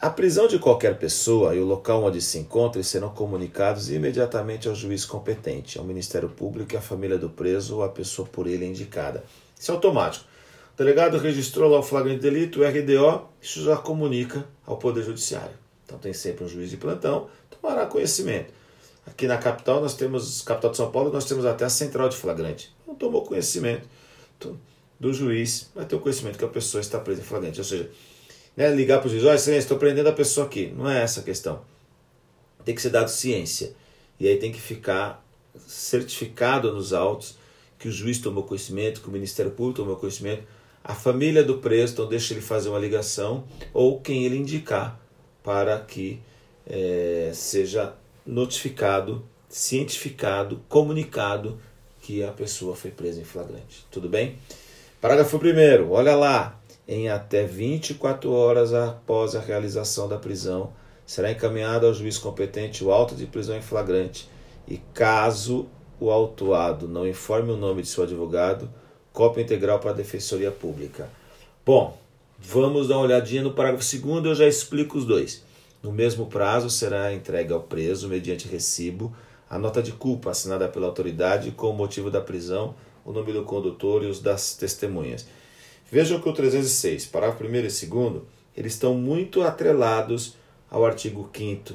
A 0.00 0.08
prisão 0.08 0.48
de 0.48 0.58
qualquer 0.58 0.98
pessoa 0.98 1.54
e 1.54 1.60
o 1.60 1.66
local 1.66 2.02
onde 2.02 2.22
se 2.22 2.38
encontre 2.38 2.82
serão 2.82 3.10
comunicados 3.10 3.90
imediatamente 3.90 4.66
ao 4.66 4.74
juiz 4.74 5.04
competente, 5.04 5.78
ao 5.78 5.84
Ministério 5.84 6.30
Público 6.30 6.72
e 6.72 6.78
à 6.78 6.80
família 6.80 7.18
do 7.18 7.28
preso 7.28 7.76
ou 7.76 7.82
à 7.82 7.90
pessoa 7.90 8.26
por 8.26 8.46
ele 8.46 8.64
indicada. 8.64 9.22
Isso 9.54 9.70
é 9.70 9.74
automático. 9.74 10.24
O 10.72 10.78
delegado 10.78 11.18
registrou 11.18 11.70
lá 11.70 11.78
o 11.78 11.82
flagrante 11.82 12.22
delito, 12.22 12.62
o 12.62 12.64
RDO, 12.64 13.28
isso 13.42 13.62
já 13.62 13.76
comunica 13.76 14.46
ao 14.64 14.78
Poder 14.78 15.02
Judiciário. 15.02 15.52
Então 15.84 15.98
tem 15.98 16.14
sempre 16.14 16.42
um 16.42 16.48
juiz 16.48 16.70
de 16.70 16.78
plantão, 16.78 17.28
tomará 17.50 17.84
conhecimento. 17.84 18.50
Aqui 19.06 19.26
na 19.26 19.36
capital, 19.36 19.82
nós 19.82 19.92
temos, 19.92 20.40
capital 20.40 20.70
de 20.70 20.78
São 20.78 20.90
Paulo, 20.90 21.12
nós 21.12 21.26
temos 21.26 21.44
até 21.44 21.66
a 21.66 21.68
central 21.68 22.08
de 22.08 22.16
flagrante. 22.16 22.74
Não 22.86 22.94
tomou 22.94 23.26
conhecimento 23.26 23.86
do 25.00 25.14
juiz, 25.14 25.70
vai 25.74 25.86
ter 25.86 25.96
o 25.96 26.00
conhecimento 26.00 26.38
que 26.38 26.44
a 26.44 26.48
pessoa 26.48 26.80
está 26.80 27.00
presa 27.00 27.22
em 27.22 27.24
flagrante. 27.24 27.58
Ou 27.58 27.64
seja, 27.64 27.90
né, 28.54 28.68
ligar 28.74 28.98
para 28.98 29.08
o 29.08 29.10
juiz, 29.10 29.24
olha, 29.24 29.58
estou 29.58 29.78
prendendo 29.78 30.10
a 30.10 30.12
pessoa 30.12 30.46
aqui. 30.46 30.72
Não 30.76 30.88
é 30.88 31.02
essa 31.02 31.20
a 31.20 31.22
questão. 31.22 31.62
Tem 32.64 32.74
que 32.74 32.82
ser 32.82 32.90
dado 32.90 33.08
ciência. 33.08 33.72
E 34.18 34.28
aí 34.28 34.36
tem 34.36 34.52
que 34.52 34.60
ficar 34.60 35.24
certificado 35.66 36.70
nos 36.72 36.92
autos 36.92 37.38
que 37.78 37.88
o 37.88 37.92
juiz 37.92 38.18
tomou 38.18 38.44
conhecimento, 38.44 39.00
que 39.00 39.08
o 39.08 39.10
Ministério 39.10 39.50
Público 39.50 39.80
tomou 39.80 39.96
conhecimento, 39.96 40.42
a 40.84 40.94
família 40.94 41.42
do 41.42 41.58
preso, 41.58 41.94
então 41.94 42.06
deixa 42.06 42.34
ele 42.34 42.42
fazer 42.42 42.68
uma 42.68 42.78
ligação, 42.78 43.44
ou 43.72 44.00
quem 44.00 44.24
ele 44.26 44.36
indicar 44.36 45.00
para 45.42 45.80
que 45.80 46.20
é, 46.66 47.30
seja 47.32 47.94
notificado, 48.26 49.24
cientificado, 49.48 50.62
comunicado 50.68 51.58
que 52.02 52.22
a 52.22 52.30
pessoa 52.30 52.76
foi 52.76 52.90
presa 52.90 53.20
em 53.20 53.24
flagrante. 53.24 53.86
Tudo 53.90 54.08
bem? 54.08 54.38
Parágrafo 55.00 55.38
1 55.38 55.90
olha 55.90 56.14
lá 56.14 56.60
em 56.86 57.08
até 57.08 57.44
24 57.44 58.30
horas 58.30 58.74
após 58.74 59.34
a 59.34 59.40
realização 59.40 60.06
da 60.06 60.18
prisão, 60.18 60.74
será 61.06 61.30
encaminhado 61.30 61.86
ao 61.86 61.94
juiz 61.94 62.18
competente 62.18 62.84
o 62.84 62.92
auto 62.92 63.14
de 63.14 63.24
prisão 63.24 63.56
em 63.56 63.62
flagrante 63.62 64.28
e, 64.68 64.76
caso 64.92 65.66
o 65.98 66.10
autuado 66.10 66.86
não 66.86 67.08
informe 67.08 67.50
o 67.50 67.56
nome 67.56 67.80
de 67.80 67.88
seu 67.88 68.04
advogado, 68.04 68.68
cópia 69.10 69.40
integral 69.40 69.78
para 69.78 69.92
a 69.92 69.94
Defensoria 69.94 70.50
Pública. 70.50 71.08
Bom, 71.64 71.96
vamos 72.38 72.88
dar 72.88 72.96
uma 72.96 73.04
olhadinha 73.04 73.42
no 73.42 73.52
parágrafo 73.54 73.98
2 73.98 74.26
eu 74.26 74.34
já 74.34 74.46
explico 74.46 74.98
os 74.98 75.06
dois. 75.06 75.42
No 75.82 75.90
mesmo 75.90 76.26
prazo, 76.26 76.68
será 76.68 77.10
entregue 77.10 77.54
ao 77.54 77.62
preso, 77.62 78.06
mediante 78.06 78.46
recibo, 78.46 79.16
a 79.48 79.58
nota 79.58 79.82
de 79.82 79.92
culpa 79.92 80.30
assinada 80.30 80.68
pela 80.68 80.86
autoridade 80.86 81.52
com 81.52 81.70
o 81.70 81.74
motivo 81.74 82.10
da 82.10 82.20
prisão 82.20 82.74
o 83.04 83.12
nome 83.12 83.32
do 83.32 83.44
condutor 83.44 84.02
e 84.02 84.06
os 84.06 84.20
das 84.20 84.54
testemunhas. 84.54 85.26
Vejam 85.90 86.20
que 86.20 86.28
o 86.28 86.32
306, 86.32 87.06
parágrafo 87.06 87.44
1 87.44 87.54
e 87.54 87.86
2, 87.86 88.22
eles 88.56 88.74
estão 88.74 88.94
muito 88.94 89.42
atrelados 89.42 90.36
ao 90.70 90.84
artigo 90.84 91.28
5 91.34 91.74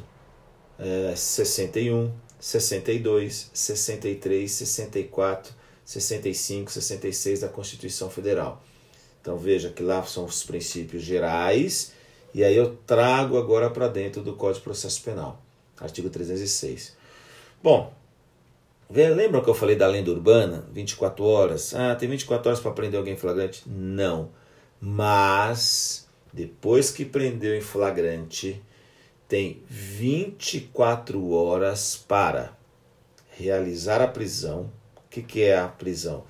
é, 0.80 1.14
61, 1.16 2.12
62, 2.40 3.50
63, 3.54 4.52
64, 4.52 5.54
65, 5.84 6.72
66 6.72 7.40
da 7.42 7.50
Constituição 7.50 8.10
Federal. 8.10 8.64
Então 9.22 9.38
veja 9.38 9.70
que 9.70 9.82
lá 9.82 10.04
são 10.04 10.26
os 10.26 10.44
princípios 10.44 11.04
gerais 11.04 11.94
e 12.34 12.44
aí 12.44 12.56
eu 12.56 12.78
trago 12.86 13.38
agora 13.38 13.70
para 13.70 13.88
dentro 13.88 14.22
do 14.22 14.34
Código 14.34 14.60
de 14.60 14.64
Processo 14.64 15.02
Penal, 15.02 15.42
artigo 15.80 16.10
306. 16.10 16.96
Bom, 17.64 17.94
lembra 18.90 19.42
que 19.42 19.50
eu 19.50 19.54
falei 19.54 19.76
da 19.76 19.88
lenda 19.88 20.12
urbana? 20.12 20.66
24 20.72 21.24
horas. 21.24 21.74
Ah, 21.74 21.96
tem 21.96 22.08
24 22.08 22.50
horas 22.50 22.60
para 22.60 22.72
prender 22.72 22.98
alguém 22.98 23.14
em 23.14 23.18
flagrante? 23.18 23.64
Não. 23.66 24.30
Mas 24.80 26.08
depois 26.32 26.92
que 26.92 27.06
prendeu 27.06 27.56
em 27.56 27.62
flagrante, 27.62 28.62
tem 29.28 29.64
24 29.68 31.32
horas 31.32 31.96
para 32.08 32.56
realizar 33.32 34.02
a 34.02 34.08
prisão. 34.08 34.72
O 34.98 35.10
que, 35.10 35.22
que 35.22 35.44
é 35.44 35.58
a 35.58 35.68
prisão? 35.68 36.24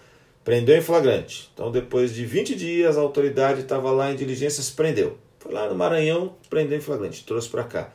Prendeu 0.44 0.78
em 0.78 0.82
flagrante. 0.82 1.50
Então, 1.54 1.72
depois 1.72 2.14
de 2.14 2.26
20 2.26 2.56
dias, 2.56 2.98
a 2.98 3.02
autoridade 3.02 3.62
estava 3.62 3.92
lá 3.92 4.12
em 4.12 4.16
diligências, 4.16 4.70
prendeu. 4.70 5.18
Foi 5.40 5.52
lá 5.52 5.68
no 5.68 5.76
Maranhão, 5.76 6.36
prendeu 6.50 6.78
em 6.78 6.82
flagrante, 6.82 7.26
trouxe 7.26 7.50
para 7.50 7.64
cá. 7.64 7.92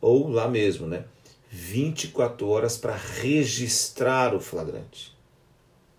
Ou 0.00 0.28
lá 0.28 0.48
mesmo, 0.48 0.86
né? 0.86 1.04
24 1.50 2.48
horas 2.48 2.76
para 2.76 2.94
registrar 2.94 4.34
o 4.34 4.40
flagrante. 4.40 5.16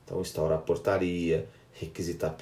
Então, 0.04 0.22
instaurar 0.22 0.60
portaria, 0.60 1.48
requisitar 1.80 2.36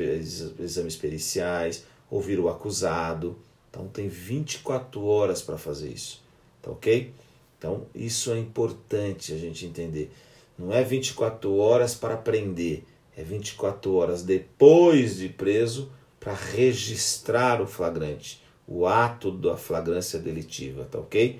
exames 0.60 0.95
periciais, 0.95 1.84
ouvir 2.10 2.39
o 2.39 2.49
acusado. 2.49 3.38
Então 3.70 3.88
tem 3.88 4.08
24 4.08 5.03
horas 5.06 5.41
para 5.41 5.58
fazer 5.58 5.89
isso. 5.89 6.24
Tá 6.62 6.72
ok? 6.72 7.14
Então 7.58 7.86
isso 7.93 8.32
é 8.32 8.39
importante 8.39 9.34
a 9.34 9.38
gente 9.38 9.66
entender. 9.66 10.12
Não 10.58 10.74
é 10.74 10.84
24 10.84 11.53
horas 11.58 11.93
para 11.93 12.16
prender, 12.16 12.84
é 13.18 13.24
24 13.24 13.93
horas 13.93 14.24
depois 14.24 15.18
de 15.18 15.28
preso 15.28 15.91
para 16.18 16.34
registrar 16.34 17.62
o 17.62 17.68
flagrante, 17.68 18.41
o 18.66 18.88
ato 18.88 19.32
da 19.32 19.58
flagrância 19.58 20.18
delitiva, 20.18 20.86
tá 20.86 20.97
ok? 20.97 21.39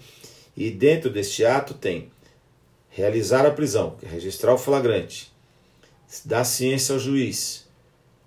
E 0.56 0.72
dentro 0.72 1.10
deste 1.10 1.46
ato 1.46 1.74
tem 1.74 2.12
realizar 2.90 3.46
a 3.46 3.52
prisão, 3.52 3.98
registrar 4.02 4.54
o 4.54 4.58
flagrante, 4.58 5.34
dar 6.24 6.46
ciência 6.46 6.94
ao 6.94 7.00
juiz, 7.00 7.68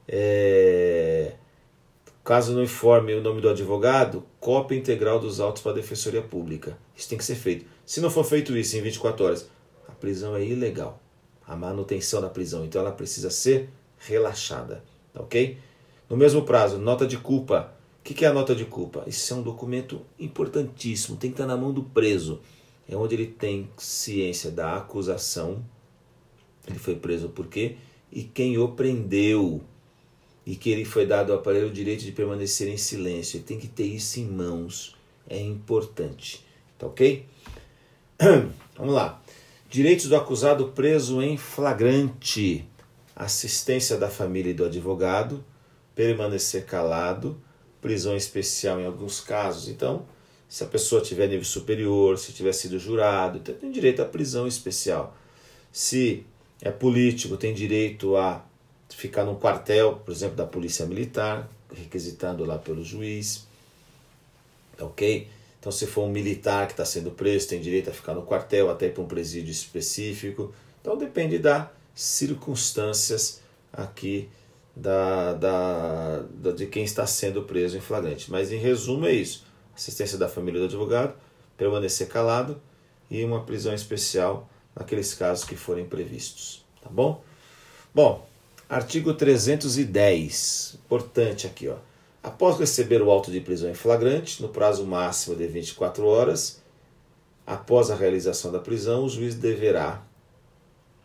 é, 0.06 1.32
Caso 2.28 2.52
não 2.52 2.62
informe 2.62 3.14
o 3.14 3.22
nome 3.22 3.40
do 3.40 3.48
advogado, 3.48 4.22
cópia 4.38 4.76
integral 4.76 5.18
dos 5.18 5.40
autos 5.40 5.62
para 5.62 5.72
a 5.72 5.74
Defensoria 5.74 6.20
Pública. 6.20 6.76
Isso 6.94 7.08
tem 7.08 7.16
que 7.16 7.24
ser 7.24 7.36
feito. 7.36 7.64
Se 7.86 8.02
não 8.02 8.10
for 8.10 8.22
feito 8.22 8.54
isso 8.54 8.76
em 8.76 8.82
24 8.82 9.24
horas, 9.24 9.48
a 9.88 9.92
prisão 9.92 10.36
é 10.36 10.44
ilegal. 10.44 11.00
A 11.46 11.56
manutenção 11.56 12.20
da 12.20 12.28
prisão. 12.28 12.66
Então 12.66 12.82
ela 12.82 12.92
precisa 12.92 13.30
ser 13.30 13.70
relaxada. 13.96 14.84
Tá 15.14 15.22
ok? 15.22 15.56
No 16.06 16.18
mesmo 16.18 16.42
prazo, 16.44 16.76
nota 16.76 17.06
de 17.06 17.16
culpa. 17.16 17.72
O 18.08 18.14
que 18.14 18.24
é 18.24 18.28
a 18.28 18.32
nota 18.32 18.54
de 18.54 18.64
culpa? 18.64 19.04
Isso 19.06 19.34
é 19.34 19.36
um 19.36 19.42
documento 19.42 20.00
importantíssimo. 20.18 21.18
Tem 21.18 21.30
que 21.30 21.34
estar 21.34 21.46
na 21.46 21.58
mão 21.58 21.74
do 21.74 21.82
preso. 21.82 22.40
É 22.88 22.96
onde 22.96 23.14
ele 23.14 23.26
tem 23.26 23.68
ciência 23.76 24.50
da 24.50 24.78
acusação. 24.78 25.62
Ele 26.66 26.78
foi 26.78 26.96
preso 26.96 27.28
por 27.28 27.48
quê? 27.48 27.76
E 28.10 28.22
quem 28.22 28.56
o 28.56 28.68
prendeu 28.68 29.60
e 30.46 30.56
que 30.56 30.70
ele 30.70 30.86
foi 30.86 31.04
dado 31.04 31.34
ao 31.34 31.40
aparelho 31.40 31.68
o 31.68 31.70
direito 31.70 32.02
de 32.02 32.10
permanecer 32.10 32.68
em 32.68 32.78
silêncio. 32.78 33.36
Ele 33.36 33.44
tem 33.44 33.58
que 33.58 33.68
ter 33.68 33.84
isso 33.84 34.18
em 34.18 34.24
mãos. 34.24 34.96
É 35.28 35.38
importante. 35.38 36.42
Tá 36.78 36.86
ok? 36.86 37.26
Vamos 38.74 38.94
lá. 38.94 39.22
Direitos 39.68 40.08
do 40.08 40.16
acusado 40.16 40.68
preso 40.68 41.20
em 41.20 41.36
flagrante. 41.36 42.66
Assistência 43.14 43.98
da 43.98 44.08
família 44.08 44.52
e 44.52 44.54
do 44.54 44.64
advogado. 44.64 45.44
Permanecer 45.94 46.64
calado. 46.64 47.38
Prisão 47.80 48.16
especial 48.16 48.80
em 48.80 48.86
alguns 48.86 49.20
casos. 49.20 49.68
Então, 49.68 50.04
se 50.48 50.64
a 50.64 50.66
pessoa 50.66 51.02
tiver 51.02 51.28
nível 51.28 51.44
superior, 51.44 52.18
se 52.18 52.32
tiver 52.32 52.52
sido 52.52 52.78
jurado, 52.78 53.38
então 53.38 53.54
tem 53.54 53.70
direito 53.70 54.00
à 54.00 54.04
prisão 54.04 54.46
especial. 54.46 55.16
Se 55.70 56.24
é 56.62 56.70
político, 56.70 57.36
tem 57.36 57.54
direito 57.54 58.16
a 58.16 58.44
ficar 58.88 59.24
num 59.24 59.34
quartel, 59.34 60.00
por 60.04 60.10
exemplo, 60.10 60.36
da 60.36 60.46
Polícia 60.46 60.86
Militar, 60.86 61.48
requisitando 61.72 62.44
lá 62.44 62.58
pelo 62.58 62.82
juiz. 62.82 63.46
Tá 64.76 64.86
ok? 64.86 65.28
Então, 65.60 65.70
se 65.70 65.86
for 65.86 66.04
um 66.04 66.10
militar 66.10 66.66
que 66.66 66.72
está 66.72 66.84
sendo 66.84 67.10
preso, 67.10 67.48
tem 67.48 67.60
direito 67.60 67.90
a 67.90 67.92
ficar 67.92 68.14
no 68.14 68.22
quartel, 68.22 68.70
até 68.70 68.88
para 68.88 69.02
um 69.02 69.06
presídio 69.06 69.50
específico. 69.50 70.54
Então, 70.80 70.96
depende 70.96 71.38
das 71.38 71.68
circunstâncias 71.94 73.40
aqui 73.72 74.28
da, 74.78 75.34
da, 75.34 76.22
da, 76.30 76.50
de 76.52 76.66
quem 76.66 76.84
está 76.84 77.06
sendo 77.06 77.42
preso 77.42 77.76
em 77.76 77.80
flagrante. 77.80 78.30
Mas, 78.30 78.52
em 78.52 78.58
resumo, 78.58 79.06
é 79.06 79.12
isso: 79.12 79.44
assistência 79.74 80.16
da 80.16 80.28
família 80.28 80.60
do 80.60 80.66
advogado, 80.66 81.14
permanecer 81.56 82.08
calado 82.08 82.60
e 83.10 83.24
uma 83.24 83.44
prisão 83.44 83.74
especial 83.74 84.48
naqueles 84.74 85.14
casos 85.14 85.44
que 85.44 85.56
forem 85.56 85.84
previstos. 85.84 86.64
Tá 86.82 86.88
bom? 86.88 87.22
Bom, 87.94 88.26
Artigo 88.68 89.14
310. 89.14 90.78
Importante 90.84 91.46
aqui, 91.46 91.68
ó. 91.68 91.76
Após 92.22 92.58
receber 92.58 93.00
o 93.00 93.10
auto 93.10 93.30
de 93.30 93.40
prisão 93.40 93.70
em 93.70 93.74
flagrante, 93.74 94.42
no 94.42 94.48
prazo 94.48 94.84
máximo 94.84 95.34
de 95.34 95.46
24 95.46 96.04
horas, 96.04 96.62
após 97.46 97.90
a 97.90 97.94
realização 97.94 98.52
da 98.52 98.58
prisão, 98.58 99.04
o 99.04 99.08
juiz 99.08 99.34
deverá 99.34 100.02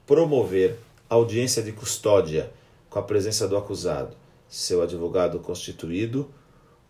promover 0.06 0.78
audiência 1.10 1.64
de 1.64 1.72
custódia 1.72 2.52
com 2.94 3.00
a 3.00 3.04
presença 3.04 3.48
do 3.48 3.58
acusado, 3.58 4.16
seu 4.48 4.84
advogado 4.84 5.40
constituído 5.40 6.30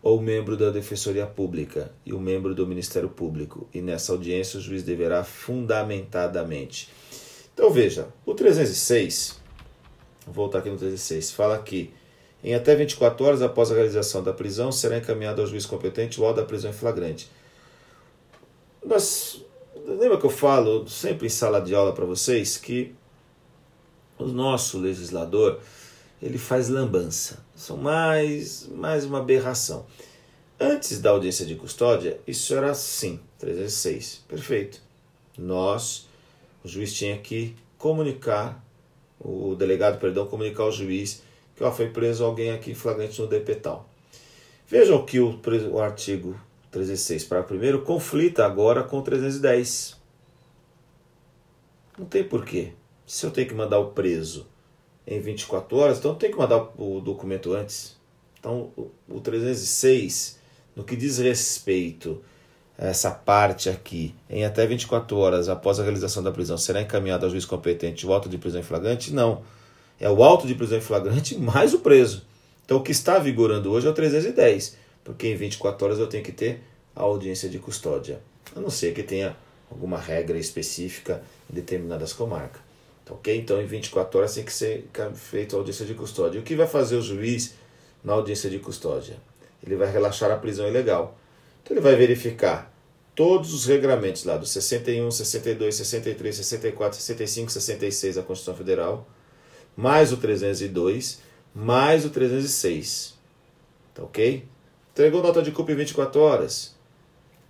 ou 0.02 0.20
membro 0.20 0.54
da 0.54 0.68
Defensoria 0.68 1.26
Pública 1.26 1.90
e 2.04 2.12
o 2.12 2.20
membro 2.20 2.54
do 2.54 2.66
Ministério 2.66 3.08
Público. 3.08 3.66
E 3.72 3.80
nessa 3.80 4.12
audiência 4.12 4.58
o 4.58 4.62
juiz 4.62 4.82
deverá 4.82 5.24
fundamentadamente. 5.24 6.90
Então 7.54 7.70
veja, 7.70 8.08
o 8.26 8.34
306 8.34 9.42
Vou 10.26 10.34
voltar 10.34 10.58
aqui 10.58 10.70
no 10.70 10.76
36. 10.76 11.32
Fala 11.32 11.58
que 11.58 11.90
em 12.42 12.54
até 12.54 12.74
24 12.74 13.24
horas 13.24 13.42
após 13.42 13.70
a 13.70 13.74
realização 13.74 14.22
da 14.22 14.32
prisão 14.32 14.70
será 14.70 14.98
encaminhado 14.98 15.40
ao 15.40 15.46
juiz 15.46 15.64
competente 15.64 16.20
o 16.20 16.32
da 16.32 16.44
prisão 16.44 16.70
em 16.70 16.74
flagrante. 16.74 17.30
Mas 18.84 19.42
lembra 19.86 20.18
que 20.18 20.26
eu 20.26 20.30
falo 20.30 20.86
sempre 20.86 21.26
em 21.26 21.30
sala 21.30 21.60
de 21.60 21.74
aula 21.74 21.94
para 21.94 22.04
vocês 22.04 22.58
que 22.58 22.94
o 24.18 24.26
nosso 24.26 24.78
legislador 24.78 25.60
ele 26.24 26.38
faz 26.38 26.70
lambança. 26.70 27.44
São 27.54 27.76
mais 27.76 28.66
mais 28.68 29.04
uma 29.04 29.18
aberração. 29.18 29.84
Antes 30.58 30.98
da 30.98 31.10
audiência 31.10 31.44
de 31.44 31.54
custódia, 31.54 32.18
isso 32.26 32.54
era 32.54 32.70
assim, 32.70 33.20
306. 33.38 34.24
Perfeito. 34.26 34.80
Nós, 35.36 36.08
o 36.64 36.68
juiz 36.68 36.94
tinha 36.94 37.18
que 37.18 37.54
comunicar 37.76 38.64
o 39.20 39.54
delegado, 39.54 40.00
perdão, 40.00 40.26
comunicar 40.26 40.62
ao 40.62 40.72
juiz 40.72 41.22
que 41.54 41.62
ó, 41.62 41.70
foi 41.70 41.90
preso 41.90 42.24
alguém 42.24 42.52
aqui 42.52 42.74
flagrante 42.74 43.20
no 43.20 43.26
DP 43.26 43.56
tal. 43.56 43.86
Vejam 44.66 45.04
que 45.04 45.20
o, 45.20 45.38
o 45.70 45.78
artigo 45.78 46.40
306, 46.70 47.24
para 47.24 47.42
primeiro, 47.42 47.82
conflita 47.82 48.46
agora 48.46 48.82
com 48.82 48.98
o 48.98 49.02
310. 49.02 50.00
Não 51.98 52.06
tem 52.06 52.24
porquê. 52.24 52.72
Se 53.06 53.26
eu 53.26 53.30
tenho 53.30 53.46
que 53.46 53.54
mandar 53.54 53.78
o 53.78 53.90
preso 53.90 54.46
em 55.06 55.20
24 55.20 55.76
horas, 55.76 55.98
então 55.98 56.14
tenho 56.14 56.32
que 56.32 56.38
mandar 56.38 56.68
o 56.78 57.00
documento 57.00 57.52
antes. 57.52 57.96
Então, 58.38 58.70
o, 58.76 58.90
o 59.08 59.20
306, 59.20 60.38
no 60.74 60.84
que 60.84 60.96
diz 60.96 61.18
respeito 61.18 62.22
essa 62.76 63.10
parte 63.10 63.68
aqui, 63.68 64.14
em 64.28 64.44
até 64.44 64.66
24 64.66 65.16
horas 65.16 65.48
após 65.48 65.78
a 65.78 65.82
realização 65.82 66.22
da 66.22 66.32
prisão, 66.32 66.58
será 66.58 66.82
encaminhado 66.82 67.24
ao 67.24 67.30
juiz 67.30 67.44
competente 67.44 68.06
o 68.06 68.12
auto 68.12 68.28
de 68.28 68.36
prisão 68.36 68.60
em 68.60 68.64
flagrante? 68.64 69.12
Não. 69.12 69.42
É 70.00 70.10
o 70.10 70.24
auto 70.24 70.46
de 70.46 70.54
prisão 70.54 70.78
em 70.78 70.82
flagrante 70.82 71.36
mais 71.38 71.72
o 71.72 71.78
preso. 71.78 72.26
Então, 72.64 72.78
o 72.78 72.82
que 72.82 72.92
está 72.92 73.18
vigorando 73.18 73.70
hoje 73.70 73.86
é 73.86 73.90
o 73.90 73.94
310, 73.94 74.76
porque 75.04 75.28
em 75.28 75.36
24 75.36 75.86
horas 75.86 75.98
eu 75.98 76.06
tenho 76.06 76.24
que 76.24 76.32
ter 76.32 76.62
a 76.96 77.02
audiência 77.02 77.48
de 77.48 77.58
custódia. 77.58 78.20
A 78.56 78.60
não 78.60 78.70
ser 78.70 78.94
que 78.94 79.02
tenha 79.02 79.36
alguma 79.70 79.98
regra 79.98 80.38
específica 80.38 81.22
em 81.50 81.54
determinadas 81.54 82.12
comarcas. 82.12 82.63
Ok? 83.10 83.36
Então, 83.36 83.60
em 83.60 83.66
24 83.66 84.18
horas 84.18 84.34
tem 84.34 84.44
que 84.44 84.52
ser 84.52 84.86
feita 85.14 85.56
a 85.56 85.58
audiência 85.58 85.84
de 85.84 85.94
custódia. 85.94 86.40
O 86.40 86.44
que 86.44 86.56
vai 86.56 86.66
fazer 86.66 86.96
o 86.96 87.02
juiz 87.02 87.54
na 88.02 88.14
audiência 88.14 88.48
de 88.48 88.58
custódia? 88.58 89.16
Ele 89.64 89.76
vai 89.76 89.90
relaxar 89.90 90.30
a 90.30 90.36
prisão 90.36 90.66
ilegal 90.66 91.18
então 91.64 91.74
ele 91.74 91.80
vai 91.80 91.96
verificar 91.96 92.70
todos 93.14 93.54
os 93.54 93.64
regramentos 93.64 94.24
lá 94.24 94.36
do 94.36 94.44
61, 94.44 95.10
62, 95.10 95.74
63, 95.74 96.36
64, 96.36 96.98
65, 96.98 97.50
66 97.50 98.16
da 98.16 98.22
Constituição 98.22 98.54
Federal, 98.54 99.08
mais 99.74 100.12
o 100.12 100.18
302, 100.18 101.22
mais 101.54 102.04
o 102.04 102.10
306. 102.10 103.14
Tá 103.94 104.02
ok? 104.02 104.44
Entregou 104.92 105.22
nota 105.22 105.40
de 105.40 105.52
culpa 105.52 105.72
em 105.72 105.76
24 105.76 106.20
horas. 106.20 106.74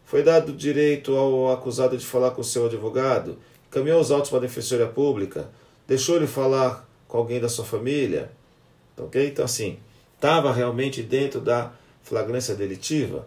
Foi 0.04 0.22
dado 0.22 0.52
direito 0.52 1.16
ao 1.16 1.50
acusado 1.50 1.96
de 1.96 2.06
falar 2.06 2.30
com 2.30 2.40
o 2.40 2.44
seu 2.44 2.66
advogado. 2.66 3.36
Caminhou 3.74 4.00
os 4.00 4.12
autos 4.12 4.30
para 4.30 4.38
a 4.38 4.42
Defensoria 4.42 4.86
Pública. 4.86 5.50
Deixou 5.84 6.14
ele 6.14 6.28
falar 6.28 6.88
com 7.08 7.18
alguém 7.18 7.40
da 7.40 7.48
sua 7.48 7.64
família. 7.64 8.30
Tá 8.94 9.02
ok? 9.02 9.26
Então, 9.26 9.44
assim, 9.44 9.80
estava 10.14 10.52
realmente 10.52 11.02
dentro 11.02 11.40
da 11.40 11.72
flagrância 12.00 12.54
delitiva. 12.54 13.26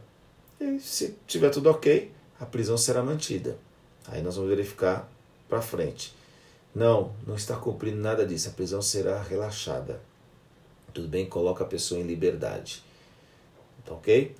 E 0.57 0.79
se 0.79 1.17
tiver 1.27 1.49
tudo 1.49 1.69
ok, 1.69 2.09
a 2.39 2.45
prisão 2.45 2.77
será 2.77 3.03
mantida. 3.03 3.57
Aí 4.07 4.21
nós 4.21 4.37
vamos 4.37 4.49
verificar 4.49 5.11
para 5.49 5.61
frente. 5.61 6.15
Não, 6.73 7.11
não 7.27 7.35
está 7.35 7.57
cumprindo 7.57 7.97
nada 7.97 8.25
disso. 8.25 8.47
A 8.47 8.53
prisão 8.53 8.81
será 8.81 9.21
relaxada. 9.21 9.99
Tudo 10.93 11.09
bem? 11.09 11.25
Coloca 11.25 11.65
a 11.65 11.67
pessoa 11.67 11.99
em 11.99 12.03
liberdade. 12.03 12.81
Tá 13.83 13.93
ok? 13.93 14.33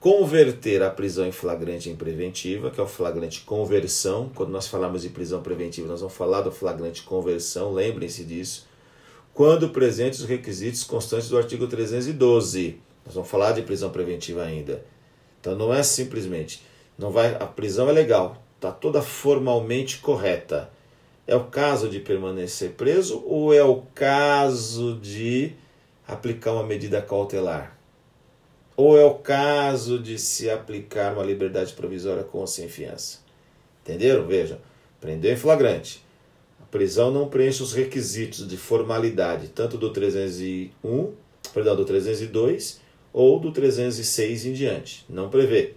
Converter 0.00 0.80
a 0.80 0.90
prisão 0.90 1.26
em 1.26 1.32
flagrante 1.32 1.90
em 1.90 1.96
preventiva, 1.96 2.70
que 2.70 2.78
é 2.78 2.82
o 2.82 2.86
flagrante 2.86 3.40
conversão. 3.40 4.30
Quando 4.32 4.50
nós 4.50 4.68
falamos 4.68 5.02
de 5.02 5.08
prisão 5.08 5.42
preventiva, 5.42 5.88
nós 5.88 6.00
vamos 6.00 6.14
falar 6.14 6.42
do 6.42 6.52
flagrante 6.52 7.02
conversão, 7.02 7.72
lembrem-se 7.72 8.22
disso. 8.22 8.68
Quando 9.34 9.70
presentes 9.70 10.20
os 10.20 10.28
requisitos 10.28 10.84
constantes 10.84 11.28
do 11.28 11.36
artigo 11.36 11.66
312. 11.66 12.78
Nós 13.04 13.14
vamos 13.14 13.28
falar 13.28 13.52
de 13.52 13.62
prisão 13.62 13.90
preventiva 13.90 14.42
ainda. 14.44 14.84
Então 15.40 15.56
não 15.56 15.72
é 15.72 15.82
simplesmente, 15.82 16.62
não 16.98 17.10
vai, 17.10 17.34
a 17.34 17.46
prisão 17.46 17.88
é 17.88 17.92
legal, 17.92 18.42
está 18.54 18.70
toda 18.70 19.00
formalmente 19.00 19.98
correta. 19.98 20.70
É 21.26 21.34
o 21.34 21.44
caso 21.44 21.88
de 21.88 22.00
permanecer 22.00 22.72
preso 22.72 23.24
ou 23.26 23.52
é 23.52 23.64
o 23.64 23.82
caso 23.94 24.98
de 25.00 25.52
aplicar 26.06 26.52
uma 26.52 26.64
medida 26.64 27.00
cautelar? 27.00 27.77
Ou 28.78 28.96
é 28.96 29.04
o 29.04 29.14
caso 29.14 29.98
de 29.98 30.20
se 30.20 30.48
aplicar 30.48 31.12
uma 31.12 31.24
liberdade 31.24 31.72
provisória 31.72 32.22
com 32.22 32.38
ou 32.38 32.46
sem 32.46 32.68
fiança? 32.68 33.18
Entenderam? 33.82 34.24
Veja, 34.24 34.60
prendeu 35.00 35.32
em 35.32 35.36
flagrante. 35.36 36.00
A 36.62 36.66
prisão 36.66 37.10
não 37.10 37.28
preenche 37.28 37.60
os 37.60 37.72
requisitos 37.72 38.46
de 38.46 38.56
formalidade, 38.56 39.48
tanto 39.48 39.76
do 39.76 39.92
301, 39.92 41.12
perdão, 41.52 41.74
do 41.74 41.84
302 41.84 42.80
ou 43.12 43.40
do 43.40 43.50
306 43.50 44.46
em 44.46 44.52
diante. 44.52 45.04
Não 45.08 45.28
prevê. 45.28 45.74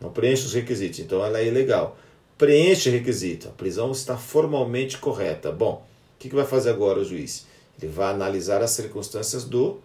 Não 0.00 0.12
preenche 0.12 0.46
os 0.46 0.54
requisitos. 0.54 1.00
Então 1.00 1.24
ela 1.24 1.40
é 1.40 1.48
ilegal. 1.48 1.98
Preenche 2.38 2.90
requisito. 2.90 3.48
A 3.48 3.50
prisão 3.50 3.90
está 3.90 4.16
formalmente 4.16 4.98
correta. 4.98 5.50
Bom, 5.50 5.84
o 6.14 6.18
que 6.20 6.28
vai 6.28 6.46
fazer 6.46 6.70
agora 6.70 7.00
o 7.00 7.04
juiz? 7.04 7.44
Ele 7.82 7.90
vai 7.90 8.14
analisar 8.14 8.62
as 8.62 8.70
circunstâncias 8.70 9.42
do 9.42 9.80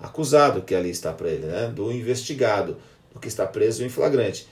acusado 0.00 0.62
que 0.62 0.74
ali 0.74 0.90
está 0.90 1.12
para 1.12 1.28
ele, 1.28 1.46
né? 1.46 1.68
do 1.68 1.92
investigado, 1.92 2.76
do 3.12 3.20
que 3.20 3.28
está 3.28 3.46
preso 3.46 3.84
em 3.84 3.88
flagrante. 3.88 4.48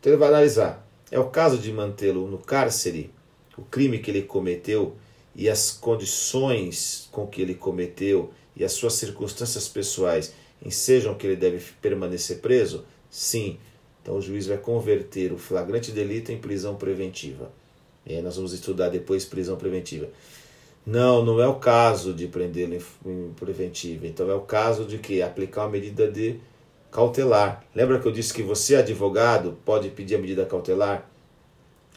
Então 0.00 0.12
ele 0.12 0.18
vai 0.18 0.28
analisar. 0.28 0.86
É 1.10 1.18
o 1.18 1.28
caso 1.28 1.58
de 1.58 1.72
mantê-lo 1.72 2.28
no 2.28 2.38
cárcere, 2.38 3.10
o 3.56 3.62
crime 3.62 3.98
que 3.98 4.10
ele 4.10 4.22
cometeu 4.22 4.96
e 5.34 5.48
as 5.48 5.70
condições 5.70 7.08
com 7.10 7.26
que 7.26 7.40
ele 7.40 7.54
cometeu 7.54 8.32
e 8.54 8.64
as 8.64 8.72
suas 8.72 8.94
circunstâncias 8.94 9.68
pessoais 9.68 10.34
ensejam 10.62 11.14
que 11.14 11.26
ele 11.26 11.36
deve 11.36 11.62
permanecer 11.80 12.38
preso? 12.38 12.84
Sim. 13.10 13.58
Então 14.02 14.16
o 14.16 14.22
juiz 14.22 14.46
vai 14.46 14.58
converter 14.58 15.32
o 15.32 15.38
flagrante 15.38 15.92
delito 15.92 16.32
em 16.32 16.38
prisão 16.38 16.76
preventiva. 16.76 17.50
E 18.04 18.14
aí 18.14 18.22
nós 18.22 18.36
vamos 18.36 18.52
estudar 18.52 18.88
depois 18.88 19.24
prisão 19.24 19.56
preventiva. 19.56 20.08
Não, 20.88 21.22
não 21.22 21.38
é 21.38 21.46
o 21.46 21.56
caso 21.56 22.14
de 22.14 22.26
prendê-lo 22.26 22.82
em 23.04 23.30
preventiva. 23.36 24.06
Então 24.06 24.30
é 24.30 24.34
o 24.34 24.40
caso 24.40 24.86
de 24.86 24.96
que 24.96 25.20
aplicar 25.20 25.64
uma 25.64 25.72
medida 25.72 26.10
de 26.10 26.40
cautelar. 26.90 27.62
Lembra 27.74 28.00
que 28.00 28.08
eu 28.08 28.12
disse 28.12 28.32
que 28.32 28.42
você, 28.42 28.76
advogado, 28.76 29.58
pode 29.66 29.90
pedir 29.90 30.14
a 30.14 30.18
medida 30.18 30.46
cautelar 30.46 31.06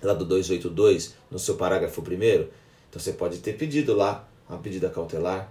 lá 0.04 0.14
do 0.14 0.26
282, 0.26 1.16
no 1.32 1.40
seu 1.40 1.56
parágrafo 1.56 2.02
primeiro? 2.02 2.50
Então 2.90 3.02
você 3.02 3.14
pode 3.14 3.38
ter 3.38 3.54
pedido 3.54 3.96
lá 3.96 4.28
uma 4.50 4.60
medida 4.60 4.90
cautelar. 4.90 5.50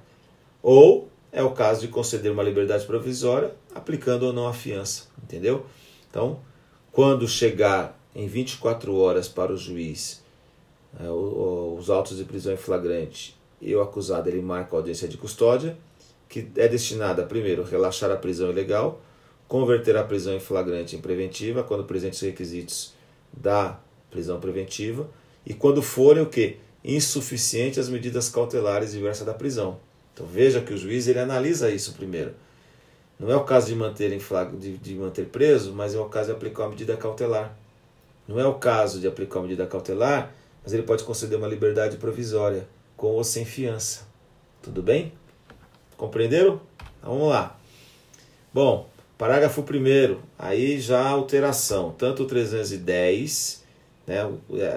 Ou 0.63 1.09
é 1.33 1.43
o 1.43 1.53
caso 1.53 1.81
de 1.81 1.89
conceder 1.89 2.31
uma 2.31 2.43
liberdade 2.43 2.85
provisória, 2.85 3.55
aplicando 3.75 4.25
ou 4.25 4.35
não 4.35 4.49
a 4.49 4.53
fiança, 4.53 5.05
entendeu? 5.25 5.65
Então, 6.11 6.41
quando 6.93 7.27
chegar 7.27 7.99
em 8.15 8.27
24 8.27 8.95
horas 8.95 9.29
para 9.29 9.51
o 9.51 9.57
juiz 9.57 10.20
os 10.99 11.89
autos 11.89 12.17
de 12.17 12.25
prisão 12.25 12.53
em 12.53 12.57
flagrante 12.57 13.39
e 13.61 13.75
o 13.75 13.81
acusado 13.81 14.29
ele 14.29 14.41
marca 14.41 14.75
a 14.75 14.79
audiência 14.79 15.07
de 15.07 15.17
custódia, 15.17 15.77
que 16.29 16.49
é 16.57 16.67
destinada, 16.69 17.25
primeiro, 17.25 17.63
relaxar 17.63 18.11
a 18.11 18.17
prisão 18.17 18.51
ilegal, 18.51 19.01
converter 19.47 19.97
a 19.97 20.05
prisão 20.05 20.35
em 20.35 20.41
flagrante 20.41 20.97
em 20.97 21.01
preventiva, 21.01 21.63
quando 21.63 21.85
presentes 21.85 22.23
os 22.23 22.27
requisitos 22.27 22.95
da 23.33 23.79
prisão 24.11 24.41
preventiva, 24.41 25.09
e 25.45 25.53
quando 25.53 25.83
forem 25.83 26.23
o 26.23 26.27
que? 26.27 26.57
Insuficientes 26.85 27.79
as 27.79 27.89
medidas 27.89 28.29
cautelares 28.29 28.93
diversas 28.93 29.27
da 29.27 29.35
prisão. 29.35 29.79
Então 30.15 30.27
veja 30.27 30.61
que 30.61 30.73
o 30.73 30.79
juiz 30.79 31.09
ele 31.09 31.19
analisa 31.19 31.71
isso 31.71 31.93
primeiro. 31.93 32.33
Não 33.19 33.31
é 33.31 33.37
o 33.37 33.45
caso 33.45 33.67
de 33.67 33.75
manter, 33.75 34.13
em 34.13 34.19
flag... 34.19 34.57
de, 34.57 34.79
de 34.79 34.95
manter 34.95 35.27
preso, 35.27 35.73
mas 35.75 35.95
é 35.95 36.01
o 36.01 36.07
caso 36.07 36.31
de 36.31 36.37
aplicar 36.37 36.63
uma 36.63 36.71
medida 36.71 36.97
cautelar. 36.97 37.55
Não 38.27 38.41
é 38.41 38.47
o 38.47 38.55
caso 38.55 39.01
de 39.01 39.07
aplicar 39.07 39.41
uma 39.41 39.43
medida 39.43 39.67
cautelar, 39.67 40.33
mas 40.63 40.73
ele 40.73 40.83
pode 40.83 41.05
conceder 41.05 41.39
uma 41.39 41.49
liberdade 41.49 41.97
provisória, 41.97 42.69
com 42.97 43.09
ou 43.09 43.25
sem 43.25 43.45
fiança. 43.45 44.07
Tudo 44.63 44.83
bem? 44.83 45.13
Compreenderam? 45.97 46.61
Então, 46.99 47.13
vamos 47.13 47.29
lá. 47.29 47.59
Bom, 48.53 48.89
parágrafo 49.17 49.63
1 49.63 50.21
aí 50.39 50.81
já 50.81 51.09
alteração, 51.09 51.95
tanto 51.97 52.25
o 52.25 52.27
310, 52.27 53.65
né, 54.07 54.17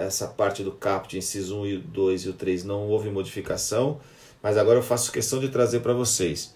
essa 0.06 0.28
parte 0.28 0.62
do 0.62 0.72
caput, 0.72 1.18
inciso 1.18 1.60
1 1.60 1.66
e 1.66 1.78
2 1.78 2.22
e 2.22 2.28
o 2.28 2.32
3 2.32 2.64
não 2.64 2.88
houve 2.88 3.10
modificação, 3.10 4.00
mas 4.42 4.56
agora 4.56 4.78
eu 4.78 4.82
faço 4.82 5.10
questão 5.10 5.40
de 5.40 5.48
trazer 5.48 5.80
para 5.80 5.92
vocês 5.92 6.54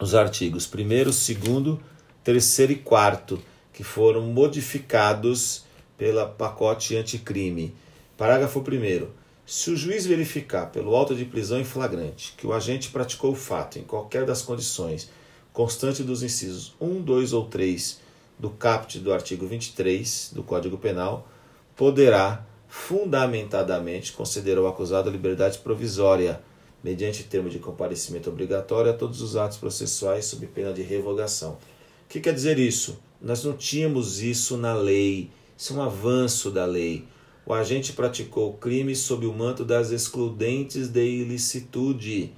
os 0.00 0.14
artigos 0.14 0.70
1, 0.72 1.62
2, 1.62 1.78
3 2.22 2.58
e 2.70 2.74
4, 2.76 3.42
que 3.72 3.82
foram 3.82 4.22
modificados 4.22 5.64
pela 5.96 6.26
pacote 6.26 6.96
anticrime. 6.96 7.74
Parágrafo 8.18 8.58
1. 8.58 9.06
Se 9.46 9.70
o 9.70 9.76
juiz 9.76 10.04
verificar 10.04 10.72
pelo 10.72 10.96
auto 10.96 11.14
de 11.14 11.24
prisão 11.24 11.60
em 11.60 11.64
flagrante 11.64 12.34
que 12.36 12.48
o 12.48 12.52
agente 12.52 12.90
praticou 12.90 13.30
o 13.30 13.36
fato 13.36 13.78
em 13.78 13.84
qualquer 13.84 14.26
das 14.26 14.42
condições 14.42 15.08
constante 15.52 16.02
dos 16.02 16.24
incisos 16.24 16.74
1, 16.80 17.00
2 17.00 17.32
ou 17.32 17.44
3 17.46 18.00
do 18.36 18.50
caput 18.50 18.98
do 18.98 19.12
artigo 19.12 19.46
23 19.46 20.32
do 20.34 20.42
Código 20.42 20.76
Penal, 20.76 21.28
poderá 21.76 22.44
fundamentadamente 22.66 24.12
conceder 24.12 24.58
ao 24.58 24.66
acusado 24.66 25.08
liberdade 25.08 25.58
provisória 25.58 26.42
mediante 26.82 27.22
termo 27.22 27.48
de 27.48 27.60
comparecimento 27.60 28.30
obrigatório 28.30 28.90
a 28.90 28.94
todos 28.94 29.22
os 29.22 29.36
atos 29.36 29.58
processuais 29.58 30.24
sob 30.24 30.44
pena 30.48 30.72
de 30.72 30.82
revogação. 30.82 31.52
O 31.52 32.08
que 32.08 32.18
quer 32.18 32.34
dizer 32.34 32.58
isso? 32.58 32.98
Nós 33.22 33.44
não 33.44 33.56
tínhamos 33.56 34.20
isso 34.20 34.56
na 34.56 34.74
lei, 34.74 35.30
isso 35.56 35.72
é 35.72 35.76
um 35.76 35.82
avanço 35.82 36.50
da 36.50 36.64
lei. 36.64 37.06
O 37.48 37.54
agente 37.54 37.94
praticou 37.94 38.52
crime 38.52 38.94
sob 38.94 39.24
o 39.24 39.32
manto 39.32 39.64
das 39.64 39.90
excludentes 39.90 40.88
de 40.88 41.02
ilicitude, 41.02 42.34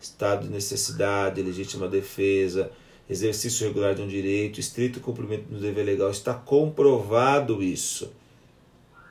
estado 0.00 0.46
de 0.46 0.48
necessidade, 0.48 1.42
legítima 1.42 1.86
defesa, 1.86 2.70
exercício 3.06 3.66
regular 3.66 3.94
de 3.94 4.00
um 4.00 4.08
direito, 4.08 4.58
estrito 4.58 4.98
cumprimento 4.98 5.44
do 5.50 5.60
dever 5.60 5.84
legal. 5.84 6.10
Está 6.10 6.32
comprovado 6.32 7.62
isso. 7.62 8.10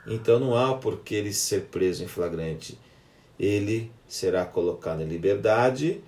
Então 0.08 0.40
não 0.40 0.58
há 0.58 0.74
por 0.74 1.02
que 1.02 1.14
ele 1.14 1.32
ser 1.32 1.66
preso 1.66 2.04
em 2.04 2.08
flagrante 2.08 2.80
ele 3.40 3.92
será 4.08 4.46
colocado 4.46 5.02
em 5.02 5.08
liberdade 5.08 6.02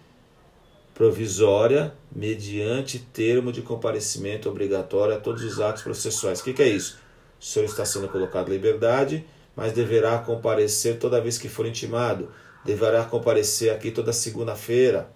provisória 0.94 1.94
mediante 2.12 2.98
termo 2.98 3.52
de 3.52 3.62
comparecimento 3.62 4.50
obrigatório 4.50 5.14
a 5.14 5.20
todos 5.20 5.44
os 5.44 5.60
atos 5.60 5.84
processuais. 5.84 6.40
O 6.40 6.44
que, 6.44 6.54
que 6.54 6.64
é 6.64 6.70
isso? 6.70 6.98
O 7.40 7.44
senhor 7.44 7.66
está 7.66 7.86
sendo 7.86 8.08
colocado 8.08 8.50
em 8.50 8.54
liberdade, 8.54 9.26
mas 9.56 9.74
deverá 9.74 10.18
comparecer 10.20 10.98
toda 10.98 11.22
vez 11.22 11.38
que 11.38 11.50
for 11.50 11.66
intimado, 11.66 12.30
deverá 12.66 13.04
comparecer 13.04 13.72
aqui 13.72 13.92
toda 13.92 14.14
segunda-feira 14.14 15.10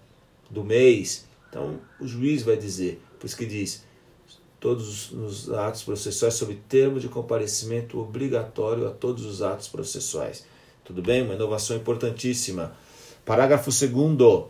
do 0.50 0.64
mês. 0.64 1.26
Então 1.48 1.80
o 2.00 2.06
juiz 2.06 2.42
vai 2.42 2.56
dizer, 2.56 3.00
por 3.18 3.26
isso 3.26 3.36
que 3.36 3.46
diz, 3.46 3.84
todos 4.58 5.10
os 5.10 5.50
atos 5.50 5.82
processuais 5.82 6.34
sob 6.34 6.54
termo 6.68 7.00
de 7.00 7.08
comparecimento 7.08 7.98
obrigatório 7.98 8.86
a 8.86 8.90
todos 8.90 9.26
os 9.26 9.42
atos 9.42 9.68
processuais. 9.68 10.46
Tudo 10.84 11.02
bem? 11.02 11.22
Uma 11.22 11.34
inovação 11.34 11.76
importantíssima. 11.76 12.72
Parágrafo 13.24 13.70
2. 13.70 14.44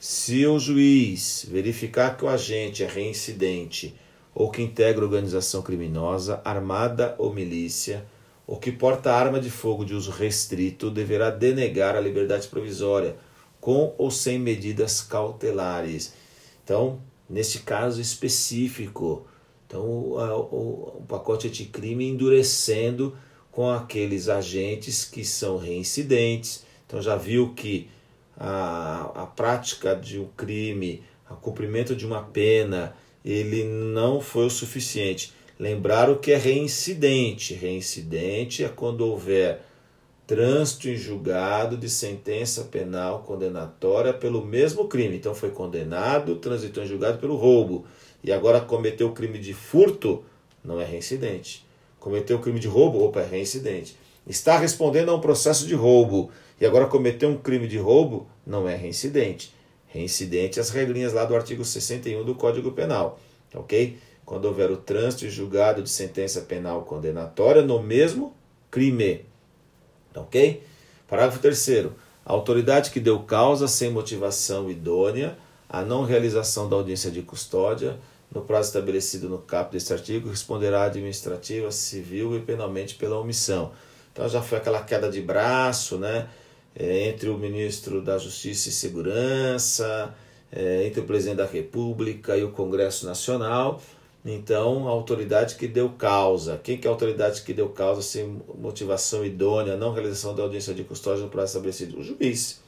Se 0.00 0.46
o 0.46 0.58
juiz 0.58 1.44
verificar 1.50 2.16
que 2.16 2.24
o 2.24 2.28
agente 2.28 2.84
é 2.84 2.86
reincidente 2.86 3.96
ou 4.38 4.52
que 4.52 4.62
integra 4.62 5.04
organização 5.04 5.62
criminosa, 5.62 6.40
armada 6.44 7.16
ou 7.18 7.34
milícia, 7.34 8.06
ou 8.46 8.56
que 8.56 8.70
porta 8.70 9.12
arma 9.12 9.40
de 9.40 9.50
fogo 9.50 9.84
de 9.84 9.94
uso 9.94 10.12
restrito, 10.12 10.92
deverá 10.92 11.28
denegar 11.28 11.96
a 11.96 12.00
liberdade 12.00 12.46
provisória, 12.46 13.16
com 13.60 13.96
ou 13.98 14.12
sem 14.12 14.38
medidas 14.38 15.02
cautelares. 15.02 16.14
Então, 16.62 17.00
neste 17.28 17.58
caso 17.58 18.00
específico, 18.00 19.26
então 19.66 19.82
o, 19.82 20.16
o, 20.16 20.98
o 20.98 21.04
pacote 21.08 21.48
anticrime 21.48 22.08
endurecendo 22.08 23.18
com 23.50 23.68
aqueles 23.68 24.28
agentes 24.28 25.04
que 25.04 25.24
são 25.24 25.56
reincidentes. 25.56 26.64
Então 26.86 27.02
já 27.02 27.16
viu 27.16 27.54
que 27.54 27.90
a, 28.36 29.10
a 29.16 29.26
prática 29.26 29.96
de 29.96 30.20
um 30.20 30.28
crime, 30.28 31.02
o 31.28 31.34
cumprimento 31.34 31.96
de 31.96 32.06
uma 32.06 32.22
pena, 32.22 32.94
ele 33.24 33.64
não 33.64 34.20
foi 34.20 34.46
o 34.46 34.50
suficiente. 34.50 35.32
Lembrar 35.58 36.08
o 36.08 36.18
que 36.18 36.32
é 36.32 36.36
reincidente. 36.36 37.54
Reincidente 37.54 38.64
é 38.64 38.68
quando 38.68 39.00
houver 39.00 39.60
trânsito 40.26 40.88
em 40.88 40.94
julgado 40.96 41.76
de 41.76 41.88
sentença 41.88 42.64
penal 42.64 43.20
condenatória 43.20 44.12
pelo 44.12 44.44
mesmo 44.44 44.86
crime. 44.86 45.16
Então 45.16 45.34
foi 45.34 45.50
condenado, 45.50 46.36
transitou 46.36 46.84
em 46.84 46.86
julgado 46.86 47.18
pelo 47.18 47.34
roubo 47.34 47.86
e 48.22 48.30
agora 48.30 48.60
cometeu 48.60 49.08
o 49.08 49.12
crime 49.12 49.38
de 49.38 49.54
furto, 49.54 50.22
não 50.62 50.80
é 50.80 50.84
reincidente. 50.84 51.66
Cometeu 51.98 52.36
o 52.36 52.40
crime 52.40 52.60
de 52.60 52.68
roubo, 52.68 53.02
opa, 53.02 53.20
é 53.20 53.26
reincidente. 53.26 53.96
Está 54.26 54.58
respondendo 54.58 55.10
a 55.10 55.14
um 55.14 55.20
processo 55.20 55.66
de 55.66 55.74
roubo 55.74 56.30
e 56.60 56.66
agora 56.66 56.86
cometeu 56.86 57.30
um 57.30 57.38
crime 57.38 57.66
de 57.66 57.78
roubo, 57.78 58.28
não 58.46 58.68
é 58.68 58.76
reincidente. 58.76 59.54
Reincidente 59.88 60.60
as 60.60 60.70
regrinhas 60.70 61.12
lá 61.12 61.24
do 61.24 61.34
artigo 61.34 61.64
61 61.64 62.24
do 62.24 62.34
Código 62.34 62.72
Penal, 62.72 63.18
ok? 63.54 63.98
Quando 64.24 64.44
houver 64.44 64.70
o 64.70 64.76
trânsito 64.76 65.24
e 65.24 65.30
julgado 65.30 65.82
de 65.82 65.88
sentença 65.88 66.42
penal 66.42 66.82
condenatória 66.82 67.62
no 67.62 67.82
mesmo 67.82 68.34
crime. 68.70 69.24
Ok? 70.14 70.62
Parágrafo 71.06 71.38
3. 71.38 71.86
A 72.24 72.32
autoridade 72.32 72.90
que 72.90 73.00
deu 73.00 73.20
causa 73.20 73.66
sem 73.66 73.90
motivação 73.90 74.70
idônea 74.70 75.38
à 75.66 75.82
não 75.82 76.04
realização 76.04 76.68
da 76.68 76.76
audiência 76.76 77.10
de 77.10 77.22
custódia, 77.22 77.98
no 78.30 78.42
prazo 78.42 78.68
estabelecido 78.68 79.28
no 79.28 79.38
caput 79.38 79.72
deste 79.72 79.92
artigo, 79.94 80.28
responderá 80.28 80.82
administrativa, 80.82 81.72
civil 81.72 82.36
e 82.36 82.40
penalmente 82.40 82.94
pela 82.96 83.18
omissão. 83.18 83.72
Então 84.12 84.28
já 84.28 84.42
foi 84.42 84.58
aquela 84.58 84.82
queda 84.82 85.10
de 85.10 85.22
braço, 85.22 85.96
né? 85.96 86.28
É, 86.74 87.08
entre 87.08 87.28
o 87.28 87.36
ministro 87.36 88.00
da 88.00 88.18
Justiça 88.18 88.68
e 88.68 88.72
Segurança, 88.72 90.14
é, 90.52 90.86
entre 90.86 91.00
o 91.00 91.04
presidente 91.04 91.38
da 91.38 91.46
República 91.46 92.36
e 92.36 92.44
o 92.44 92.52
Congresso 92.52 93.06
Nacional. 93.06 93.82
Então, 94.24 94.86
a 94.86 94.90
autoridade 94.90 95.54
que 95.54 95.66
deu 95.66 95.90
causa. 95.90 96.58
Quem 96.62 96.76
que 96.76 96.86
é 96.86 96.90
a 96.90 96.92
autoridade 96.92 97.42
que 97.42 97.54
deu 97.54 97.68
causa 97.70 98.02
sem 98.02 98.40
motivação 98.58 99.24
idônea, 99.24 99.76
não 99.76 99.92
realização 99.92 100.34
da 100.34 100.42
audiência 100.42 100.74
de 100.74 100.84
custódia 100.84 101.22
no 101.24 101.30
prazo 101.30 101.52
estabelecido? 101.52 101.98
O 101.98 102.02
juiz. 102.02 102.60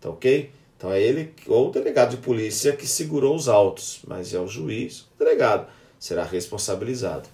Tá 0.00 0.10
ok? 0.10 0.50
Então 0.76 0.90
é 0.90 1.00
ele 1.00 1.34
ou 1.46 1.68
o 1.68 1.70
delegado 1.70 2.12
de 2.12 2.16
polícia 2.16 2.74
que 2.74 2.86
segurou 2.86 3.36
os 3.36 3.48
autos, 3.48 4.00
mas 4.06 4.32
é 4.32 4.40
o 4.40 4.48
juiz, 4.48 5.02
o 5.14 5.18
delegado, 5.18 5.66
será 5.98 6.24
responsabilizado. 6.24 7.28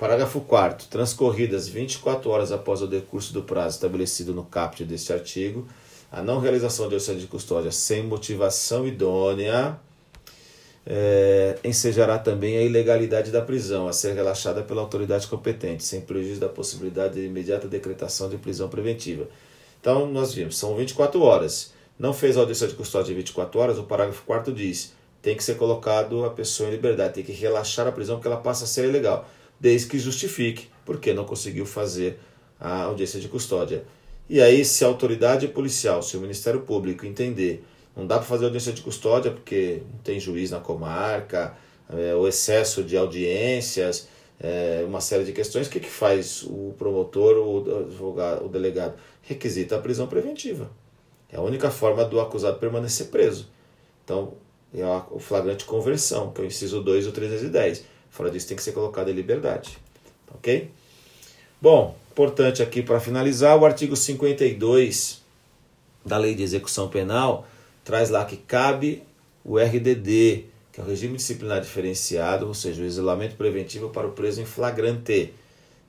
Parágrafo 0.00 0.40
4 0.40 0.88
Transcorridas 0.88 1.68
24 1.68 2.30
horas 2.30 2.50
após 2.50 2.80
o 2.80 2.86
decurso 2.86 3.34
do 3.34 3.42
prazo 3.42 3.76
estabelecido 3.76 4.32
no 4.32 4.42
caput 4.42 4.82
deste 4.82 5.12
artigo, 5.12 5.68
a 6.10 6.22
não 6.22 6.40
realização 6.40 6.88
de 6.88 6.94
audiência 6.94 7.14
de 7.14 7.26
custódia 7.26 7.70
sem 7.70 8.02
motivação 8.02 8.88
idônea 8.88 9.78
é, 10.86 11.58
ensejará 11.62 12.18
também 12.18 12.56
a 12.56 12.62
ilegalidade 12.62 13.30
da 13.30 13.42
prisão 13.42 13.88
a 13.88 13.92
ser 13.92 14.14
relaxada 14.14 14.62
pela 14.62 14.80
autoridade 14.80 15.26
competente, 15.26 15.84
sem 15.84 16.00
prejuízo 16.00 16.40
da 16.40 16.48
possibilidade 16.48 17.16
de 17.16 17.26
imediata 17.26 17.68
decretação 17.68 18.30
de 18.30 18.38
prisão 18.38 18.70
preventiva. 18.70 19.28
Então, 19.78 20.10
nós 20.10 20.32
vimos, 20.32 20.56
são 20.56 20.76
24 20.76 21.20
horas. 21.20 21.74
Não 21.98 22.14
fez 22.14 22.38
audiência 22.38 22.66
de 22.66 22.74
custódia 22.74 23.12
em 23.12 23.16
24 23.16 23.60
horas, 23.60 23.78
o 23.78 23.82
parágrafo 23.82 24.22
4 24.24 24.50
diz: 24.50 24.94
tem 25.20 25.36
que 25.36 25.44
ser 25.44 25.56
colocado 25.56 26.24
a 26.24 26.30
pessoa 26.30 26.70
em 26.70 26.72
liberdade, 26.72 27.14
tem 27.14 27.24
que 27.24 27.32
relaxar 27.32 27.86
a 27.86 27.92
prisão 27.92 28.16
porque 28.16 28.28
ela 28.28 28.38
passa 28.38 28.64
a 28.64 28.66
ser 28.66 28.86
ilegal, 28.86 29.28
desde 29.60 29.88
que 29.88 29.98
justifique 29.98 30.68
porque 30.84 31.12
não 31.12 31.24
conseguiu 31.24 31.66
fazer 31.66 32.18
a 32.58 32.84
audiência 32.84 33.20
de 33.20 33.28
custódia. 33.28 33.84
E 34.28 34.40
aí, 34.40 34.64
se 34.64 34.84
a 34.84 34.88
autoridade 34.88 35.46
policial, 35.48 36.02
se 36.02 36.16
o 36.16 36.20
Ministério 36.20 36.60
Público 36.62 37.04
entender 37.04 37.64
não 37.96 38.06
dá 38.06 38.16
para 38.16 38.24
fazer 38.24 38.44
audiência 38.44 38.72
de 38.72 38.82
custódia 38.82 39.30
porque 39.30 39.82
não 39.92 39.98
tem 39.98 40.18
juiz 40.18 40.50
na 40.50 40.60
comarca, 40.60 41.56
é, 41.88 42.14
o 42.14 42.26
excesso 42.26 42.82
de 42.82 42.96
audiências, 42.96 44.08
é, 44.40 44.82
uma 44.86 45.00
série 45.00 45.24
de 45.24 45.32
questões. 45.32 45.66
O 45.66 45.70
que, 45.70 45.80
que 45.80 45.90
faz 45.90 46.42
o 46.44 46.74
promotor, 46.78 47.36
o 47.36 47.80
advogado, 47.80 48.46
o 48.46 48.48
delegado? 48.48 48.94
Requisita 49.22 49.76
a 49.76 49.80
prisão 49.80 50.06
preventiva. 50.06 50.70
É 51.30 51.36
a 51.36 51.42
única 51.42 51.70
forma 51.70 52.04
do 52.04 52.20
acusado 52.20 52.58
permanecer 52.58 53.08
preso. 53.08 53.48
Então, 54.04 54.34
é 54.74 54.84
o 55.10 55.18
flagrante 55.18 55.64
conversão, 55.64 56.32
que 56.32 56.40
é 56.40 56.44
o 56.44 56.46
inciso 56.46 56.80
2 56.80 57.06
do 57.06 57.12
310. 57.12 57.84
Fora 58.10 58.30
disso, 58.30 58.48
tem 58.48 58.56
que 58.56 58.62
ser 58.62 58.72
colocado 58.72 59.08
em 59.08 59.14
liberdade. 59.14 59.78
Ok? 60.34 60.70
Bom, 61.60 61.96
importante 62.10 62.62
aqui 62.62 62.82
para 62.82 63.00
finalizar, 63.00 63.56
o 63.56 63.64
artigo 63.64 63.96
52 63.96 65.22
da 66.04 66.16
Lei 66.18 66.34
de 66.34 66.42
Execução 66.42 66.88
Penal 66.88 67.46
traz 67.84 68.10
lá 68.10 68.24
que 68.24 68.36
cabe 68.36 69.02
o 69.44 69.58
RDD, 69.58 70.46
que 70.72 70.80
é 70.80 70.82
o 70.82 70.86
regime 70.86 71.16
disciplinar 71.16 71.60
diferenciado, 71.60 72.46
ou 72.46 72.54
seja, 72.54 72.82
o 72.82 72.86
isolamento 72.86 73.36
preventivo 73.36 73.90
para 73.90 74.06
o 74.06 74.12
preso 74.12 74.40
em 74.40 74.46
flagrante. 74.46 75.34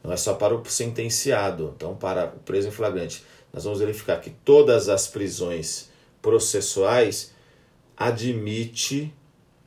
Não 0.04 0.12
é 0.12 0.18
só 0.18 0.34
para 0.34 0.56
o 0.56 0.66
sentenciado, 0.66 1.74
então 1.76 1.96
para 1.96 2.26
o 2.26 2.40
preso 2.40 2.68
em 2.68 2.72
flagrante. 2.72 3.24
Nós 3.54 3.64
vamos 3.64 3.80
verificar 3.80 4.20
que 4.20 4.30
todas 4.30 4.90
as 4.90 5.08
prisões 5.08 5.90
processuais 6.22 7.34
admite 7.96 9.14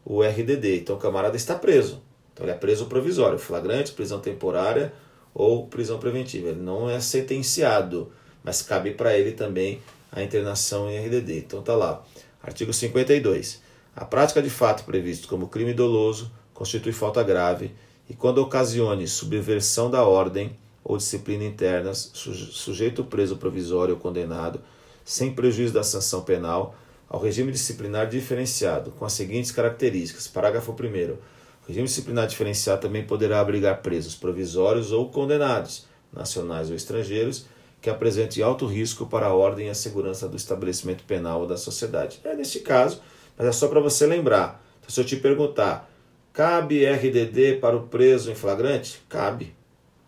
o 0.05 0.22
RDD. 0.22 0.80
Então 0.80 0.96
o 0.96 0.98
camarada 0.98 1.36
está 1.36 1.55
preso. 1.55 2.02
Então 2.35 2.45
ele 2.45 2.53
é 2.53 2.57
preso 2.57 2.87
provisório, 2.87 3.39
flagrante, 3.39 3.93
prisão 3.93 4.20
temporária 4.20 4.93
ou 5.32 5.68
prisão 5.68 5.99
preventiva. 5.99 6.49
Ele 6.49 6.61
não 6.61 6.91
é 6.91 7.01
sentenciado, 7.01 8.12
mas 8.43 8.61
cabe 8.61 8.91
para 8.91 9.16
ele 9.16 9.32
também 9.32 9.80
a 10.11 10.22
internação 10.22 10.91
em 10.91 10.99
RDD. 10.99 11.39
Então 11.39 11.62
tá 11.62 11.74
lá. 11.74 12.05
Artigo 12.43 12.72
52. 12.72 13.62
A 13.97 14.05
prática 14.05 14.43
de 14.43 14.51
fato 14.51 14.85
previsto 14.85 15.28
como 15.28 15.49
crime 15.49 15.72
doloso 15.72 16.30
constitui 16.53 16.93
falta 16.93 17.22
grave 17.22 17.72
e 18.11 18.14
quando 18.14 18.39
ocasione 18.39 19.09
subversão 19.09 19.91
da 19.91 20.05
ordem 20.05 20.57
ou 20.82 20.99
disciplina 20.99 21.45
internas, 21.45 22.11
sujeito 22.12 23.05
preso 23.05 23.37
provisório 23.37 23.95
ou 23.95 24.01
condenado, 24.01 24.61
sem 25.05 25.32
prejuízo 25.32 25.72
da 25.72 25.82
sanção 25.82 26.22
penal, 26.22 26.74
ao 27.09 27.20
regime 27.20 27.53
disciplinar 27.53 28.09
diferenciado, 28.09 28.91
com 28.91 29.05
as 29.05 29.12
seguintes 29.12 29.51
características. 29.51 30.26
Parágrafo 30.26 30.72
1. 30.72 31.16
O 31.64 31.68
regime 31.68 31.86
disciplinar 31.86 32.26
diferenciado 32.26 32.82
também 32.82 33.04
poderá 33.04 33.40
abrigar 33.40 33.80
presos 33.80 34.14
provisórios 34.14 34.92
ou 34.92 35.08
condenados, 35.10 35.86
nacionais 36.12 36.68
ou 36.68 36.76
estrangeiros, 36.76 37.46
que 37.80 37.88
apresente 37.88 38.42
alto 38.42 38.66
risco 38.66 39.06
para 39.06 39.26
a 39.26 39.34
ordem 39.34 39.66
e 39.66 39.70
a 39.70 39.74
segurança 39.74 40.28
do 40.28 40.36
estabelecimento 40.36 41.04
penal 41.04 41.40
ou 41.40 41.46
da 41.46 41.56
sociedade. 41.56 42.20
É 42.24 42.34
neste 42.34 42.60
caso, 42.60 43.00
mas 43.36 43.46
é 43.46 43.52
só 43.52 43.68
para 43.68 43.80
você 43.80 44.06
lembrar. 44.06 44.62
Então, 44.78 44.90
se 44.90 45.00
eu 45.00 45.04
te 45.04 45.16
perguntar, 45.16 45.90
cabe 46.32 46.84
RDD 46.84 47.58
para 47.60 47.76
o 47.76 47.86
preso 47.88 48.30
em 48.30 48.34
flagrante? 48.34 49.02
Cabe. 49.08 49.54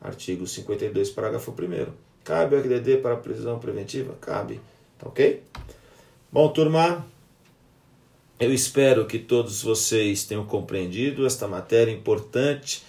Artigo 0.01 0.47
52, 0.47 1.11
parágrafo 1.11 1.51
1. 1.51 1.87
Cabe 2.23 2.57
RDD 2.57 2.99
para 2.99 3.17
prisão 3.17 3.59
preventiva? 3.59 4.15
Cabe. 4.21 4.61
Tá 4.99 5.09
ok? 5.09 5.43
Bom, 6.31 6.49
turma, 6.49 7.07
eu 8.39 8.53
espero 8.53 9.07
que 9.07 9.19
todos 9.19 9.63
vocês 9.63 10.25
tenham 10.25 10.45
compreendido 10.45 11.27
esta 11.27 11.47
matéria 11.49 11.93
importante 11.93 12.83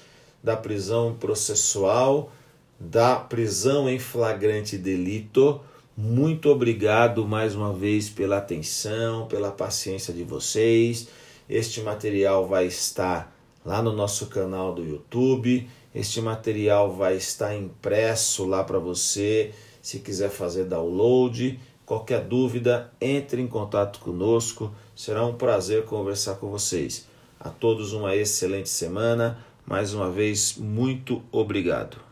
da 0.43 0.55
prisão 0.55 1.15
processual 1.19 2.31
da 2.79 3.15
prisão 3.15 3.89
em 3.89 3.99
flagrante 3.99 4.77
delito. 4.77 5.59
Muito 5.95 6.49
obrigado 6.49 7.27
mais 7.27 7.55
uma 7.55 7.73
vez 7.73 8.09
pela 8.09 8.37
atenção, 8.37 9.27
pela 9.27 9.49
paciência 9.49 10.13
de 10.13 10.23
vocês. 10.23 11.07
Este 11.49 11.81
material 11.81 12.47
vai 12.47 12.67
estar 12.67 13.35
lá 13.65 13.81
no 13.81 13.91
nosso 13.91 14.27
canal 14.27 14.73
do 14.73 14.83
YouTube. 14.83 15.67
Este 15.95 16.21
material 16.21 16.93
vai 16.93 17.17
estar 17.17 17.55
impresso 17.55 18.45
lá 18.45 18.63
para 18.63 18.77
você, 18.77 19.51
se 19.81 19.99
quiser 19.99 20.29
fazer 20.29 20.65
download. 20.65 21.59
Qualquer 21.83 22.21
dúvida, 22.25 22.91
entre 23.01 23.41
em 23.41 23.47
contato 23.47 23.99
conosco. 23.99 24.71
Será 24.97 25.23
um 25.23 25.35
prazer 25.35 25.85
conversar 25.85 26.37
com 26.37 26.49
vocês. 26.49 27.07
A 27.39 27.51
todos 27.51 27.93
uma 27.93 28.15
excelente 28.15 28.67
semana. 28.67 29.37
Mais 29.63 29.93
uma 29.93 30.09
vez, 30.09 30.57
muito 30.57 31.21
obrigado. 31.31 32.06